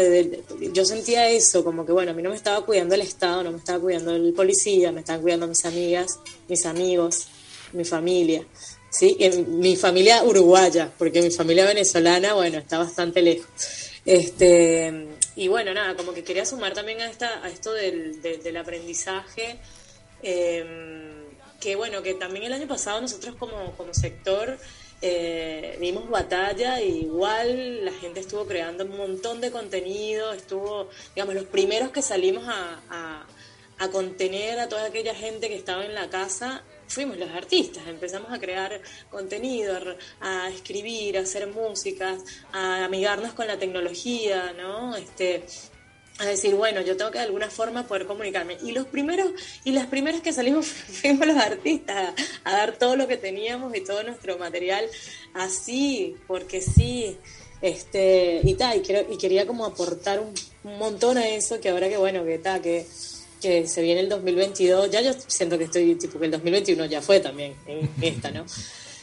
yo 0.74 0.84
sentía 0.84 1.30
eso, 1.30 1.64
como 1.64 1.86
que, 1.86 1.92
bueno, 1.92 2.12
a 2.12 2.14
mí 2.16 2.24
no 2.24 2.32
me 2.32 2.36
estaba 2.36 2.66
cuidando 2.66 2.96
el 2.96 3.02
Estado, 3.02 3.44
no 3.44 3.52
me 3.52 3.60
estaba 3.60 3.80
cuidando 3.80 4.16
el 4.16 4.34
policía, 4.34 4.92
me 4.92 5.02
estaban 5.02 5.22
cuidando 5.22 5.48
mis 5.48 5.64
amigas, 5.64 6.20
mis 6.48 6.66
amigos, 6.66 7.28
mi 7.74 7.86
familia, 7.86 8.44
¿sí? 8.90 9.16
mi 9.48 9.76
familia 9.76 10.24
uruguaya, 10.24 10.92
porque 10.98 11.22
mi 11.22 11.30
familia 11.30 11.66
venezolana, 11.66 12.34
bueno, 12.34 12.58
está 12.58 12.80
bastante 12.80 13.22
lejos. 13.22 13.48
Este, 14.06 15.08
y 15.36 15.48
bueno, 15.48 15.72
nada, 15.72 15.96
como 15.96 16.14
que 16.14 16.24
quería 16.24 16.46
sumar 16.46 16.74
también 16.74 17.00
a, 17.02 17.12
esta, 17.12 17.44
a 17.46 17.50
esto 17.50 17.72
del, 17.74 18.20
del 18.24 18.58
aprendizaje, 18.58 19.60
em, 20.24 21.20
que 21.60 21.76
bueno, 21.76 22.02
que 22.02 22.16
también 22.16 22.46
el 22.46 22.54
año 22.54 22.68
pasado 22.68 23.02
nosotros 23.02 23.36
como, 23.36 23.74
como 23.78 23.94
sector 23.94 24.58
eh, 25.02 25.78
dimos 25.80 26.10
batalla 26.10 26.82
y 26.82 27.02
igual 27.02 27.86
la 27.86 27.93
gente 27.93 28.20
estuvo 28.20 28.45
creando 28.45 28.84
un 28.84 28.97
montón 28.97 29.39
de 29.39 29.52
contenido, 29.52 30.34
estuvo, 30.34 30.89
digamos, 31.16 31.36
los 31.36 31.45
primeros 31.45 31.91
que 31.91 32.02
salimos 32.02 32.43
a, 32.47 33.26
a, 33.78 33.89
contener 33.91 34.60
a 34.60 34.68
toda 34.68 34.88
aquella 34.88 35.16
gente 35.16 35.47
que 35.47 35.56
estaba 35.56 35.86
en 35.86 35.95
la 35.95 36.10
casa 36.10 36.64
fuimos 36.89 37.18
los 37.18 37.30
artistas, 37.30 37.88
empezamos 37.88 38.32
a 38.32 38.39
crear 38.39 38.82
contenido, 39.10 39.78
a 40.20 40.50
escribir, 40.50 41.18
a 41.18 41.22
hacer 41.22 41.47
músicas, 41.47 42.22
a 42.52 42.84
amigarnos 42.84 43.34
con 43.34 43.47
la 43.47 43.58
tecnología, 43.58 44.54
¿no? 44.58 44.97
Este, 44.97 45.45
a 46.20 46.26
decir, 46.26 46.53
bueno, 46.55 46.82
yo 46.82 46.97
tengo 46.97 47.11
que 47.11 47.17
de 47.17 47.24
alguna 47.24 47.49
forma 47.49 47.88
poder 47.88 48.05
comunicarme. 48.05 48.57
Y 48.61 48.74
los 48.74 48.86
primeros, 48.86 49.32
y 49.63 49.72
las 49.72 49.88
primeras 49.88 50.22
que 50.22 50.34
salimos 50.34 50.67
fuimos 51.01 51.26
los 51.26 51.38
artistas, 51.38 52.13
a, 52.43 52.51
dar 52.51 52.78
todo 52.78 52.95
lo 52.95 53.07
que 53.07 53.17
teníamos 53.17 53.76
y 53.76 53.82
todo 53.82 54.03
nuestro 54.03 54.38
material 54.38 54.86
así, 55.34 56.15
porque 56.28 56.61
sí, 56.61 57.17
este, 57.61 58.41
y 58.43 58.53
tal, 58.55 58.78
y, 58.78 58.82
quiero, 58.82 59.11
y 59.11 59.17
quería 59.17 59.47
como 59.47 59.65
aportar 59.65 60.20
un, 60.20 60.34
montón 60.78 61.17
a 61.17 61.28
eso, 61.28 61.59
que 61.61 61.70
ahora 61.70 61.88
que 61.88 61.97
bueno, 61.97 62.24
que 62.26 62.36
está, 62.36 62.61
que, 62.61 62.86
que 63.41 63.65
se 63.65 63.82
viene 63.82 64.01
el 64.01 64.09
2022, 64.09 64.91
ya 64.91 65.01
yo 65.01 65.13
siento 65.26 65.57
que 65.57 65.63
estoy, 65.63 65.95
tipo 65.95 66.20
que 66.20 66.26
el 66.26 66.32
2021 66.32 66.86
ya 66.86 67.01
fue 67.01 67.22
también 67.22 67.55
en 67.65 67.89
esta, 68.01 68.30
¿no? 68.30 68.45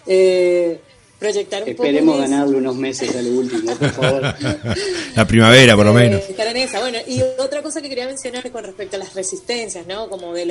Eh, 0.09 0.81
proyectar 1.19 1.63
un 1.63 1.71
Esperemos 1.71 2.19
ganarle 2.19 2.59
unos 2.59 2.77
meses 2.77 3.15
al 3.17 3.27
último, 3.27 3.75
por 3.75 3.91
favor. 3.91 4.23
La 5.15 5.27
primavera, 5.27 5.75
por 5.75 5.87
lo 5.87 5.99
eh, 5.99 6.09
menos. 6.09 6.29
estar 6.29 6.47
en 6.47 6.57
esa. 6.59 6.81
Bueno, 6.81 6.99
y 7.07 7.23
otra 7.39 7.63
cosa 7.63 7.81
que 7.81 7.89
quería 7.89 8.07
mencionar 8.07 8.51
con 8.51 8.65
respecto 8.65 8.97
a 8.97 8.99
las 8.99 9.15
resistencias, 9.15 9.87
¿no? 9.87 10.09
Como 10.09 10.35
de, 10.35 10.45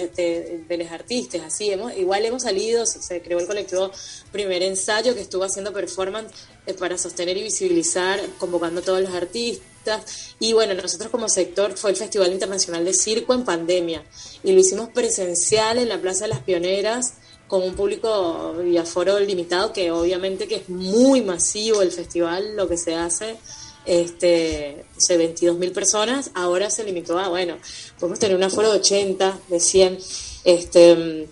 de, 0.68 0.78
los 0.78 0.91
artistas, 0.91 1.41
así, 1.45 1.70
hemos, 1.72 1.95
igual 1.95 2.26
hemos 2.26 2.43
salido, 2.43 2.86
se 2.86 3.22
creó 3.22 3.39
el 3.39 3.47
colectivo 3.47 3.91
Primer 4.32 4.63
Ensayo, 4.63 5.13
que 5.13 5.22
estuvo 5.22 5.43
haciendo 5.43 5.72
performance 5.72 6.32
eh, 6.66 6.74
para 6.74 6.97
sostener 6.97 7.38
y 7.38 7.43
visibilizar, 7.43 8.20
convocando 8.39 8.82
a 8.82 8.84
todos 8.84 9.01
los 9.01 9.13
artistas. 9.13 10.36
Y 10.39 10.53
bueno, 10.53 10.74
nosotros 10.74 11.11
como 11.11 11.30
sector 11.30 11.78
fue 11.78 11.91
el 11.91 11.95
Festival 11.95 12.34
Internacional 12.34 12.84
de 12.84 12.93
Circo 12.93 13.36
en 13.36 13.43
pandemia, 13.43 14.03
y 14.43 14.51
lo 14.51 14.59
hicimos 14.59 14.89
presencial 14.89 15.78
en 15.78 15.89
la 15.89 15.99
Plaza 15.99 16.26
de 16.26 16.30
las 16.30 16.39
Pioneras, 16.39 17.13
con 17.48 17.64
un 17.64 17.76
público 17.76 18.56
y 18.66 18.78
aforo 18.78 19.20
limitado, 19.20 19.72
que 19.72 19.91
obviamente 19.91 20.48
que 20.48 20.56
es 20.56 20.70
muy 20.70 21.22
masivo 21.22 21.82
el 21.82 21.91
festival, 21.91 22.56
lo 22.56 22.68
que 22.68 22.78
se 22.78 22.96
hace, 22.96 23.38
este, 23.86 24.86
22 25.10 25.58
mil 25.58 25.72
personas, 25.72 26.32
ahora 26.34 26.70
se 26.70 26.84
limitó 26.84 27.20
a, 27.20 27.30
bueno, 27.30 27.58
podemos 28.00 28.20
tener 28.20 28.36
un 28.36 28.43
aforo 28.43 28.72
de 28.72 28.80
80, 28.80 29.39
de 29.48 29.60
100, 29.60 29.98
este, 30.43 31.30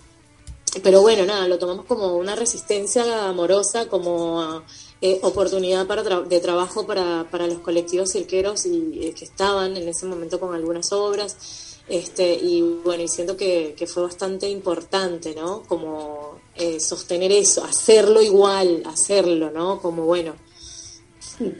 pero 0.82 1.00
bueno, 1.02 1.24
nada, 1.24 1.48
lo 1.48 1.58
tomamos 1.58 1.84
como 1.86 2.16
una 2.16 2.34
resistencia 2.36 3.28
amorosa, 3.28 3.86
como 3.88 4.62
eh, 5.00 5.18
oportunidad 5.22 5.86
para 5.86 6.02
de 6.02 6.40
trabajo 6.40 6.86
para, 6.86 7.26
para 7.30 7.46
los 7.46 7.58
colectivos 7.58 8.12
cirqueros 8.12 8.66
y, 8.66 9.00
eh, 9.02 9.14
que 9.14 9.24
estaban 9.24 9.76
en 9.76 9.88
ese 9.88 10.06
momento 10.06 10.40
con 10.40 10.54
algunas 10.54 10.92
obras 10.92 11.36
este, 11.86 12.34
y 12.34 12.62
bueno, 12.62 13.02
y 13.02 13.08
siento 13.08 13.36
que, 13.36 13.74
fue 13.86 14.04
bastante 14.04 14.48
importante, 14.48 15.34
¿no? 15.34 15.62
Como 15.62 16.38
eh, 16.54 16.80
sostener 16.80 17.30
eso, 17.32 17.62
hacerlo 17.62 18.22
igual, 18.22 18.82
hacerlo, 18.86 19.50
¿no? 19.50 19.80
Como 19.80 20.04
bueno, 20.06 20.34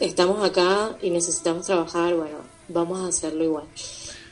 estamos 0.01 0.43
acá 0.43 0.97
y 1.03 1.11
necesitamos 1.11 1.67
trabajar, 1.67 2.15
bueno, 2.15 2.39
vamos 2.69 3.01
a 3.01 3.09
hacerlo 3.09 3.45
igual. 3.45 3.67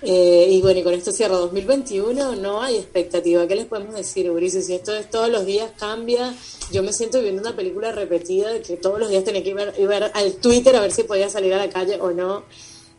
Eh, 0.05 0.49
y 0.51 0.61
bueno, 0.63 0.81
y 0.81 0.83
con 0.83 0.95
esto 0.95 1.13
cierro 1.13 1.39
2021, 1.39 2.35
no 2.37 2.61
hay 2.61 2.77
expectativa. 2.77 3.47
¿Qué 3.47 3.55
les 3.55 3.67
podemos 3.67 3.95
decir, 3.95 4.29
Ulises? 4.29 4.67
Si 4.67 4.75
esto 4.75 4.95
es 4.95 5.09
todos 5.09 5.29
los 5.29 5.47
días 5.47 5.71
cambia, 5.79 6.35
yo 6.73 6.83
me 6.83 6.93
siento 6.93 7.21
viendo 7.23 7.41
una 7.41 7.55
película 7.55 7.93
repetida 7.93 8.53
de 8.53 8.63
que 8.63 8.77
todos 8.77 8.99
los 8.99 9.11
días 9.11 9.23
tenía 9.23 9.45
que 9.45 9.51
ir, 9.51 9.87
ver 9.87 10.11
al 10.13 10.35
Twitter 10.35 10.75
a 10.75 10.81
ver 10.81 10.91
si 10.91 11.05
podía 11.05 11.29
salir 11.31 11.55
a 11.55 11.59
la 11.59 11.71
calle 11.71 12.01
o 12.01 12.11
no. 12.11 12.45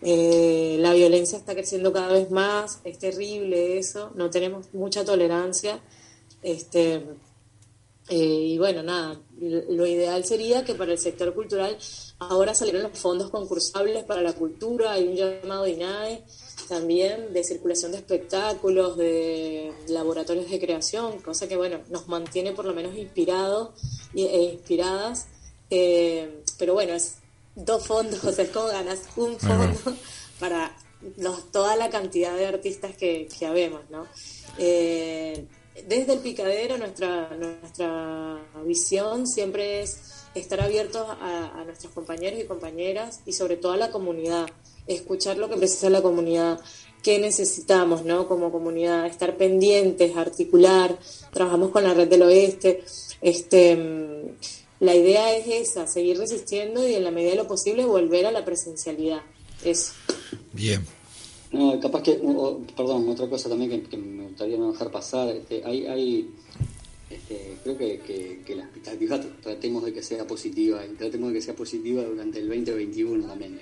Eh, 0.02 0.78
la 0.80 0.94
violencia 0.94 1.38
está 1.38 1.54
creciendo 1.54 1.92
cada 1.92 2.14
vez 2.14 2.32
más, 2.32 2.80
es 2.86 3.00
terrible 3.00 3.78
eso, 3.78 4.12
no 4.16 4.30
tenemos 4.30 4.74
mucha 4.74 5.04
tolerancia. 5.04 5.82
Este, 6.42 7.04
eh, 8.10 8.16
y 8.18 8.58
bueno, 8.58 8.82
nada, 8.82 9.20
lo 9.40 9.86
ideal 9.86 10.24
sería 10.24 10.64
que 10.64 10.76
para 10.76 10.94
el 10.94 11.00
sector 11.00 11.34
cultural 11.34 11.78
ahora 12.20 12.54
salieran 12.54 12.84
los 12.84 12.98
fondos 12.98 13.30
concursables 13.30 14.04
para 14.04 14.22
la 14.22 14.34
cultura, 14.34 14.94
hay 14.94 15.08
un 15.08 15.16
llamado 15.16 15.64
de 15.64 15.72
INAE 15.72 16.24
también 16.68 17.34
de 17.34 17.44
circulación 17.44 17.92
de 17.92 17.98
espectáculos, 17.98 18.98
de 18.98 19.72
laboratorios 19.88 20.50
de 20.50 20.60
creación, 20.60 21.20
cosa 21.20 21.48
que 21.48 21.58
bueno, 21.58 21.80
nos 21.90 22.08
mantiene 22.08 22.52
por 22.52 22.66
lo 22.66 22.74
menos 22.74 22.96
inspirados 22.96 23.70
e 24.16 24.52
inspiradas. 24.54 25.28
Eh, 25.70 26.44
pero 26.58 26.74
bueno, 26.74 26.94
es 26.94 27.16
dos 27.56 27.86
fondos, 27.86 28.24
o 28.24 28.32
sea, 28.34 28.46
es 28.46 28.52
como 28.52 28.68
ganas 28.68 29.00
un 29.16 29.40
fondo 29.40 29.98
para 30.40 30.76
los, 31.18 31.52
toda 31.52 31.76
la 31.76 31.90
cantidad 31.90 32.36
de 32.36 32.48
artistas 32.48 32.96
que, 32.96 33.28
que 33.28 33.46
habemos, 33.46 33.82
¿no? 33.90 34.08
Eh, 34.58 35.46
desde 35.88 36.14
el 36.14 36.20
picadero 36.20 36.78
nuestra, 36.78 37.30
nuestra 37.36 38.40
visión 38.64 39.26
siempre 39.26 39.82
es 39.82 40.24
estar 40.36 40.62
abiertos 40.62 41.08
a, 41.10 41.60
a, 41.60 41.64
nuestros 41.66 41.92
compañeros 41.94 42.40
y 42.40 42.46
compañeras 42.46 43.22
y 43.26 43.34
sobre 43.34 43.58
todo 43.58 43.72
a 43.72 43.78
la 43.78 43.90
comunidad, 43.90 44.48
escuchar 44.88 45.38
lo 45.38 45.50
que 45.50 45.58
precisa 45.58 45.90
la 45.90 46.02
comunidad, 46.02 46.60
qué 47.02 47.20
necesitamos 47.20 48.06
¿no? 48.06 48.28
como 48.28 48.52
comunidad, 48.52 49.06
estar 49.06 49.38
pendientes, 49.38 50.16
articular, 50.16 50.98
trabajamos 51.32 51.72
con 51.72 51.84
la 51.84 51.94
red 51.94 52.08
del 52.08 52.24
oeste, 52.24 52.84
este 53.22 54.34
la 54.84 54.94
idea 54.94 55.34
es 55.34 55.48
esa, 55.48 55.88
seguir 55.88 56.18
resistiendo 56.18 56.86
y 56.86 56.96
en 56.96 57.06
la 57.06 57.12
medida 57.12 57.32
de 57.32 57.38
lo 57.38 57.48
posible 57.48 57.86
volver 57.86 58.26
a 58.26 58.34
la 58.34 58.44
presencialidad. 58.44 59.22
Eso. 59.64 59.94
Bien. 60.52 60.86
No, 61.54 61.80
capaz 61.80 62.04
que, 62.04 62.20
perdón, 62.76 63.08
otra 63.08 63.30
cosa 63.30 63.48
también 63.48 63.84
que, 63.84 63.96
me 63.96 64.24
gustaría 64.24 64.58
no 64.58 64.74
dejar 64.74 64.92
pasar, 64.92 65.30
este, 65.30 65.64
hay, 65.64 65.86
hay 65.86 66.30
este, 67.10 67.58
creo 67.64 67.78
que, 67.78 68.42
que, 68.46 68.56
la 68.56 68.64
expectativa 68.64 69.22
tratemos 69.42 69.86
de 69.86 69.94
que 69.94 70.04
sea 70.04 70.28
positiva 70.28 70.86
y 70.86 70.96
tratemos 70.96 71.30
de 71.30 71.36
que 71.36 71.42
sea 71.42 71.56
positiva 71.56 72.04
durante 72.04 72.40
el 72.40 72.50
2021 72.50 73.26
también. 73.26 73.60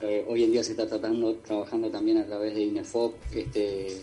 Eh, 0.00 0.24
hoy 0.28 0.44
en 0.44 0.52
día 0.52 0.62
se 0.62 0.72
está 0.72 0.86
tratando, 0.86 1.34
trabajando 1.36 1.90
también 1.90 2.18
a 2.18 2.26
través 2.26 2.54
de 2.54 2.62
INEFOP, 2.62 3.14
eh, 3.34 4.00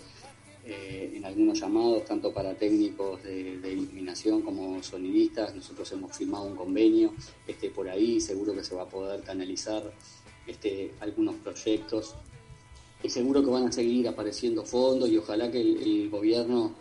en 0.68 1.24
algunos 1.24 1.60
llamados, 1.60 2.04
tanto 2.04 2.34
para 2.34 2.54
técnicos 2.56 3.24
de, 3.24 3.72
iluminación 3.72 4.41
como 4.41 4.84
sonidistas. 4.84 5.56
Nosotros 5.56 5.89
hemos 5.93 6.18
firmado 6.18 6.46
un 6.46 6.56
convenio 6.56 7.14
este, 7.48 7.70
por 7.70 7.88
ahí, 7.88 8.20
seguro 8.20 8.54
que 8.54 8.64
se 8.64 8.76
va 8.76 8.84
a 8.84 8.89
poder 8.89 9.22
canalizar 9.22 9.89
este, 10.46 10.91
algunos 11.00 11.36
proyectos. 11.36 12.16
Y 13.02 13.10
seguro 13.10 13.43
que 13.43 13.52
van 13.52 13.68
a 13.68 13.72
seguir 13.72 14.08
apareciendo 14.08 14.66
fondos 14.66 15.10
y 15.10 15.18
ojalá 15.18 15.50
que 15.50 15.62
el, 15.62 16.10
gobierno 16.10 16.74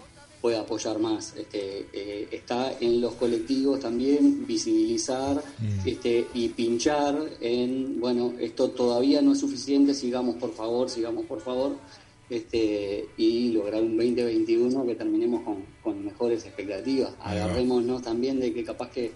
pueda 0.44 0.60
apoyar 0.60 0.98
más. 0.98 1.34
Este, 1.38 1.86
eh, 1.90 2.28
está 2.30 2.76
en 2.78 3.00
los 3.00 3.14
colectivos 3.14 3.80
también 3.80 4.46
visibilizar 4.46 5.36
mm. 5.38 5.88
este, 5.88 6.26
y 6.34 6.50
pinchar 6.50 7.16
en, 7.40 7.98
bueno, 7.98 8.34
esto 8.38 8.68
todavía 8.68 9.22
no 9.22 9.32
es 9.32 9.40
suficiente, 9.40 9.94
sigamos 9.94 10.34
por 10.36 10.52
favor, 10.52 10.90
sigamos 10.90 11.24
por 11.24 11.40
favor 11.40 11.78
este, 12.28 13.06
y 13.16 13.52
lograr 13.52 13.82
un 13.82 13.96
2021 13.96 14.84
que 14.84 14.94
terminemos 14.94 15.40
con, 15.82 16.04
mejores 16.04 16.44
expectativas. 16.44 17.14
Agarrémonos 17.20 18.02
también 18.02 18.38
de 18.38 18.52
que 18.52 18.64
capaz 18.64 18.90
que, 18.90 19.12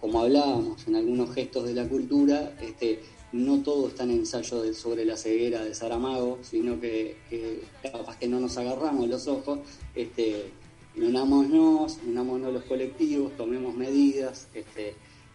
como 0.00 0.22
hablábamos 0.22 0.88
en 0.88 0.96
algunos 0.96 1.34
gestos 1.34 1.66
de 1.66 1.74
la 1.74 1.86
cultura, 1.86 2.56
este, 2.62 3.00
no 3.32 3.62
todo 3.62 3.88
está 3.88 4.04
en 4.04 4.12
ensayo 4.12 4.62
de, 4.62 4.72
sobre 4.72 5.04
la 5.04 5.18
ceguera 5.18 5.62
de 5.62 5.74
Saramago, 5.74 6.38
sino 6.40 6.80
que, 6.80 7.18
que, 7.28 7.64
capaz 7.82 8.16
que 8.18 8.28
no 8.28 8.40
nos 8.40 8.56
agarramos 8.56 9.10
los 9.10 9.28
ojos, 9.28 9.58
este, 9.94 10.58
unámonos, 11.02 11.98
unámonos 12.06 12.52
los 12.52 12.64
colectivos, 12.64 13.36
tomemos 13.36 13.74
medidas, 13.74 14.48
este, 14.54 14.94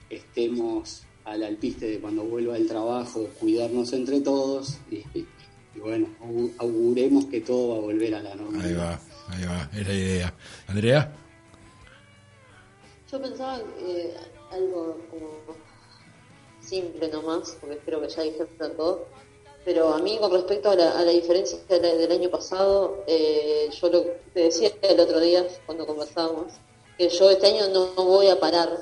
estemos 0.10 1.04
al 1.24 1.44
alpiste 1.44 1.88
de 1.88 2.00
cuando 2.00 2.24
vuelva 2.24 2.56
el 2.56 2.68
trabajo, 2.68 3.28
cuidarnos 3.40 3.92
entre 3.94 4.22
todos 4.22 4.78
y, 4.92 5.04
bueno, 5.80 6.08
auguremos 6.60 7.26
que 7.26 7.42
todo 7.42 7.70
va 7.70 7.78
a 7.78 7.82
volver 7.82 8.16
a 8.16 8.22
la 8.22 8.36
normalidad. 8.36 9.00
Ahí 9.28 9.44
va, 9.44 9.56
ahí 9.56 9.58
va, 9.58 9.70
es 9.80 9.88
la 9.88 9.94
idea. 9.94 10.34
Andrea. 10.68 11.16
Yo 13.12 13.22
pensaba 13.22 13.62
eh, 13.80 14.14
algo 14.52 15.00
como 15.10 15.56
simple 16.60 17.08
nomás, 17.10 17.58
porque 17.60 17.76
espero 17.76 18.02
que 18.02 18.10
ya 18.10 18.22
dijeron 18.24 18.78
todo, 18.78 19.08
pero 19.66 19.94
a 19.94 20.00
mí 20.00 20.18
con 20.20 20.32
respecto 20.32 20.70
a 20.70 20.76
la, 20.76 21.04
diferencia 21.06 21.58
del 21.68 22.12
año 22.12 22.30
pasado, 22.30 23.04
eh, 23.08 23.70
yo 23.82 23.90
lo 23.90 24.04
te 24.34 24.42
decía 24.42 24.72
el 24.82 25.00
otro 25.00 25.20
día 25.20 25.46
cuando 25.66 25.86
conversábamos, 25.86 26.54
que 26.98 27.10
yo 27.10 27.30
este 27.30 27.48
año 27.48 27.68
no 27.70 27.88
voy 28.06 28.30
a 28.30 28.40
parar, 28.40 28.80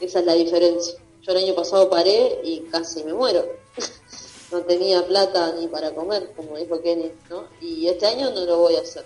esa 0.00 0.18
es 0.18 0.26
la 0.26 0.34
diferencia 0.34 0.98
yo 1.28 1.32
el 1.32 1.44
año 1.44 1.54
pasado 1.54 1.90
paré 1.90 2.40
y 2.42 2.60
casi 2.70 3.04
me 3.04 3.12
muero. 3.12 3.44
no 4.50 4.62
tenía 4.62 5.06
plata 5.06 5.54
ni 5.58 5.66
para 5.66 5.94
comer, 5.94 6.32
como 6.34 6.56
dijo 6.56 6.80
Kenny, 6.80 7.12
¿no? 7.28 7.48
Y 7.60 7.86
este 7.86 8.06
año 8.06 8.30
no 8.30 8.46
lo 8.46 8.58
voy 8.58 8.76
a 8.76 8.80
hacer. 8.80 9.04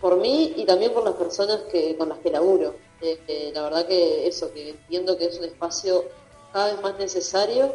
Por 0.00 0.16
mí 0.16 0.54
y 0.56 0.64
también 0.64 0.92
por 0.94 1.04
las 1.04 1.14
personas 1.14 1.60
que 1.70 1.96
con 1.96 2.08
las 2.08 2.18
que 2.20 2.30
laburo. 2.30 2.74
Eh, 3.02 3.20
eh, 3.28 3.50
la 3.54 3.64
verdad 3.64 3.86
que 3.86 4.26
eso, 4.26 4.52
que 4.52 4.70
entiendo 4.70 5.16
que 5.18 5.26
es 5.26 5.38
un 5.38 5.44
espacio 5.44 6.04
cada 6.52 6.72
vez 6.72 6.80
más 6.80 6.98
necesario, 6.98 7.74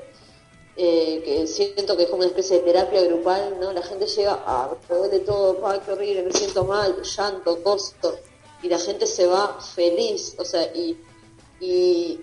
eh, 0.75 1.21
que 1.23 1.47
siento 1.47 1.95
que 1.95 2.03
es 2.03 2.09
como 2.09 2.21
una 2.21 2.29
especie 2.29 2.57
de 2.57 2.63
terapia 2.63 3.01
grupal, 3.03 3.57
¿no? 3.59 3.71
La 3.71 3.83
gente 3.83 4.07
llega, 4.07 4.43
a 4.45 4.75
me 4.89 4.95
duele 4.95 5.19
todo, 5.19 5.59
pa, 5.59 5.79
qué 5.81 5.91
horrible, 5.91 6.23
me 6.23 6.31
siento 6.31 6.63
mal, 6.63 7.01
llanto, 7.03 7.61
costo, 7.61 8.17
y 8.61 8.69
la 8.69 8.79
gente 8.79 9.05
se 9.05 9.27
va 9.27 9.59
feliz, 9.61 10.35
o 10.39 10.45
sea, 10.45 10.63
y, 10.73 10.97
y, 11.59 12.19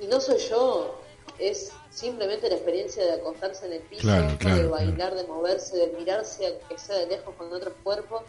y 0.00 0.06
no 0.06 0.20
soy 0.20 0.38
yo, 0.38 1.00
es 1.38 1.72
simplemente 1.90 2.48
la 2.48 2.56
experiencia 2.56 3.04
de 3.04 3.12
acostarse 3.12 3.66
en 3.66 3.74
el 3.74 3.80
piso, 3.82 4.08
de 4.08 4.66
bailar, 4.66 5.14
de 5.14 5.24
moverse, 5.24 5.76
de 5.76 5.86
mirarse, 5.98 6.46
aunque 6.46 6.78
sea 6.78 6.98
de 6.98 7.06
lejos 7.06 7.34
con 7.36 7.52
otros 7.52 7.74
cuerpos. 7.82 8.22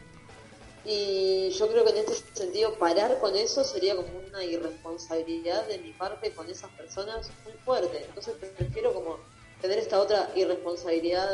Y 0.86 1.50
yo 1.50 1.68
creo 1.68 1.84
que 1.84 1.92
en 1.92 1.98
este 1.98 2.16
sentido 2.34 2.76
parar 2.76 3.20
con 3.20 3.36
eso 3.36 3.64
sería 3.64 3.96
como 3.96 4.08
una 4.28 4.44
irresponsabilidad 4.44 5.68
de 5.68 5.80
mi 5.80 5.94
parte 5.94 6.32
con 6.32 6.50
esas 6.50 6.70
personas 6.72 7.30
muy 7.44 7.54
fuerte. 7.66 8.06
Entonces 8.06 8.36
prefiero 8.58 8.94
como 8.94 9.18
tener 9.62 9.80
esta 9.80 10.00
otra 10.00 10.32
irresponsabilidad 10.36 11.28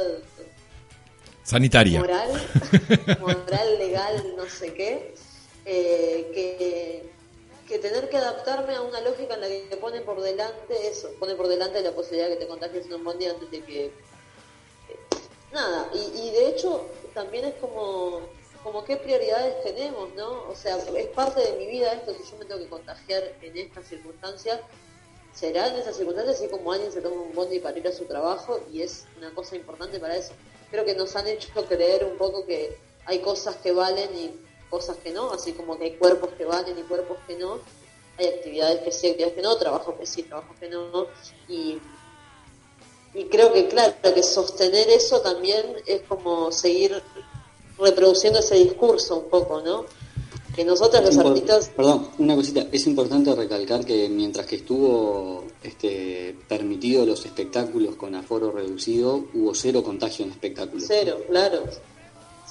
sanitaria, 1.43 1.99
moral, 1.99 2.29
moral, 3.19 3.77
legal, 3.79 4.33
no 4.37 4.45
sé 4.45 4.73
qué, 4.73 5.13
eh, 5.65 6.31
que 6.33 7.11
que 7.71 7.79
tener 7.79 8.09
que 8.09 8.17
adaptarme 8.17 8.75
a 8.75 8.81
una 8.81 8.99
lógica 8.99 9.35
en 9.35 9.41
la 9.41 9.47
que 9.47 9.67
te 9.69 9.77
pone 9.77 10.01
por 10.01 10.19
delante 10.19 10.89
eso, 10.89 11.09
pone 11.17 11.35
por 11.35 11.47
delante 11.47 11.81
la 11.81 11.93
posibilidad 11.93 12.27
de 12.27 12.33
que 12.33 12.41
te 12.41 12.47
contagies 12.47 12.85
en 12.85 12.95
un 12.95 13.03
bondi 13.05 13.27
antes 13.27 13.49
de 13.49 13.63
que... 13.63 13.85
Eh, 13.85 13.91
nada, 15.53 15.89
y, 15.93 16.31
de 16.31 16.49
hecho 16.49 16.89
también 17.13 17.45
es 17.45 17.53
como, 17.55 18.27
como 18.63 18.83
qué 18.83 18.97
prioridades 18.97 19.63
tenemos, 19.63 20.13
¿no? 20.15 20.49
O 20.49 20.55
sea, 20.55 20.77
es 20.77 21.07
parte 21.07 21.41
de 21.41 21.57
mi 21.57 21.67
vida 21.67 21.93
esto, 21.93 22.13
si 22.13 22.31
yo 22.31 22.37
me 22.37 22.45
tengo 22.45 22.59
que 22.59 22.69
contagiar 22.69 23.23
en 23.41 23.57
estas 23.57 23.87
circunstancias, 23.87 24.59
será 25.33 25.67
en 25.67 25.75
esas 25.75 25.95
circunstancias, 25.95 26.37
así 26.37 26.47
como 26.49 26.71
alguien 26.71 26.91
se 26.91 27.01
toma 27.01 27.21
un 27.21 27.33
bondi 27.33 27.59
para 27.59 27.77
ir 27.77 27.87
a 27.87 27.91
su 27.91 28.05
trabajo 28.05 28.59
y 28.71 28.81
es 28.81 29.05
una 29.17 29.33
cosa 29.33 29.55
importante 29.55 29.99
para 29.99 30.15
eso. 30.15 30.33
Creo 30.69 30.85
que 30.85 30.95
nos 30.95 31.15
han 31.15 31.27
hecho 31.27 31.49
creer 31.67 32.05
un 32.05 32.17
poco 32.17 32.45
que 32.45 32.77
hay 33.05 33.19
cosas 33.19 33.55
que 33.57 33.71
valen 33.71 34.09
y 34.15 34.31
cosas 34.69 34.97
que 34.97 35.11
no, 35.11 35.31
así 35.31 35.53
como 35.53 35.77
que 35.77 35.85
hay 35.85 35.95
cuerpos 35.97 36.29
que 36.37 36.45
valen 36.45 36.77
y 36.77 36.83
cuerpos 36.83 37.17
que 37.27 37.35
no, 37.35 37.59
hay 38.17 38.27
actividades 38.27 38.81
que 38.81 38.91
sí, 38.91 39.07
actividades 39.07 39.35
que 39.35 39.41
no, 39.41 39.57
trabajos 39.57 39.95
que 39.95 40.05
sí, 40.05 40.23
trabajos 40.23 40.55
que 40.59 40.69
no, 40.69 41.07
y, 41.47 41.79
y 43.13 43.25
creo 43.25 43.51
que 43.51 43.67
claro, 43.67 43.93
que 44.01 44.23
sostener 44.23 44.89
eso 44.89 45.21
también 45.21 45.75
es 45.85 46.01
como 46.03 46.51
seguir 46.51 47.01
reproduciendo 47.81 48.39
ese 48.39 48.55
discurso 48.55 49.19
un 49.19 49.29
poco, 49.29 49.61
¿no? 49.61 49.85
Que 50.55 50.65
nosotros 50.65 51.03
los 51.03 51.17
artistas... 51.17 51.71
Perdón, 51.75 52.09
una 52.17 52.35
cosita, 52.35 52.67
es 52.71 52.85
importante 52.85 53.33
recalcar 53.33 53.85
que 53.85 54.09
mientras 54.09 54.45
que 54.45 54.57
estuvo 54.57 55.45
este, 55.63 56.35
permitido 56.47 57.05
los 57.05 57.25
espectáculos 57.25 57.95
con 57.95 58.15
aforo 58.15 58.51
reducido, 58.51 59.27
hubo 59.33 59.55
cero 59.55 59.81
contagio 59.83 60.25
en 60.25 60.31
espectáculos. 60.31 60.83
Cero, 60.87 61.21
claro. 61.29 61.63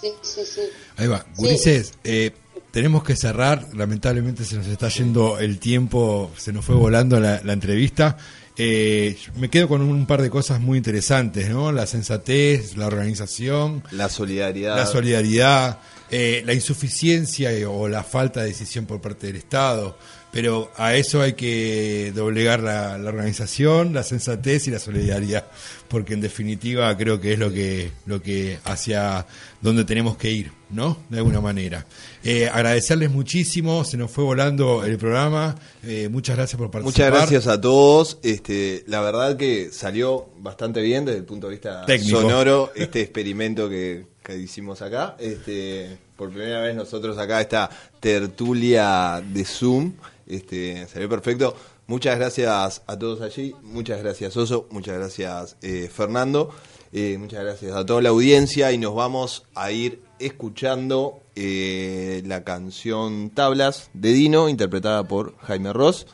Sí, 0.00 0.08
sí, 0.22 0.40
sí. 0.46 0.62
Ahí 0.96 1.06
va. 1.08 1.26
Gurises, 1.36 1.92
eh, 2.04 2.32
tenemos 2.70 3.04
que 3.04 3.16
cerrar. 3.16 3.66
Lamentablemente 3.74 4.44
se 4.44 4.56
nos 4.56 4.66
está 4.66 4.88
yendo 4.88 5.38
el 5.38 5.58
tiempo, 5.58 6.30
se 6.36 6.52
nos 6.52 6.64
fue 6.64 6.74
volando 6.74 7.20
la, 7.20 7.40
entrevista. 7.52 8.16
Eh, 8.62 9.16
me 9.36 9.48
quedo 9.48 9.68
con 9.68 9.80
un 9.80 10.04
par 10.04 10.20
de 10.20 10.28
cosas 10.28 10.60
muy 10.60 10.76
interesantes, 10.76 11.48
¿no? 11.48 11.72
La 11.72 11.86
sensatez, 11.86 12.76
la 12.76 12.88
organización. 12.88 13.82
La 13.90 14.10
solidaridad. 14.10 14.76
La 14.76 14.84
solidaridad, 14.84 15.78
eh, 16.10 16.42
la 16.44 16.52
insuficiencia 16.52 17.50
o 17.70 17.88
la 17.88 18.04
falta 18.04 18.40
de 18.40 18.48
decisión 18.48 18.84
por 18.84 19.00
parte 19.00 19.28
del 19.28 19.36
Estado 19.36 19.96
pero 20.32 20.70
a 20.76 20.94
eso 20.94 21.20
hay 21.20 21.32
que 21.32 22.12
doblegar 22.14 22.60
la, 22.60 22.96
organización, 23.04 23.92
la 23.92 24.02
sensatez 24.02 24.68
y 24.68 24.70
la 24.70 24.78
solidaridad, 24.78 25.46
porque 25.88 26.14
en 26.14 26.20
definitiva 26.20 26.96
creo 26.96 27.20
que 27.20 27.32
es 27.32 27.38
lo 27.38 27.52
que, 27.52 27.90
lo 28.06 28.22
que 28.22 28.58
hacia 28.64 29.26
donde 29.60 29.84
tenemos 29.84 30.16
que 30.16 30.30
ir, 30.30 30.52
¿no? 30.70 30.96
De 31.08 31.18
alguna 31.18 31.40
manera. 31.40 31.84
Eh, 32.22 32.48
agradecerles 32.48 33.10
muchísimo, 33.10 33.84
se 33.84 33.96
nos 33.96 34.10
fue 34.10 34.24
volando 34.24 34.84
el 34.84 34.96
programa, 34.98 35.56
eh, 35.82 36.08
muchas 36.08 36.36
gracias 36.36 36.58
por 36.58 36.70
participar. 36.70 37.10
Muchas 37.10 37.20
gracias 37.20 37.46
a 37.46 37.60
todos, 37.60 38.18
este, 38.22 38.84
la 38.86 39.00
verdad 39.00 39.36
que 39.36 39.70
salió 39.72 40.28
bastante 40.38 40.80
bien 40.80 41.04
desde 41.04 41.18
el 41.18 41.24
punto 41.24 41.48
de 41.48 41.54
vista 41.54 41.84
sonoro 41.98 42.70
este 42.74 43.00
experimento 43.00 43.68
que, 43.68 44.06
que 44.22 44.36
hicimos 44.36 44.80
acá, 44.80 45.16
este, 45.18 45.98
por 46.16 46.30
primera 46.30 46.60
vez 46.60 46.76
nosotros 46.76 47.18
acá 47.18 47.40
esta 47.40 47.70
tertulia 47.98 49.22
de 49.26 49.44
Zoom, 49.44 49.94
este, 50.30 50.86
salió 50.86 51.08
perfecto. 51.08 51.54
Muchas 51.90 52.18
gracias 52.18 52.82
a 52.86 52.98
todos 53.00 53.20
allí, 53.20 53.52
muchas 53.62 54.00
gracias 54.00 54.36
Oso, 54.36 54.68
muchas 54.70 54.96
gracias 54.96 55.56
eh, 55.60 55.90
Fernando, 55.92 56.54
eh, 56.92 57.18
muchas 57.18 57.42
gracias 57.42 57.74
a 57.74 57.84
toda 57.84 58.00
la 58.00 58.10
audiencia 58.10 58.70
y 58.70 58.78
nos 58.78 58.94
vamos 58.94 59.44
a 59.56 59.72
ir 59.72 60.00
escuchando 60.20 61.20
eh, 61.34 62.22
la 62.26 62.44
canción 62.44 63.30
Tablas 63.30 63.90
de 63.92 64.12
Dino, 64.12 64.48
interpretada 64.48 65.02
por 65.02 65.36
Jaime 65.38 65.72
Ross. 65.72 66.06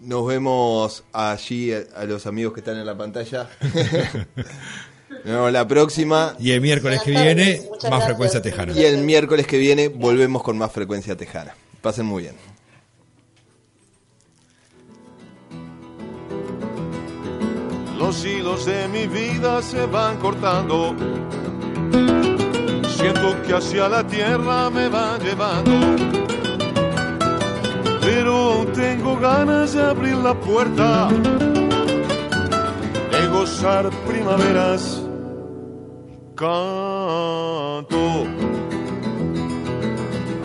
nos 0.00 0.26
vemos 0.26 1.04
allí 1.12 1.72
a, 1.72 2.04
los 2.06 2.26
amigos 2.26 2.54
que 2.54 2.60
están 2.60 2.76
en 2.76 2.86
la 2.86 2.98
pantalla. 2.98 3.48
Nos 5.24 5.34
vemos 5.34 5.52
la 5.52 5.66
próxima. 5.66 6.36
Y 6.38 6.52
el 6.52 6.60
miércoles 6.60 7.00
que 7.02 7.10
viene, 7.10 7.62
más 7.90 8.04
frecuencia 8.04 8.40
tejana. 8.42 8.72
Y 8.72 8.84
el 8.84 8.98
miércoles 8.98 9.46
que 9.46 9.58
viene 9.58 9.88
volvemos 9.88 10.42
con 10.42 10.56
más 10.58 10.70
frecuencia 10.70 11.16
tejana. 11.16 11.54
Pasen 11.82 12.06
muy 12.06 12.24
bien. 12.24 12.36
Los 17.98 18.24
hilos 18.24 18.64
de 18.64 18.88
mi 18.88 19.06
vida 19.06 19.60
se 19.62 19.86
van 19.86 20.18
cortando. 20.18 20.94
Siento 22.96 23.42
que 23.42 23.54
hacia 23.54 23.88
la 23.88 24.06
tierra 24.06 24.70
me 24.70 24.88
van 24.88 25.20
llevando. 25.20 25.72
Pero 28.00 28.66
tengo 28.74 29.16
ganas 29.18 29.74
de 29.74 29.82
abrir 29.82 30.16
la 30.16 30.34
puerta, 30.34 31.08
de 33.12 33.26
gozar 33.30 33.90
primaveras. 34.06 35.02
Canto 36.34 37.98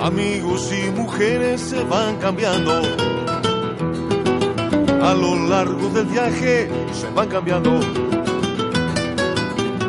amigos 0.03 0.69
y 0.73 0.91
mujeres 0.91 1.61
se 1.61 1.81
van 1.85 2.17
cambiando. 2.17 2.81
A 5.01 5.13
lo 5.13 5.47
largo 5.47 5.89
del 5.89 6.05
viaje 6.07 6.69
se 6.91 7.09
van 7.11 7.29
cambiando. 7.29 7.79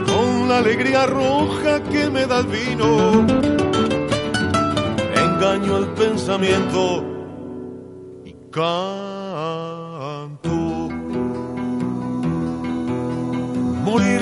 Con 0.07 0.49
la 0.49 0.59
alegría 0.59 1.07
roja 1.07 1.83
que 1.83 2.09
me 2.11 2.27
da 2.27 2.39
el 2.41 2.47
vino, 2.47 3.27
engaño 5.17 5.79
el 5.79 5.87
pensamiento 5.89 7.05
y 8.25 8.33
canto. 8.53 9.75
Morir 13.85 14.21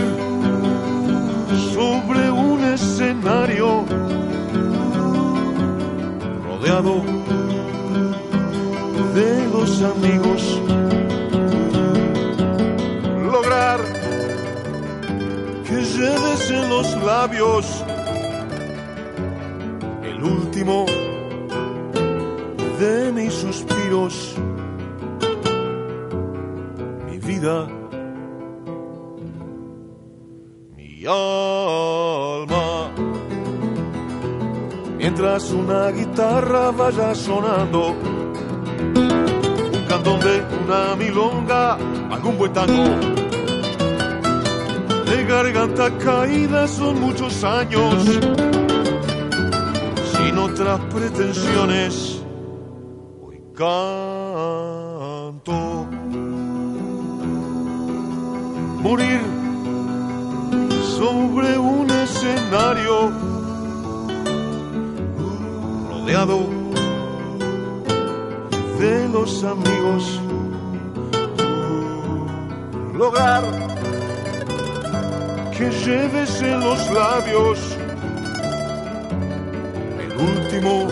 sobre 1.74 2.30
un 2.30 2.64
escenario 2.64 3.51
de 9.14 9.48
los 9.52 9.82
amigos. 9.82 10.60
Lograr 13.32 13.80
que 15.66 15.82
lleves 15.82 16.50
en 16.50 16.68
los 16.68 17.02
labios 17.02 17.84
el 20.04 20.22
último 20.22 20.86
de 22.78 23.12
mis 23.12 23.34
suspiros. 23.34 24.36
Mi 27.06 27.18
vida, 27.18 27.66
mi 30.76 31.04
alma. 31.06 32.01
Mientras 35.02 35.50
una 35.50 35.90
guitarra 35.90 36.70
vaya 36.70 37.12
sonando, 37.12 37.88
un 37.88 39.84
cantón 39.88 40.20
de 40.20 40.44
una 40.64 40.94
milonga, 40.94 41.76
algún 42.08 42.38
buen 42.38 42.52
tango. 42.52 42.84
De 45.04 45.24
garganta 45.24 45.90
caída 45.98 46.68
son 46.68 47.00
muchos 47.00 47.42
años, 47.42 47.94
sin 50.14 50.38
otras 50.38 50.78
pretensiones, 50.94 52.22
hoy 53.20 53.42
canto. 53.56 53.88
Morir 58.84 59.20
sobre 60.96 61.58
un 61.58 61.90
escenario 61.90 63.31
de 68.78 69.08
los 69.08 69.44
amigos. 69.44 70.20
Lograr 72.94 73.42
que 75.56 75.70
lleves 75.70 76.42
en 76.42 76.60
los 76.60 76.90
labios 76.90 77.58
el 80.04 80.12
último 80.30 80.88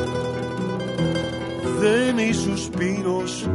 de 1.81 2.13
mis 2.13 2.37
suspiros, 2.37 3.47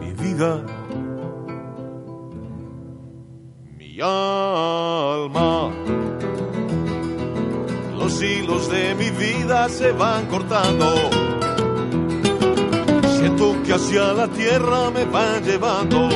mi 0.00 0.12
vida, 0.12 0.64
mi 3.78 4.00
alma. 4.00 4.31
Hilos 8.22 8.70
de 8.70 8.94
mi 8.94 9.10
vida 9.10 9.68
se 9.68 9.92
van 9.92 10.26
cortando. 10.26 10.94
Siento 13.16 13.56
que 13.64 13.74
hacia 13.74 14.12
la 14.12 14.28
tierra 14.28 14.90
me 14.90 15.04
van 15.04 15.42
llevando. 15.42 16.08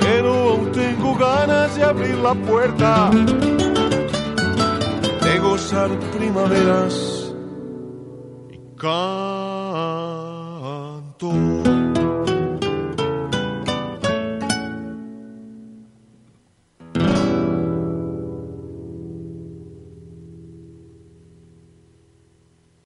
Pero 0.00 0.50
aún 0.50 0.72
tengo 0.72 1.14
ganas 1.16 1.74
de 1.76 1.84
abrir 1.84 2.16
la 2.16 2.34
puerta. 2.34 3.10
De 5.22 5.38
gozar 5.38 5.90
primaveras 6.12 7.34
y 8.50 8.58
canto. 8.76 9.38